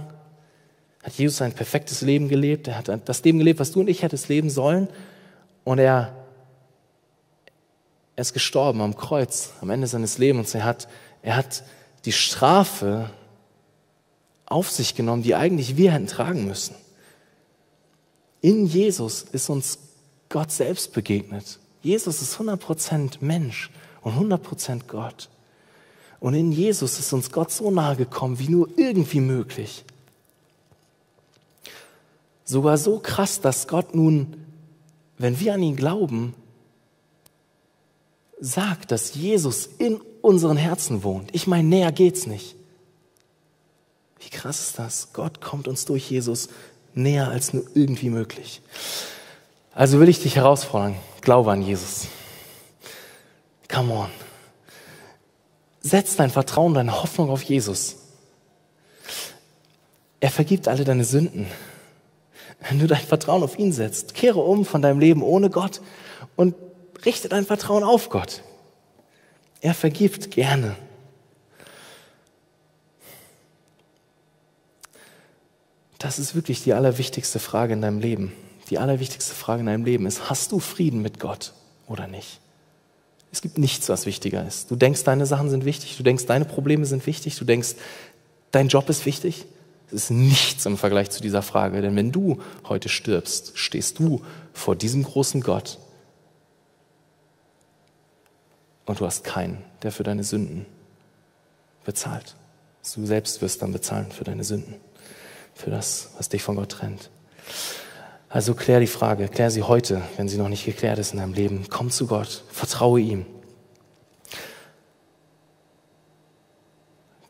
hat 1.02 1.14
Jesus 1.14 1.42
ein 1.42 1.52
perfektes 1.52 2.00
Leben 2.02 2.28
gelebt. 2.28 2.68
Er 2.68 2.78
hat 2.78 3.08
das 3.08 3.24
Leben 3.24 3.38
gelebt, 3.38 3.58
was 3.60 3.72
du 3.72 3.80
und 3.80 3.88
ich 3.88 4.02
hättest 4.02 4.28
leben 4.28 4.50
sollen. 4.50 4.88
Und 5.64 5.78
er, 5.78 6.14
er 8.14 8.22
ist 8.22 8.32
gestorben 8.32 8.80
am 8.80 8.96
Kreuz, 8.96 9.50
am 9.60 9.70
Ende 9.70 9.86
seines 9.86 10.18
Lebens. 10.18 10.54
Er 10.54 10.64
hat, 10.64 10.88
er 11.22 11.36
hat 11.36 11.64
die 12.04 12.12
Strafe 12.12 13.10
auf 14.46 14.70
sich 14.70 14.94
genommen, 14.94 15.22
die 15.22 15.34
eigentlich 15.34 15.76
wir 15.76 15.92
hätten 15.92 16.06
tragen 16.06 16.46
müssen. 16.46 16.76
In 18.40 18.66
Jesus 18.66 19.22
ist 19.22 19.48
uns 19.48 19.78
Gott 20.28 20.52
selbst 20.52 20.92
begegnet. 20.92 21.58
Jesus 21.82 22.22
ist 22.22 22.36
100% 22.36 23.18
Mensch 23.20 23.70
und 24.02 24.14
100% 24.14 24.82
Gott. 24.86 25.28
Und 26.20 26.34
in 26.34 26.52
Jesus 26.52 26.98
ist 27.00 27.12
uns 27.12 27.32
Gott 27.32 27.50
so 27.50 27.70
nahe 27.70 27.96
gekommen, 27.96 28.38
wie 28.38 28.48
nur 28.48 28.68
irgendwie 28.76 29.20
möglich. 29.20 29.84
Sogar 32.52 32.76
so 32.76 32.98
krass, 32.98 33.40
dass 33.40 33.66
Gott 33.66 33.94
nun, 33.94 34.36
wenn 35.16 35.40
wir 35.40 35.54
an 35.54 35.62
ihn 35.62 35.74
glauben, 35.74 36.34
sagt, 38.38 38.90
dass 38.90 39.14
Jesus 39.14 39.64
in 39.78 39.98
unseren 40.20 40.58
Herzen 40.58 41.02
wohnt. 41.02 41.34
Ich 41.34 41.46
meine, 41.46 41.66
näher 41.66 41.92
geht's 41.92 42.26
nicht. 42.26 42.54
Wie 44.20 44.28
krass 44.28 44.60
ist 44.60 44.78
das? 44.78 45.14
Gott 45.14 45.40
kommt 45.40 45.66
uns 45.66 45.86
durch 45.86 46.10
Jesus 46.10 46.50
näher 46.92 47.28
als 47.28 47.54
nur 47.54 47.64
irgendwie 47.72 48.10
möglich. 48.10 48.60
Also 49.74 49.98
will 49.98 50.10
ich 50.10 50.20
dich 50.20 50.36
herausfordern, 50.36 50.96
glaube 51.22 51.52
an 51.52 51.62
Jesus. 51.62 52.08
Come 53.66 53.94
on. 53.94 54.10
Setz 55.80 56.16
dein 56.16 56.28
Vertrauen, 56.28 56.74
deine 56.74 57.02
Hoffnung 57.02 57.30
auf 57.30 57.44
Jesus. 57.44 57.96
Er 60.20 60.30
vergibt 60.30 60.68
alle 60.68 60.84
deine 60.84 61.06
Sünden. 61.06 61.46
Wenn 62.68 62.78
du 62.78 62.86
dein 62.86 63.00
Vertrauen 63.00 63.42
auf 63.42 63.58
ihn 63.58 63.72
setzt, 63.72 64.14
kehre 64.14 64.40
um 64.40 64.64
von 64.64 64.82
deinem 64.82 65.00
Leben 65.00 65.22
ohne 65.22 65.50
Gott 65.50 65.80
und 66.36 66.54
richte 67.04 67.28
dein 67.28 67.44
Vertrauen 67.44 67.82
auf 67.82 68.08
Gott. 68.08 68.42
Er 69.60 69.74
vergibt 69.74 70.30
gerne. 70.30 70.76
Das 75.98 76.18
ist 76.18 76.34
wirklich 76.34 76.64
die 76.64 76.72
allerwichtigste 76.72 77.38
Frage 77.38 77.74
in 77.74 77.80
deinem 77.80 78.00
Leben. 78.00 78.32
Die 78.70 78.78
allerwichtigste 78.78 79.34
Frage 79.34 79.60
in 79.60 79.66
deinem 79.66 79.84
Leben 79.84 80.06
ist, 80.06 80.30
hast 80.30 80.50
du 80.50 80.58
Frieden 80.58 81.02
mit 81.02 81.20
Gott 81.20 81.52
oder 81.86 82.08
nicht? 82.08 82.40
Es 83.30 83.40
gibt 83.40 83.56
nichts, 83.56 83.88
was 83.88 84.04
wichtiger 84.04 84.46
ist. 84.46 84.70
Du 84.70 84.76
denkst, 84.76 85.04
deine 85.04 85.26
Sachen 85.26 85.48
sind 85.48 85.64
wichtig, 85.64 85.96
du 85.96 86.02
denkst, 86.02 86.26
deine 86.26 86.44
Probleme 86.44 86.84
sind 86.84 87.06
wichtig, 87.06 87.38
du 87.38 87.44
denkst, 87.44 87.76
dein 88.50 88.68
Job 88.68 88.88
ist 88.90 89.06
wichtig. 89.06 89.46
Ist 89.92 90.10
nichts 90.10 90.64
im 90.64 90.78
Vergleich 90.78 91.10
zu 91.10 91.20
dieser 91.20 91.42
Frage, 91.42 91.82
denn 91.82 91.94
wenn 91.96 92.12
du 92.12 92.40
heute 92.66 92.88
stirbst, 92.88 93.52
stehst 93.58 93.98
du 93.98 94.24
vor 94.54 94.74
diesem 94.74 95.02
großen 95.02 95.42
Gott 95.42 95.78
und 98.86 99.00
du 99.00 99.06
hast 99.06 99.22
keinen, 99.22 99.62
der 99.82 99.92
für 99.92 100.02
deine 100.02 100.24
Sünden 100.24 100.66
bezahlt. 101.84 102.36
Du 102.94 103.06
selbst 103.06 103.42
wirst 103.42 103.62
dann 103.62 103.72
bezahlen 103.72 104.10
für 104.10 104.24
deine 104.24 104.44
Sünden 104.44 104.76
für 105.54 105.70
das, 105.70 106.10
was 106.16 106.28
dich 106.28 106.42
von 106.42 106.56
Gott 106.56 106.70
trennt. 106.70 107.10
Also 108.28 108.54
klär 108.54 108.80
die 108.80 108.86
Frage, 108.86 109.28
klär 109.28 109.50
sie 109.50 109.62
heute, 109.62 110.02
wenn 110.16 110.28
sie 110.28 110.38
noch 110.38 110.48
nicht 110.48 110.64
geklärt 110.64 110.98
ist 110.98 111.12
in 111.12 111.18
deinem 111.18 111.34
Leben. 111.34 111.66
Komm 111.68 111.90
zu 111.90 112.06
Gott, 112.06 112.44
vertraue 112.50 113.00
ihm. 113.00 113.26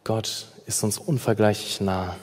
Gott 0.05 0.47
ist 0.67 0.83
uns 0.83 0.99
unvergleichlich 0.99 1.81
nah. 1.81 2.17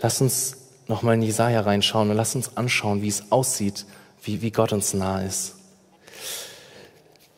Lass 0.00 0.20
uns 0.20 0.56
nochmal 0.88 1.14
in 1.14 1.22
Jesaja 1.22 1.60
reinschauen 1.60 2.10
und 2.10 2.16
lass 2.16 2.34
uns 2.34 2.56
anschauen, 2.56 3.02
wie 3.02 3.08
es 3.08 3.32
aussieht, 3.32 3.86
wie, 4.22 4.42
wie 4.42 4.50
Gott 4.50 4.72
uns 4.72 4.94
nah 4.94 5.22
ist. 5.22 5.54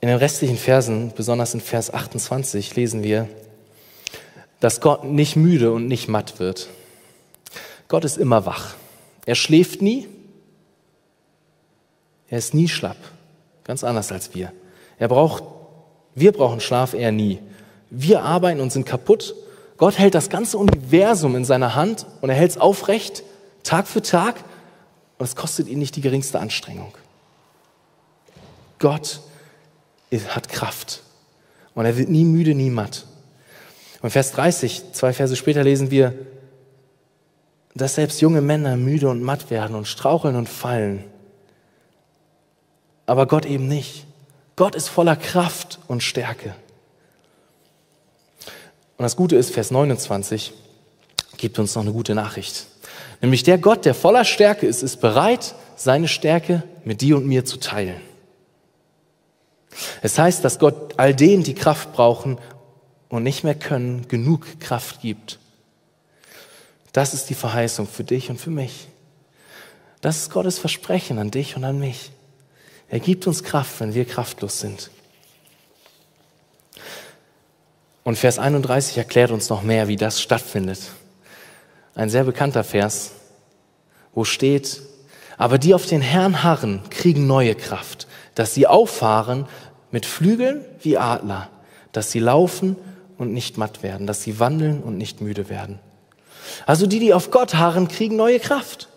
In 0.01 0.09
den 0.09 0.18
restlichen 0.18 0.57
Versen, 0.57 1.12
besonders 1.16 1.55
in 1.55 1.61
Vers 1.61 1.93
28, 1.93 2.77
lesen 2.77 3.03
wir, 3.03 3.29
dass 4.61 4.81
Gott 4.81 5.05
nicht 5.05 5.37
müde 5.37 5.72
und 5.72 5.89
nicht 5.89 6.09
matt 6.09 6.39
wird. 6.39 6.68
Gott 7.89 8.05
ist 8.05 8.18
immer 8.18 8.47
wach. 8.47 8.74
Er 9.24 9.35
schläft 9.35 9.83
nie. 9.83 10.09
Er 12.29 12.39
ist 12.39 12.55
nie 12.55 12.68
schlapp. 12.68 12.97
Ganz 13.64 13.85
anders 13.85 14.12
als 14.12 14.35
wir. 14.35 14.53
Er 14.99 15.09
braucht, 15.09 15.45
wir 16.14 16.33
brauchen 16.33 16.61
Schlaf, 16.61 16.95
er 16.95 17.12
nie. 17.12 17.39
Wir 17.91 18.22
arbeiten 18.22 18.61
und 18.61 18.72
sind 18.72 18.87
kaputt. 18.87 19.35
Gott 19.77 19.99
hält 19.99 20.14
das 20.14 20.31
ganze 20.31 20.59
Universum 20.59 21.37
in 21.37 21.45
seiner 21.45 21.74
Hand 21.74 22.07
und 22.20 22.31
er 22.31 22.37
hält 22.37 22.53
es 22.53 22.59
aufrecht, 22.59 23.22
Tag 23.62 23.87
für 23.87 24.03
Tag. 24.03 24.37
Und 25.18 25.24
es 25.24 25.37
kostet 25.37 25.68
ihn 25.68 25.79
nicht 25.79 25.97
die 25.97 26.01
geringste 26.01 26.39
Anstrengung. 26.39 26.95
Gott 28.79 29.20
hat 30.29 30.49
Kraft. 30.49 31.03
Und 31.74 31.85
er 31.85 31.97
wird 31.97 32.09
nie 32.09 32.24
müde, 32.24 32.55
nie 32.55 32.70
matt. 32.70 33.07
Und 34.03 34.11
Vers 34.11 34.33
30, 34.33 34.93
zwei 34.93 35.12
Verse 35.12 35.37
später 35.37 35.64
lesen 35.64 35.91
wir, 35.91 36.14
dass 37.74 37.97
selbst 37.97 38.20
junge 38.20 38.41
Männer 38.41 38.77
müde 38.77 39.09
und 39.09 39.22
matt 39.22 39.51
werden 39.51 39.77
und 39.77 39.87
straucheln 39.87 40.37
und 40.37 40.49
fallen. 40.49 41.05
Aber 43.05 43.27
Gott 43.27 43.45
eben 43.45 43.68
nicht. 43.68 44.07
Gott 44.57 44.74
ist 44.74 44.89
voller 44.89 45.16
Kraft 45.16 45.79
und 45.87 46.03
Stärke. 46.03 46.55
Und 48.97 49.03
das 49.03 49.16
Gute 49.16 49.36
ist, 49.36 49.51
Vers 49.53 49.70
29 49.70 50.53
gibt 51.36 51.59
uns 51.59 51.74
noch 51.74 51.82
eine 51.82 51.92
gute 51.92 52.14
Nachricht. 52.14 52.66
Nämlich 53.20 53.42
der 53.42 53.59
Gott, 53.59 53.84
der 53.84 53.94
voller 53.94 54.24
Stärke 54.24 54.66
ist, 54.66 54.82
ist 54.82 55.01
bereit, 55.01 55.55
seine 55.76 56.09
Stärke 56.09 56.62
mit 56.84 57.01
dir 57.01 57.16
und 57.16 57.26
mir 57.26 57.44
zu 57.44 57.59
teilen. 57.59 58.01
Es 60.03 60.18
heißt, 60.18 60.44
dass 60.44 60.59
Gott 60.59 60.94
all 60.99 61.14
denen, 61.14 61.42
die 61.42 61.55
Kraft 61.55 61.92
brauchen 61.92 62.38
und 63.09 63.22
nicht 63.22 63.44
mehr 63.44 63.55
können, 63.55 64.09
genug 64.09 64.61
Kraft 64.61 65.01
gibt. 65.03 65.38
Das 66.92 67.12
ist 67.12 67.28
die 67.28 67.34
Verheißung 67.34 67.86
für 67.86 68.05
dich 68.05 68.30
und 68.30 68.40
für 68.40 68.51
mich. 68.51 68.88
Das 70.01 70.16
ist 70.18 70.30
Gottes 70.30 70.59
Versprechen 70.59 71.18
an 71.18 71.30
dich 71.30 71.57
und 71.57 71.64
an 71.64 71.78
mich. 71.78 72.11
Er 72.88 73.01
gibt 73.01 73.26
uns 73.26 73.42
Kraft, 73.42 73.80
wenn 73.80 73.94
wir 73.94 74.07
kraftlos 74.07 74.61
sind. 74.61 74.90
Und 78.07 78.17
Vers 78.17 78.39
31 78.39 78.99
erklärt 78.99 79.33
uns 79.33 79.49
noch 79.49 79.65
mehr, 79.65 79.89
wie 79.89 79.97
das 79.97 80.23
stattfindet. 80.23 80.79
Ein 81.97 82.09
sehr 82.09 82.23
bekannter 82.23 82.63
Vers, 82.63 83.11
wo 84.15 84.23
steht, 84.23 84.81
aber 85.37 85.59
die 85.59 85.75
auf 85.75 85.87
den 85.87 86.03
Herrn 86.03 86.45
harren, 86.45 86.83
kriegen 86.91 87.27
neue 87.27 87.57
Kraft, 87.57 88.07
dass 88.37 88.55
sie 88.55 88.69
auffahren 88.69 89.47
mit 89.91 90.07
Flügeln 90.07 90.65
wie 90.83 90.99
Adler, 90.99 91.51
dass 91.91 92.13
sie 92.13 92.21
laufen 92.21 92.77
und 93.19 93.33
nicht 93.33 93.59
matt 93.59 93.83
werden, 93.83 94.07
dass 94.07 94.23
sie 94.23 94.39
wandeln 94.39 94.85
und 94.85 94.97
nicht 94.97 95.21
müde 95.21 95.49
werden. 95.49 95.81
Also 96.65 96.87
die, 96.87 97.01
die 97.01 97.13
auf 97.13 97.33
Gott 97.33 97.57
harren, 97.57 97.89
kriegen 97.89 98.15
neue 98.15 98.39
Kraft. 98.39 98.89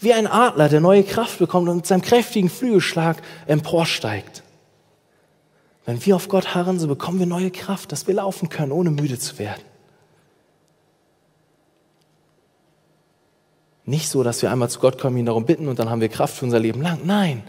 Wie 0.00 0.12
ein 0.12 0.26
Adler, 0.26 0.68
der 0.68 0.80
neue 0.80 1.04
Kraft 1.04 1.38
bekommt 1.38 1.68
und 1.68 1.76
mit 1.76 1.86
seinem 1.86 2.02
kräftigen 2.02 2.50
Flügelschlag 2.50 3.18
emporsteigt. 3.46 4.42
Wenn 5.86 6.04
wir 6.04 6.16
auf 6.16 6.28
Gott 6.28 6.54
harren, 6.54 6.80
so 6.80 6.88
bekommen 6.88 7.20
wir 7.20 7.26
neue 7.26 7.52
Kraft, 7.52 7.92
dass 7.92 8.08
wir 8.08 8.14
laufen 8.14 8.48
können, 8.48 8.72
ohne 8.72 8.90
müde 8.90 9.18
zu 9.18 9.38
werden. 9.38 9.62
Nicht 13.84 14.08
so, 14.08 14.24
dass 14.24 14.42
wir 14.42 14.50
einmal 14.50 14.68
zu 14.68 14.80
Gott 14.80 14.98
kommen, 14.98 15.16
ihn 15.16 15.26
darum 15.26 15.46
bitten 15.46 15.68
und 15.68 15.78
dann 15.78 15.88
haben 15.88 16.00
wir 16.00 16.08
Kraft 16.08 16.34
für 16.34 16.44
unser 16.44 16.58
Leben 16.58 16.82
lang. 16.82 17.02
Nein, 17.04 17.44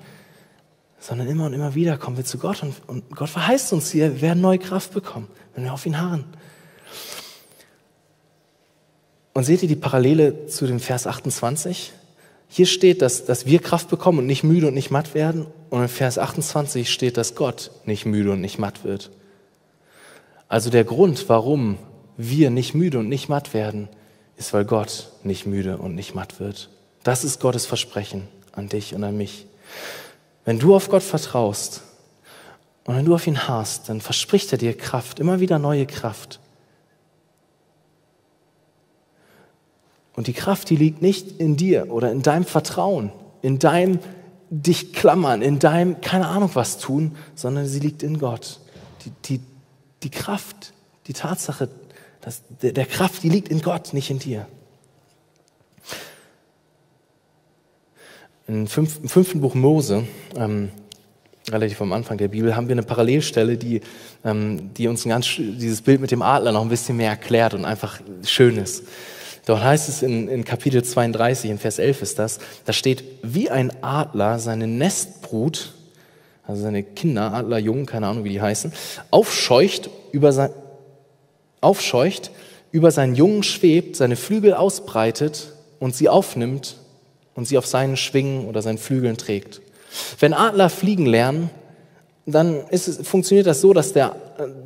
sondern 1.00 1.28
immer 1.28 1.48
und 1.48 1.54
immer 1.54 1.74
wieder 1.74 1.98
kommen 1.98 2.16
wir 2.16 2.26
zu 2.26 2.38
Gott 2.38 2.62
und, 2.62 2.76
und 2.86 3.10
Gott 3.16 3.30
verheißt 3.30 3.74
uns 3.74 3.90
hier, 3.90 4.14
wir 4.14 4.22
werden 4.22 4.42
neue 4.42 4.60
Kraft 4.60 4.94
bekommen, 4.94 5.28
wenn 5.56 5.64
wir 5.64 5.74
auf 5.74 5.88
ihn 5.88 6.00
harren. 6.00 6.26
Und 9.34 9.46
seht 9.46 9.64
ihr 9.64 9.68
die 9.68 9.76
Parallele 9.76 10.46
zu 10.46 10.68
dem 10.68 10.80
Vers 10.80 11.08
28? 11.08 11.92
Hier 12.48 12.66
steht, 12.66 13.02
dass, 13.02 13.26
dass 13.26 13.46
wir 13.46 13.60
Kraft 13.60 13.90
bekommen 13.90 14.20
und 14.20 14.26
nicht 14.26 14.44
müde 14.44 14.68
und 14.68 14.74
nicht 14.74 14.92
matt 14.92 15.14
werden. 15.14 15.48
Und 15.70 15.82
in 15.82 15.88
Vers 15.88 16.18
28 16.18 16.92
steht, 16.92 17.18
dass 17.18 17.36
Gott 17.36 17.72
nicht 17.86 18.06
müde 18.06 18.32
und 18.32 18.42
nicht 18.42 18.58
matt 18.58 18.84
wird. 18.84 19.12
Also 20.48 20.70
der 20.70 20.86
Grund, 20.86 21.28
warum 21.28 21.78
wir 22.16 22.50
nicht 22.50 22.74
müde 22.74 23.00
und 23.00 23.10
nicht 23.10 23.28
matt 23.30 23.54
werden, 23.54 23.90
ist, 24.38 24.54
weil 24.54 24.66
Gott 24.66 25.12
nicht 25.24 25.46
müde 25.46 25.78
und 25.78 25.96
nicht 25.96 26.16
matt 26.16 26.40
wird. 26.40 26.70
Das 27.04 27.24
ist 27.24 27.40
Gottes 27.40 27.66
Versprechen 27.66 28.28
an 28.54 28.70
dich 28.70 28.96
und 28.96 29.04
an 29.04 29.18
mich. 29.18 29.46
Wenn 30.46 30.60
du 30.60 30.76
auf 30.76 30.90
Gott 30.90 31.04
vertraust 31.04 31.82
und 32.86 32.96
wenn 32.96 33.06
du 33.06 33.14
auf 33.14 33.28
ihn 33.28 33.48
harrst, 33.48 33.90
dann 33.90 34.00
verspricht 34.00 34.52
er 34.52 34.58
dir 34.58 34.76
Kraft, 34.76 35.20
immer 35.20 35.40
wieder 35.40 35.60
neue 35.60 35.86
Kraft. 35.86 36.40
Und 40.18 40.26
die 40.26 40.34
Kraft, 40.34 40.72
die 40.72 40.76
liegt 40.76 41.04
nicht 41.04 41.40
in 41.40 41.58
dir 41.58 41.92
oder 41.92 42.12
in 42.12 42.24
deinem 42.24 42.44
Vertrauen, 42.44 43.12
in 43.44 43.60
deinem 43.60 44.00
dich 44.50 44.92
klammern, 44.92 45.44
in 45.44 45.60
deinem 45.60 46.02
keine 46.02 46.28
Ahnung 46.28 46.50
was 46.56 46.80
tun, 46.80 47.16
sondern 47.36 47.68
sie 47.68 47.80
liegt 47.80 48.02
in 48.02 48.18
Gott. 48.18 48.60
Die, 49.06 49.12
die, 49.26 49.42
die 50.02 50.10
Kraft, 50.10 50.74
Die 51.06 51.14
Tatsache, 51.14 51.70
dass 52.20 52.42
der, 52.64 52.72
der 52.72 52.88
Kraft, 52.88 53.22
die 53.22 53.30
liegt 53.30 53.50
in 53.50 53.62
Gott, 53.62 53.94
nicht 53.94 54.10
in 54.10 54.18
dir. 54.18 54.48
Im, 58.48 58.66
fünf, 58.66 59.00
im 59.04 59.10
fünften 59.10 59.40
Buch 59.40 59.54
Mose, 59.54 60.08
ähm, 60.36 60.70
relativ 61.48 61.80
am 61.80 61.94
Anfang 61.94 62.18
der 62.18 62.30
Bibel, 62.30 62.56
haben 62.56 62.68
wir 62.68 62.74
eine 62.74 62.82
Parallelstelle, 62.82 63.56
die, 63.56 63.82
ähm, 64.26 64.74
die 64.74 64.88
uns 64.88 65.06
ein 65.06 65.10
ganz, 65.10 65.28
dieses 65.38 65.84
Bild 65.84 66.02
mit 66.02 66.10
dem 66.10 66.24
Adler 66.24 66.54
noch 66.54 66.64
ein 66.64 66.70
bisschen 66.70 66.98
mehr 66.98 67.12
erklärt 67.12 67.54
und 67.54 67.66
einfach 67.66 68.02
schön 68.24 68.58
ist. 68.58 68.84
Dort 69.48 69.64
heißt 69.64 69.88
es 69.88 70.04
in, 70.04 70.28
in 70.28 70.44
Kapitel 70.44 70.84
32, 70.84 71.50
in 71.50 71.58
Vers 71.58 71.80
11 71.80 72.02
ist 72.02 72.20
das, 72.20 72.40
da 72.66 72.74
steht, 72.74 73.06
wie 73.24 73.50
ein 73.50 73.72
Adler 73.82 74.40
seine 74.40 74.68
Nestbrut, 74.68 75.72
also 76.46 76.64
seine 76.64 76.84
Kinder, 76.84 77.34
Adlerjungen, 77.34 77.86
keine 77.86 78.08
Ahnung, 78.08 78.26
wie 78.26 78.32
die 78.32 78.42
heißen, 78.42 78.74
aufscheucht 79.10 79.90
über 80.12 80.34
sein, 80.34 80.50
aufscheucht, 81.62 82.32
über 82.72 82.92
seinen 82.92 83.16
Jungen 83.16 83.42
schwebt, 83.42 83.96
seine 83.96 84.18
Flügel 84.18 84.54
ausbreitet 84.54 85.54
und 85.80 85.96
sie 85.96 86.10
aufnimmt 86.10 86.76
und 87.34 87.48
sie 87.48 87.58
auf 87.58 87.66
seinen 87.66 87.96
Schwingen 87.96 88.50
oder 88.50 88.62
seinen 88.62 88.78
Flügeln 88.78 89.16
trägt. 89.16 89.62
Wenn 90.20 90.34
Adler 90.34 90.70
fliegen 90.70 91.06
lernen, 91.06 91.52
dann 92.26 92.66
es, 92.70 93.00
funktioniert 93.02 93.48
das 93.48 93.62
so, 93.62 93.72
dass 93.72 93.94
der, 93.94 94.14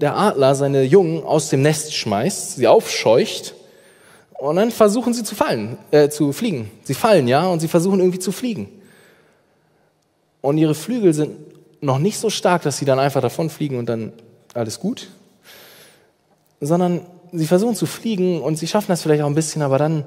der 0.02 0.18
Adler 0.18 0.56
seine 0.56 0.82
Jungen 0.82 1.24
aus 1.24 1.50
dem 1.50 1.62
Nest 1.62 1.94
schmeißt, 1.94 2.56
sie 2.56 2.68
aufscheucht 2.68 3.54
und 4.42 4.56
dann 4.56 4.72
versuchen 4.72 5.14
sie 5.14 5.24
zu 5.24 5.36
fallen, 5.36 5.78
äh, 5.92 6.10
zu 6.10 6.34
fliegen. 6.34 6.72
Sie 6.84 6.96
fallen, 6.96 7.28
ja, 7.28 7.46
und 7.46 7.60
sie 7.60 7.68
versuchen 7.68 8.00
irgendwie 8.00 8.18
zu 8.18 8.32
fliegen. 8.32 8.70
Und 10.42 10.58
ihre 10.58 10.74
Flügel 10.74 11.14
sind 11.14 11.38
noch 11.80 12.00
nicht 12.00 12.18
so 12.18 12.32
stark, 12.32 12.64
dass 12.64 12.80
sie 12.80 12.86
dann 12.86 12.98
einfach 12.98 13.22
davonfliegen 13.22 13.78
und 13.78 13.86
dann 13.88 14.14
alles 14.56 14.80
gut, 14.80 15.10
sondern 16.60 17.02
sie 17.32 17.46
versuchen 17.46 17.76
zu 17.76 17.86
fliegen 17.86 18.42
und 18.42 18.56
sie 18.56 18.66
schaffen 18.66 18.88
das 18.88 19.04
vielleicht 19.04 19.22
auch 19.22 19.28
ein 19.28 19.36
bisschen, 19.36 19.62
aber 19.62 19.78
dann 19.78 20.06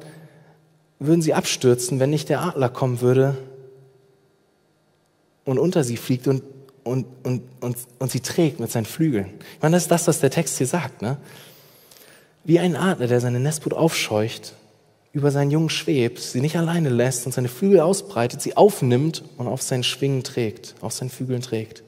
würden 0.99 1.22
sie 1.22 1.32
abstürzen, 1.32 2.01
wenn 2.01 2.11
nicht 2.11 2.28
der 2.28 2.41
Adler 2.41 2.70
kommen 2.70 3.01
würde 3.01 3.37
und 5.45 5.61
unter 5.61 5.85
sie 5.85 5.97
fliegt 5.97 6.26
und, 6.26 6.43
und, 6.82 7.07
und, 7.22 7.43
und, 7.61 7.76
und 8.01 8.11
sie 8.11 8.20
trägt 8.20 8.59
mit 8.59 8.72
seinen 8.72 8.87
Flügeln. 8.87 9.26
Ich 9.55 9.62
meine, 9.62 9.76
das 9.76 9.85
ist 9.85 9.93
das, 9.93 10.09
was 10.09 10.18
der 10.18 10.30
Text 10.30 10.59
hier 10.59 10.66
sagt. 10.66 11.03
Ne? 11.03 11.18
Wie 12.45 12.59
ein 12.59 12.77
Adler, 12.77 13.07
der 13.07 13.21
seine 13.21 13.41
Nestbrut 13.41 13.73
aufscheucht, 13.73 14.53
über 15.13 15.31
seinen 15.31 15.51
Jungen 15.51 15.71
schwebt, 15.71 16.21
sie 16.21 16.41
nicht 16.41 16.57
alleine 16.57 16.91
lässt 16.91 17.25
und 17.25 17.33
seine 17.33 17.49
Flügel 17.49 17.81
ausbreitet, 17.81 18.43
sie 18.43 18.57
aufnimmt 18.57 19.23
und 19.39 19.49
auf 19.49 19.63
seinen 19.63 19.85
Schwingen 19.85 20.25
trägt, 20.25 20.75
auf 20.81 20.93
seinen 20.93 21.11
Flügeln 21.11 21.41
trägt. 21.41 21.83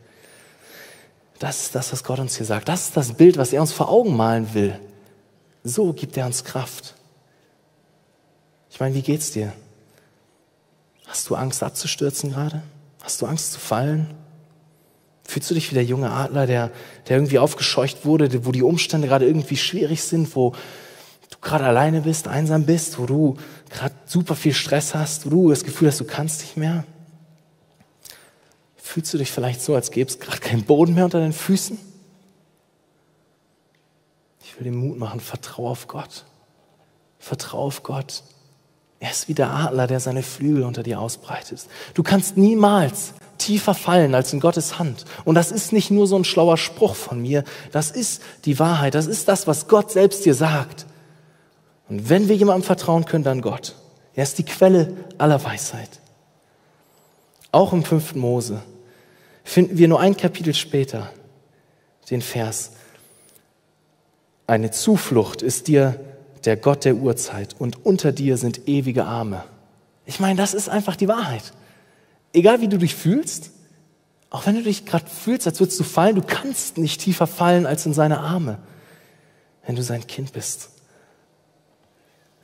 Das 1.39 1.63
ist 1.63 1.75
das, 1.75 1.93
was 1.93 2.05
Gott 2.05 2.19
uns 2.19 2.37
hier 2.37 2.47
sagt. 2.47 2.69
Das 2.69 2.87
ist 2.87 2.97
das 2.97 3.13
Bild, 3.13 3.37
was 3.37 3.53
er 3.53 3.61
uns 3.61 3.73
vor 3.73 3.91
Augen 3.91 4.17
malen 4.17 4.55
will. 4.55 4.79
So 5.65 5.93
gibt 5.93 6.17
er 6.17 6.25
uns 6.25 6.45
Kraft. 6.45 6.95
Ich 8.71 8.81
meine, 8.81 8.95
wie 8.95 9.03
geht's 9.03 9.33
dir? 9.33 9.53
Hast 11.07 11.29
du 11.29 11.35
Angst 11.35 11.63
abzustürzen 11.63 12.31
gerade? 12.31 12.63
Hast 13.03 13.21
du 13.21 13.27
Angst 13.27 13.53
zu 13.53 13.59
fallen? 13.59 14.07
Fühlst 15.29 15.51
du 15.51 15.55
dich 15.55 15.71
wie 15.71 15.75
der 15.75 15.85
junge 15.85 16.11
Adler, 16.11 16.47
der, 16.47 16.71
der 17.09 17.17
irgendwie 17.17 17.39
aufgescheucht 17.39 18.05
wurde, 18.05 18.45
wo 18.47 18.53
die 18.53 18.63
Umstände 18.63 19.09
gerade 19.09 19.27
irgendwie 19.27 19.57
schwierig 19.57 20.03
sind, 20.03 20.35
wo 20.37 20.53
du 21.31 21.37
gerade 21.41 21.65
alleine 21.65 22.03
bist, 22.03 22.29
einsam 22.29 22.65
bist, 22.65 22.99
wo 22.99 23.07
du 23.07 23.37
gerade 23.71 23.95
super 24.07 24.37
viel 24.37 24.55
Stress 24.55 24.95
hast, 24.95 25.27
wo 25.27 25.31
du 25.31 25.51
das 25.51 25.65
Gefühl 25.65 25.89
hast, 25.89 26.01
du 26.01 26.05
kannst 26.05 26.43
nicht 26.43 26.57
mehr? 26.57 26.85
Fühlst 28.77 29.13
du 29.13 29.19
dich 29.19 29.33
vielleicht 29.33 29.61
so, 29.61 29.75
als 29.75 29.91
gäbe 29.91 30.09
es 30.09 30.21
gerade 30.21 30.39
keinen 30.39 30.63
Boden 30.63 30.95
mehr 30.95 31.05
unter 31.05 31.19
deinen 31.19 31.33
Füßen? 31.33 31.77
Ich 34.45 34.57
will 34.57 34.65
dir 34.65 34.77
Mut 34.77 34.97
machen, 34.99 35.21
vertraue 35.21 35.71
auf 35.71 35.89
Gott. 35.89 36.25
Vertraue 37.19 37.65
auf 37.65 37.83
Gott. 37.83 38.23
Er 39.01 39.11
ist 39.11 39.29
wie 39.29 39.35
der 39.35 39.51
Adler, 39.51 39.87
der 39.87 40.01
seine 40.01 40.23
Flügel 40.23 40.63
unter 40.63 40.83
dir 40.83 41.01
ausbreitet. 41.01 41.67
Du 41.95 42.03
kannst 42.03 42.37
niemals 42.37 43.13
tiefer 43.39 43.75
fallen 43.75 44.15
als 44.15 44.33
in 44.33 44.41
Gottes 44.41 44.79
Hand. 44.79 45.05
Und 45.25 45.35
das 45.35 45.53
ist 45.53 45.73
nicht 45.73 45.91
nur 45.91 46.07
so 46.07 46.17
ein 46.17 46.25
schlauer 46.25 46.57
Spruch 46.57 46.95
von 46.95 47.21
mir, 47.21 47.45
das 47.73 47.91
ist 47.91 48.23
die 48.45 48.59
Wahrheit, 48.59 48.95
das 48.95 49.07
ist 49.07 49.29
das, 49.29 49.47
was 49.47 49.69
Gott 49.69 49.91
selbst 49.91 50.25
dir 50.25 50.35
sagt. 50.35 50.87
Und 51.89 52.09
wenn 52.09 52.29
wir 52.29 52.37
jemandem 52.37 52.65
vertrauen 52.65 53.05
können, 53.05 53.25
dann 53.25 53.43
Gott. 53.43 53.77
Er 54.15 54.23
ist 54.23 54.39
die 54.39 54.45
Quelle 54.45 54.97
aller 55.19 55.43
Weisheit. 55.45 56.01
Auch 57.53 57.73
im 57.73 57.85
fünften 57.85 58.19
Mose 58.19 58.63
finden 59.45 59.79
wir 59.79 59.89
nur 59.89 60.01
ein 60.01 60.17
Kapitel 60.17 60.55
später 60.55 61.11
den 62.11 62.23
Vers. 62.23 62.73
Eine 64.47 64.71
Zuflucht 64.71 65.43
ist 65.43 65.69
dir 65.69 65.99
der 66.45 66.57
Gott 66.57 66.85
der 66.85 66.97
Urzeit 66.97 67.57
und 67.59 67.85
unter 67.85 68.13
dir 68.13 68.37
sind 68.37 68.69
ewige 68.69 69.05
Arme. 69.05 69.45
Ich 70.05 70.21
meine, 70.21 70.37
das 70.37 70.55
ist 70.55 70.69
einfach 70.69 70.97
die 70.97 71.09
Wahrheit. 71.09 71.53
Egal 72.37 72.61
wie 72.61 72.69
du 72.69 72.77
dich 72.77 72.95
fühlst, 72.95 73.51
auch 74.29 74.45
wenn 74.45 74.57
du 74.57 74.63
dich 74.63 74.85
gerade 74.85 75.07
fühlst, 75.07 75.47
als 75.47 75.59
würdest 75.59 75.81
du 75.81 75.85
fallen, 75.85 76.17
du 76.17 76.21
kannst 76.21 76.77
nicht 76.77 77.01
tiefer 77.01 77.27
fallen 77.27 77.65
als 77.65 77.87
in 77.87 77.95
seine 77.95 78.21
Arme, 78.21 78.59
wenn 79.65 79.75
du 79.75 79.83
sein 79.83 80.07
Kind 80.07 80.35
bist. 80.35 80.69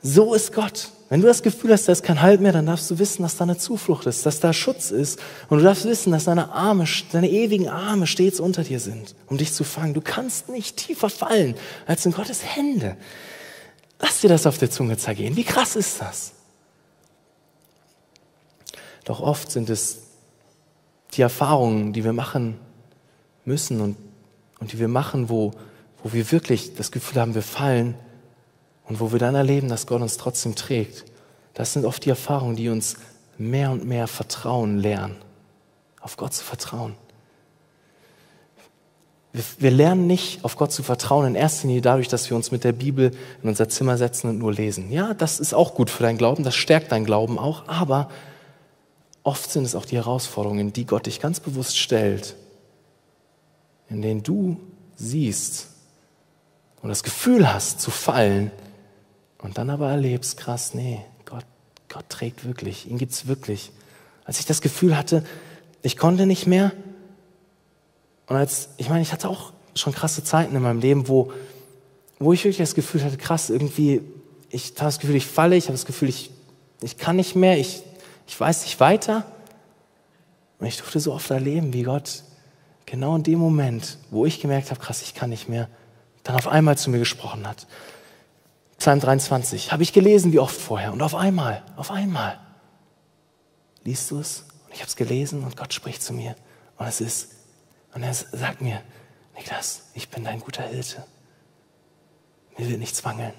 So 0.01 0.33
ist 0.33 0.51
Gott. 0.51 0.89
Wenn 1.09 1.21
du 1.21 1.27
das 1.27 1.43
Gefühl 1.43 1.71
hast, 1.71 1.87
da 1.87 1.91
ist 1.91 2.01
kein 2.01 2.23
Halt 2.23 2.41
mehr, 2.41 2.51
dann 2.51 2.65
darfst 2.65 2.89
du 2.89 2.97
wissen, 2.97 3.21
dass 3.21 3.37
da 3.37 3.43
eine 3.43 3.55
Zuflucht 3.55 4.07
ist, 4.07 4.25
dass 4.25 4.39
da 4.39 4.51
Schutz 4.51 4.89
ist. 4.89 5.19
Und 5.49 5.59
du 5.59 5.63
darfst 5.63 5.85
wissen, 5.85 6.11
dass 6.11 6.23
deine 6.23 6.51
Arme, 6.51 6.85
deine 7.11 7.29
ewigen 7.29 7.69
Arme 7.69 8.07
stets 8.07 8.39
unter 8.39 8.63
dir 8.63 8.79
sind, 8.79 9.13
um 9.27 9.37
dich 9.37 9.53
zu 9.53 9.63
fangen. 9.63 9.93
Du 9.93 10.01
kannst 10.01 10.49
nicht 10.49 10.75
tiefer 10.75 11.11
fallen 11.11 11.53
als 11.85 12.03
in 12.07 12.13
Gottes 12.13 12.43
Hände. 12.43 12.97
Lass 13.99 14.21
dir 14.21 14.29
das 14.29 14.47
auf 14.47 14.57
der 14.57 14.71
Zunge 14.71 14.97
zergehen. 14.97 15.35
Wie 15.35 15.43
krass 15.43 15.75
ist 15.75 16.01
das? 16.01 16.31
Doch 19.03 19.19
oft 19.19 19.51
sind 19.51 19.69
es 19.69 20.03
die 21.13 21.21
Erfahrungen, 21.21 21.93
die 21.93 22.03
wir 22.03 22.13
machen 22.13 22.59
müssen 23.45 23.81
und, 23.81 23.97
und 24.59 24.71
die 24.71 24.79
wir 24.79 24.87
machen, 24.87 25.29
wo, 25.29 25.51
wo 26.03 26.13
wir 26.13 26.31
wirklich 26.31 26.75
das 26.75 26.91
Gefühl 26.91 27.21
haben, 27.21 27.35
wir 27.35 27.41
fallen 27.41 27.95
und 28.85 28.99
wo 28.99 29.11
wir 29.11 29.19
dann 29.19 29.35
erleben, 29.35 29.69
dass 29.69 29.87
Gott 29.87 30.01
uns 30.01 30.17
trotzdem 30.17 30.55
trägt. 30.55 31.05
Das 31.53 31.73
sind 31.73 31.85
oft 31.85 32.03
die 32.05 32.09
Erfahrungen, 32.09 32.55
die 32.55 32.69
uns 32.69 32.97
mehr 33.37 33.71
und 33.71 33.85
mehr 33.85 34.07
Vertrauen 34.07 34.77
lernen, 34.77 35.15
auf 36.01 36.17
Gott 36.17 36.33
zu 36.33 36.43
vertrauen. 36.43 36.95
Wir, 39.33 39.43
wir 39.57 39.71
lernen 39.71 40.07
nicht, 40.07 40.43
auf 40.45 40.55
Gott 40.57 40.71
zu 40.71 40.83
vertrauen, 40.83 41.27
in 41.27 41.35
erster 41.35 41.67
Linie 41.67 41.81
dadurch, 41.81 42.07
dass 42.07 42.29
wir 42.29 42.37
uns 42.37 42.51
mit 42.51 42.63
der 42.63 42.71
Bibel 42.71 43.11
in 43.41 43.49
unser 43.49 43.67
Zimmer 43.67 43.97
setzen 43.97 44.29
und 44.29 44.37
nur 44.37 44.53
lesen. 44.53 44.91
Ja, 44.91 45.13
das 45.13 45.39
ist 45.39 45.53
auch 45.53 45.73
gut 45.73 45.89
für 45.89 46.03
deinen 46.03 46.17
Glauben, 46.17 46.43
das 46.43 46.55
stärkt 46.55 46.91
deinen 46.91 47.05
Glauben 47.05 47.39
auch, 47.39 47.67
aber 47.67 48.09
Oft 49.23 49.51
sind 49.51 49.63
es 49.63 49.75
auch 49.75 49.85
die 49.85 49.95
Herausforderungen, 49.95 50.73
die 50.73 50.85
Gott 50.85 51.05
dich 51.05 51.21
ganz 51.21 51.39
bewusst 51.39 51.77
stellt, 51.77 52.35
in 53.89 54.01
denen 54.01 54.21
du 54.21 54.59
siehst 54.95 55.67
und 56.81 56.89
das 56.89 57.03
Gefühl 57.03 57.51
hast 57.51 57.79
zu 57.79 57.89
fallen 57.89 58.51
und 59.37 59.57
dann 59.57 59.69
aber 59.69 59.89
erlebst, 59.89 60.37
krass, 60.37 60.73
nee, 60.73 60.99
Gott, 61.25 61.45
Gott 61.87 62.09
trägt 62.09 62.45
wirklich, 62.45 62.89
ihn 62.89 62.97
gibt 62.97 63.13
es 63.13 63.27
wirklich. 63.27 63.71
Als 64.25 64.39
ich 64.39 64.45
das 64.45 64.61
Gefühl 64.61 64.97
hatte, 64.97 65.25
ich 65.81 65.97
konnte 65.97 66.25
nicht 66.25 66.45
mehr 66.45 66.73
und 68.27 68.35
als, 68.35 68.69
ich 68.77 68.89
meine, 68.89 69.01
ich 69.01 69.13
hatte 69.13 69.29
auch 69.29 69.53
schon 69.75 69.93
krasse 69.93 70.23
Zeiten 70.23 70.55
in 70.55 70.61
meinem 70.61 70.79
Leben, 70.79 71.07
wo, 71.07 71.31
wo 72.19 72.33
ich 72.33 72.43
wirklich 72.43 72.57
das 72.57 72.75
Gefühl 72.75 73.03
hatte, 73.03 73.17
krass, 73.17 73.49
irgendwie, 73.49 74.01
ich 74.49 74.71
habe 74.75 74.85
das 74.85 74.99
Gefühl, 74.99 75.15
ich 75.15 75.27
falle, 75.27 75.55
ich 75.55 75.65
habe 75.65 75.73
das 75.73 75.85
Gefühl, 75.85 76.09
ich, 76.09 76.31
ich 76.81 76.97
kann 76.97 77.15
nicht 77.15 77.35
mehr, 77.35 77.57
ich 77.57 77.83
ich 78.27 78.39
weiß 78.39 78.63
nicht 78.63 78.79
weiter. 78.79 79.25
Und 80.59 80.67
ich 80.67 80.77
durfte 80.77 80.99
so 80.99 81.13
oft 81.13 81.29
erleben, 81.29 81.73
wie 81.73 81.83
Gott 81.83 82.23
genau 82.85 83.15
in 83.15 83.23
dem 83.23 83.39
Moment, 83.39 83.97
wo 84.11 84.25
ich 84.25 84.39
gemerkt 84.39 84.69
habe, 84.69 84.79
krass, 84.79 85.01
ich 85.01 85.13
kann 85.13 85.29
nicht 85.29 85.49
mehr, 85.49 85.67
dann 86.23 86.35
auf 86.35 86.47
einmal 86.47 86.77
zu 86.77 86.89
mir 86.89 86.99
gesprochen 86.99 87.47
hat. 87.47 87.67
Psalm 88.77 88.99
23, 88.99 89.71
habe 89.71 89.83
ich 89.83 89.93
gelesen 89.93 90.31
wie 90.31 90.39
oft 90.39 90.59
vorher. 90.59 90.93
Und 90.93 91.01
auf 91.01 91.15
einmal, 91.15 91.63
auf 91.75 91.91
einmal, 91.91 92.39
liest 93.83 94.09
du 94.11 94.19
es? 94.19 94.45
Und 94.65 94.73
ich 94.73 94.79
habe 94.79 94.87
es 94.87 94.95
gelesen 94.95 95.43
und 95.43 95.57
Gott 95.57 95.73
spricht 95.73 96.01
zu 96.01 96.13
mir. 96.13 96.35
Und 96.77 96.87
es 96.87 97.01
ist, 97.01 97.29
und 97.93 98.03
er 98.03 98.13
sagt 98.13 98.61
mir, 98.61 98.81
Niklas, 99.35 99.83
ich 99.93 100.09
bin 100.09 100.23
dein 100.23 100.39
guter 100.39 100.63
Hirte. 100.63 101.03
Mir 102.57 102.69
wird 102.69 102.79
nichts 102.79 103.03
mangeln. 103.03 103.33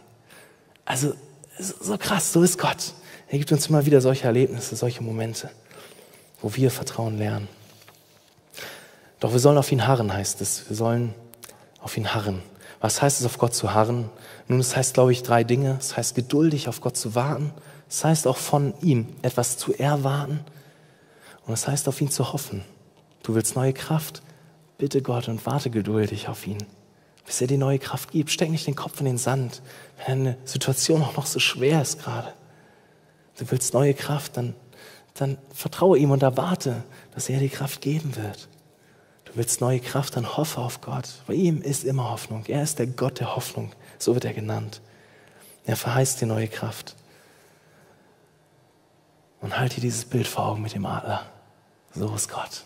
Also, 0.85 1.15
so 1.59 1.97
krass, 1.97 2.33
so 2.33 2.43
ist 2.43 2.59
Gott. 2.59 2.95
Er 3.29 3.39
gibt 3.39 3.51
uns 3.53 3.67
immer 3.69 3.87
wieder 3.87 4.01
solche 4.01 4.27
Erlebnisse, 4.27 4.77
solche 4.77 5.03
Momente, 5.03 5.51
wo 6.41 6.55
wir 6.55 6.71
Vertrauen 6.71 7.19
lernen. 7.19 7.49
Doch 9.21 9.33
wir 9.33 9.39
sollen 9.39 9.59
auf 9.59 9.73
ihn 9.73 9.87
harren, 9.87 10.13
heißt 10.13 10.41
es. 10.41 10.69
Wir 10.69 10.77
sollen 10.77 11.15
auf 11.81 11.97
ihn 11.97 12.15
harren. 12.15 12.43
Was 12.81 13.01
heißt 13.01 13.21
es, 13.21 13.27
auf 13.27 13.39
Gott 13.39 13.55
zu 13.55 13.73
harren? 13.73 14.11
Nun, 14.47 14.61
es 14.61 14.77
heißt, 14.77 14.95
glaube 14.95 15.13
ich, 15.13 15.23
drei 15.23 15.43
Dinge. 15.43 15.77
Es 15.81 15.97
heißt, 15.97 16.15
geduldig 16.15 16.69
auf 16.69 16.83
Gott 16.83 16.97
zu 16.97 17.15
warten. 17.15 17.53
Es 17.89 18.05
heißt 18.05 18.27
auch 18.27 18.37
von 18.37 18.75
ihm 18.83 19.07
etwas 19.23 19.57
zu 19.57 19.73
erwarten. 19.73 20.41
Und 21.47 21.55
es 21.55 21.67
heißt, 21.67 21.89
auf 21.89 22.01
ihn 22.01 22.11
zu 22.11 22.33
hoffen. 22.33 22.63
Du 23.23 23.35
willst 23.35 23.57
neue 23.57 23.73
Kraft? 23.73 24.21
Bitte 24.77 25.01
Gott 25.01 25.29
und 25.29 25.47
warte 25.47 25.71
geduldig 25.71 26.29
auf 26.29 26.47
ihn. 26.47 26.59
bis 27.27 27.41
er 27.41 27.47
die 27.47 27.57
neue 27.57 27.79
Kraft 27.79 28.13
gibt. 28.13 28.31
Steck 28.31 28.51
nicht 28.51 28.67
den 28.67 28.77
Kopf 28.77 29.01
in 29.01 29.07
den 29.07 29.19
Sand, 29.19 29.63
wenn 30.07 30.21
eine 30.21 30.37
Situation 30.45 31.03
auch 31.03 31.17
noch 31.17 31.27
so 31.27 31.39
schwer 31.39 31.81
ist 31.83 32.03
gerade. 32.03 32.33
Du 33.39 33.51
willst 33.51 33.75
neue 33.75 33.95
Kraft, 33.95 34.37
dann, 34.37 34.55
dann 35.15 35.39
vertraue 35.53 35.99
ihm 35.99 36.11
und 36.11 36.23
erwarte, 36.23 36.85
dass 37.15 37.29
er 37.29 37.41
die 37.41 37.49
Kraft 37.49 37.81
geben 37.81 38.17
wird. 38.17 38.49
Du 39.25 39.33
willst 39.35 39.61
neue 39.61 39.81
Kraft, 39.81 40.17
dann 40.17 40.37
hoffe 40.37 40.61
auf 40.61 40.81
Gott. 40.81 41.09
Bei 41.27 41.35
ihm 41.35 41.61
ist 41.61 41.85
immer 41.85 42.11
Hoffnung. 42.11 42.45
Er 42.47 42.63
ist 42.63 42.79
der 42.79 42.87
Gott 42.87 43.21
der 43.21 43.35
Hoffnung. 43.35 43.73
So 43.99 44.15
wird 44.15 44.25
er 44.25 44.33
genannt. 44.33 44.81
Er 45.65 45.77
verheißt 45.77 46.21
dir 46.21 46.27
neue 46.27 46.49
Kraft. 46.49 46.95
Und 49.41 49.59
halte 49.59 49.77
dir 49.77 49.83
dieses 49.83 50.05
Bild 50.05 50.27
vor 50.27 50.47
Augen 50.47 50.63
mit 50.63 50.75
dem 50.75 50.87
Adler. 50.87 51.27
So 51.95 52.15
ist 52.15 52.31
Gott. 52.31 52.65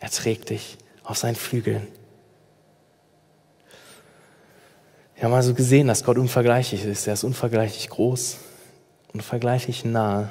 Er 0.00 0.10
trägt 0.10 0.50
dich 0.50 0.78
auf 1.04 1.18
seinen 1.18 1.36
Flügeln. 1.36 1.86
Wir 5.14 5.24
haben 5.24 5.32
also 5.32 5.54
gesehen, 5.54 5.88
dass 5.88 6.04
Gott 6.04 6.18
unvergleichlich 6.18 6.84
ist. 6.84 7.06
Er 7.06 7.14
ist 7.14 7.24
unvergleichlich 7.24 7.88
groß, 7.88 8.36
unvergleichlich 9.12 9.84
nahe. 9.84 10.30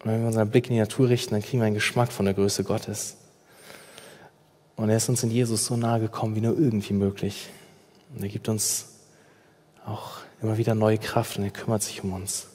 Und 0.00 0.10
wenn 0.10 0.20
wir 0.20 0.26
unseren 0.26 0.50
Blick 0.50 0.66
in 0.66 0.74
die 0.74 0.80
Natur 0.80 1.08
richten, 1.08 1.34
dann 1.34 1.42
kriegen 1.42 1.60
wir 1.60 1.66
einen 1.66 1.74
Geschmack 1.74 2.10
von 2.10 2.24
der 2.24 2.34
Größe 2.34 2.64
Gottes. 2.64 3.16
Und 4.76 4.90
er 4.90 4.96
ist 4.96 5.08
uns 5.08 5.22
in 5.22 5.30
Jesus 5.30 5.66
so 5.66 5.76
nahe 5.76 6.00
gekommen 6.00 6.34
wie 6.34 6.40
nur 6.40 6.58
irgendwie 6.58 6.94
möglich. 6.94 7.48
Und 8.14 8.22
er 8.22 8.28
gibt 8.28 8.48
uns 8.48 8.86
auch 9.86 10.18
immer 10.40 10.58
wieder 10.58 10.74
neue 10.74 10.98
Kraft 10.98 11.36
und 11.38 11.44
er 11.44 11.50
kümmert 11.50 11.82
sich 11.82 12.02
um 12.02 12.12
uns. 12.12 12.48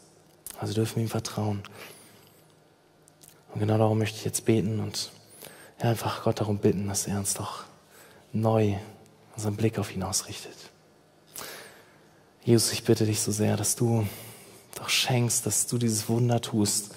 Also 0.60 0.74
dürfen 0.74 0.98
wir 0.98 1.04
ihm 1.04 1.10
vertrauen. 1.10 1.64
Und 3.54 3.60
genau 3.60 3.78
darum 3.78 3.98
möchte 3.98 4.18
ich 4.18 4.26
jetzt 4.26 4.46
beten 4.46 4.80
und 4.80 5.12
einfach 5.80 6.24
Gott 6.24 6.40
darum 6.40 6.58
bitten, 6.58 6.88
dass 6.88 7.08
er 7.08 7.18
uns 7.18 7.34
doch 7.34 7.64
neu 8.34 8.76
unseren 9.36 9.56
Blick 9.56 9.80
auf 9.80 9.94
ihn 9.96 10.04
ausrichtet. 10.04 10.56
Jesus, 12.48 12.72
ich 12.72 12.86
bitte 12.86 13.06
dich 13.06 13.20
so 13.20 13.34
sehr, 13.34 13.58
dass 13.58 13.76
du 13.76 14.08
doch 14.76 14.88
schenkst, 14.88 15.46
dass 15.46 15.68
du 15.68 15.78
dieses 15.78 16.08
Wunder 16.08 16.40
tust, 16.40 16.92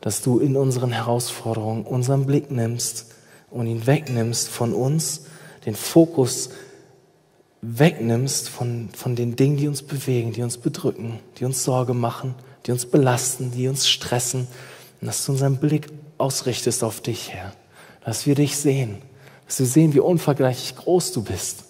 dass 0.00 0.22
du 0.22 0.38
in 0.38 0.56
unseren 0.56 0.92
Herausforderungen 0.92 1.84
unseren 1.84 2.26
Blick 2.26 2.52
nimmst 2.52 3.06
und 3.50 3.66
ihn 3.66 3.88
wegnimmst 3.88 4.48
von 4.48 4.72
uns, 4.72 5.22
den 5.66 5.74
Fokus 5.74 6.50
wegnimmst 7.60 8.48
von, 8.48 8.88
von 8.96 9.16
den 9.16 9.34
Dingen, 9.34 9.56
die 9.56 9.66
uns 9.66 9.82
bewegen, 9.82 10.32
die 10.32 10.42
uns 10.42 10.58
bedrücken, 10.58 11.18
die 11.38 11.44
uns 11.44 11.64
Sorge 11.64 11.92
machen, 11.92 12.36
die 12.64 12.70
uns 12.70 12.86
belasten, 12.86 13.50
die 13.50 13.66
uns 13.66 13.88
stressen. 13.88 14.46
Und 15.00 15.08
dass 15.08 15.26
du 15.26 15.32
unseren 15.32 15.56
Blick 15.56 15.88
ausrichtest 16.18 16.84
auf 16.84 17.00
dich, 17.00 17.32
Herr. 17.32 17.52
Dass 18.04 18.26
wir 18.26 18.36
dich 18.36 18.56
sehen. 18.56 18.98
Dass 19.46 19.58
wir 19.58 19.66
sehen, 19.66 19.92
wie 19.92 19.98
unvergleichlich 19.98 20.76
groß 20.76 21.10
du 21.10 21.24
bist. 21.24 21.64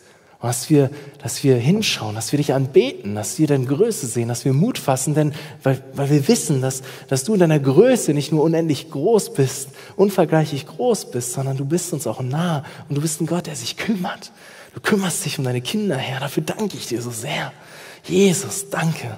Dass 0.45 0.69
wir, 0.69 0.91
dass 1.23 1.43
wir 1.43 1.57
hinschauen, 1.57 2.15
dass 2.15 2.31
wir 2.31 2.37
dich 2.37 2.53
anbeten, 2.53 3.15
dass 3.15 3.39
wir 3.39 3.47
deine 3.47 3.65
Größe 3.65 4.07
sehen, 4.07 4.29
dass 4.29 4.45
wir 4.45 4.53
Mut 4.53 4.77
fassen, 4.77 5.15
denn 5.15 5.33
weil, 5.63 5.83
weil 5.95 6.11
wir 6.11 6.29
wissen, 6.29 6.61
dass, 6.61 6.83
dass 7.09 7.25
du 7.25 7.33
in 7.33 7.41
deiner 7.41 7.59
Größe 7.59 8.13
nicht 8.13 8.31
nur 8.31 8.43
unendlich 8.43 8.91
groß 8.91 9.33
bist, 9.33 9.71
unvergleichlich 9.97 10.67
groß 10.67 11.13
bist, 11.13 11.33
sondern 11.33 11.57
du 11.57 11.65
bist 11.65 11.95
uns 11.95 12.07
auch 12.07 12.21
nah 12.21 12.63
und 12.91 12.95
du 12.95 13.01
bist 13.01 13.23
ein 13.23 13.27
Gott, 13.27 13.47
der 13.47 13.57
sich 13.57 13.79
kümmert. 13.79 14.33
Du 14.75 14.81
kümmerst 14.81 15.25
dich 15.25 15.39
um 15.39 15.47
deine 15.47 15.63
Kinder, 15.63 15.97
Herr. 15.97 16.21
Dafür 16.21 16.43
danke 16.43 16.77
ich 16.77 16.89
dir 16.89 17.01
so 17.01 17.11
sehr. 17.11 17.51
Jesus, 18.05 18.69
danke. 18.69 19.17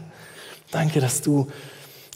Danke, 0.71 1.01
dass 1.01 1.23
du, 1.23 1.49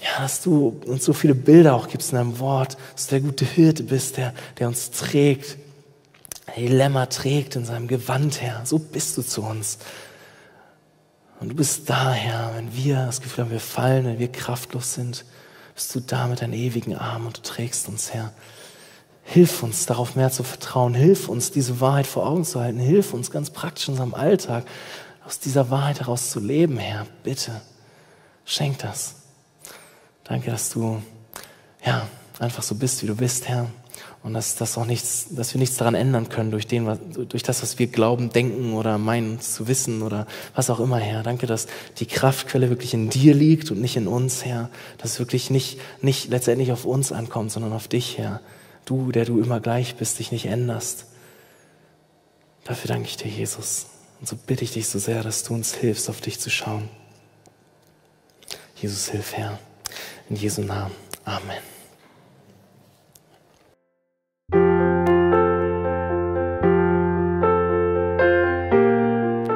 ja, 0.00 0.22
dass 0.22 0.40
du 0.40 0.80
uns 0.86 1.04
so 1.04 1.14
viele 1.14 1.34
Bilder 1.34 1.74
auch 1.74 1.88
gibst 1.88 2.12
in 2.12 2.18
deinem 2.18 2.38
Wort, 2.38 2.76
dass 2.94 3.08
du 3.08 3.16
der 3.16 3.22
gute 3.22 3.44
Hirte 3.44 3.82
bist, 3.82 4.18
der, 4.18 4.34
der 4.60 4.68
uns 4.68 4.92
trägt, 4.92 5.56
die 6.56 6.68
Lämmer 6.68 7.08
trägt 7.08 7.56
in 7.56 7.64
seinem 7.64 7.88
Gewand, 7.88 8.40
Herr. 8.40 8.64
So 8.64 8.78
bist 8.78 9.16
du 9.16 9.22
zu 9.22 9.42
uns. 9.42 9.78
Und 11.40 11.50
du 11.50 11.54
bist 11.54 11.88
da, 11.88 12.12
Herr, 12.12 12.52
wenn 12.54 12.74
wir 12.76 13.06
das 13.06 13.20
Gefühl 13.20 13.44
haben, 13.44 13.50
wir 13.50 13.60
fallen, 13.60 14.04
wenn 14.04 14.18
wir 14.18 14.30
kraftlos 14.30 14.94
sind, 14.94 15.24
bist 15.74 15.94
du 15.94 16.00
da 16.00 16.26
mit 16.26 16.42
deinen 16.42 16.52
ewigen 16.52 16.94
Armen 16.96 17.28
und 17.28 17.38
du 17.38 17.42
trägst 17.42 17.88
uns, 17.88 18.12
Herr. 18.12 18.32
Hilf 19.22 19.62
uns, 19.62 19.86
darauf 19.86 20.16
mehr 20.16 20.30
zu 20.30 20.42
vertrauen. 20.42 20.92
Hilf 20.92 21.28
uns, 21.28 21.50
diese 21.50 21.80
Wahrheit 21.80 22.06
vor 22.06 22.26
Augen 22.26 22.44
zu 22.44 22.60
halten. 22.60 22.78
Hilf 22.78 23.14
uns 23.14 23.30
ganz 23.30 23.50
praktisch 23.50 23.88
in 23.88 23.92
unserem 23.92 24.14
Alltag, 24.14 24.64
aus 25.24 25.38
dieser 25.38 25.70
Wahrheit 25.70 26.00
heraus 26.00 26.30
zu 26.30 26.40
leben, 26.40 26.76
Herr. 26.78 27.06
Bitte, 27.22 27.60
schenk 28.44 28.78
das. 28.78 29.14
Danke, 30.24 30.50
dass 30.50 30.70
du, 30.70 31.02
ja, 31.84 32.06
einfach 32.38 32.62
so 32.62 32.74
bist, 32.74 33.02
wie 33.02 33.06
du 33.06 33.14
bist, 33.14 33.48
Herr. 33.48 33.66
Und 34.22 34.34
dass, 34.34 34.54
dass, 34.54 34.76
auch 34.76 34.84
nichts, 34.84 35.28
dass 35.30 35.54
wir 35.54 35.58
nichts 35.58 35.78
daran 35.78 35.94
ändern 35.94 36.28
können 36.28 36.50
durch, 36.50 36.66
den, 36.66 36.86
was, 36.86 36.98
durch 37.28 37.42
das, 37.42 37.62
was 37.62 37.78
wir 37.78 37.86
glauben, 37.86 38.30
denken 38.30 38.74
oder 38.74 38.98
meinen 38.98 39.40
zu 39.40 39.66
wissen 39.66 40.02
oder 40.02 40.26
was 40.54 40.68
auch 40.68 40.78
immer, 40.78 40.98
Herr. 40.98 41.22
Danke, 41.22 41.46
dass 41.46 41.66
die 41.98 42.06
Kraftquelle 42.06 42.68
wirklich 42.68 42.92
in 42.92 43.08
dir 43.08 43.34
liegt 43.34 43.70
und 43.70 43.80
nicht 43.80 43.96
in 43.96 44.06
uns, 44.06 44.44
Herr. 44.44 44.68
Dass 44.98 45.12
es 45.12 45.18
wirklich 45.20 45.48
nicht, 45.48 45.80
nicht 46.02 46.28
letztendlich 46.28 46.70
auf 46.70 46.84
uns 46.84 47.12
ankommt, 47.12 47.50
sondern 47.50 47.72
auf 47.72 47.88
dich, 47.88 48.18
Herr. 48.18 48.40
Du, 48.84 49.10
der 49.10 49.24
du 49.24 49.40
immer 49.40 49.60
gleich 49.60 49.94
bist, 49.94 50.18
dich 50.18 50.32
nicht 50.32 50.46
änderst. 50.46 51.06
Dafür 52.64 52.88
danke 52.88 53.08
ich 53.08 53.16
dir, 53.16 53.28
Jesus. 53.28 53.86
Und 54.20 54.28
so 54.28 54.36
bitte 54.36 54.64
ich 54.64 54.72
dich 54.72 54.86
so 54.88 54.98
sehr, 54.98 55.22
dass 55.22 55.44
du 55.44 55.54
uns 55.54 55.74
hilfst, 55.74 56.10
auf 56.10 56.20
dich 56.20 56.38
zu 56.38 56.50
schauen. 56.50 56.90
Jesus, 58.76 59.08
hilf, 59.08 59.32
Herr. 59.32 59.58
In 60.28 60.36
Jesu 60.36 60.60
Namen. 60.62 60.94
Amen. 61.24 61.79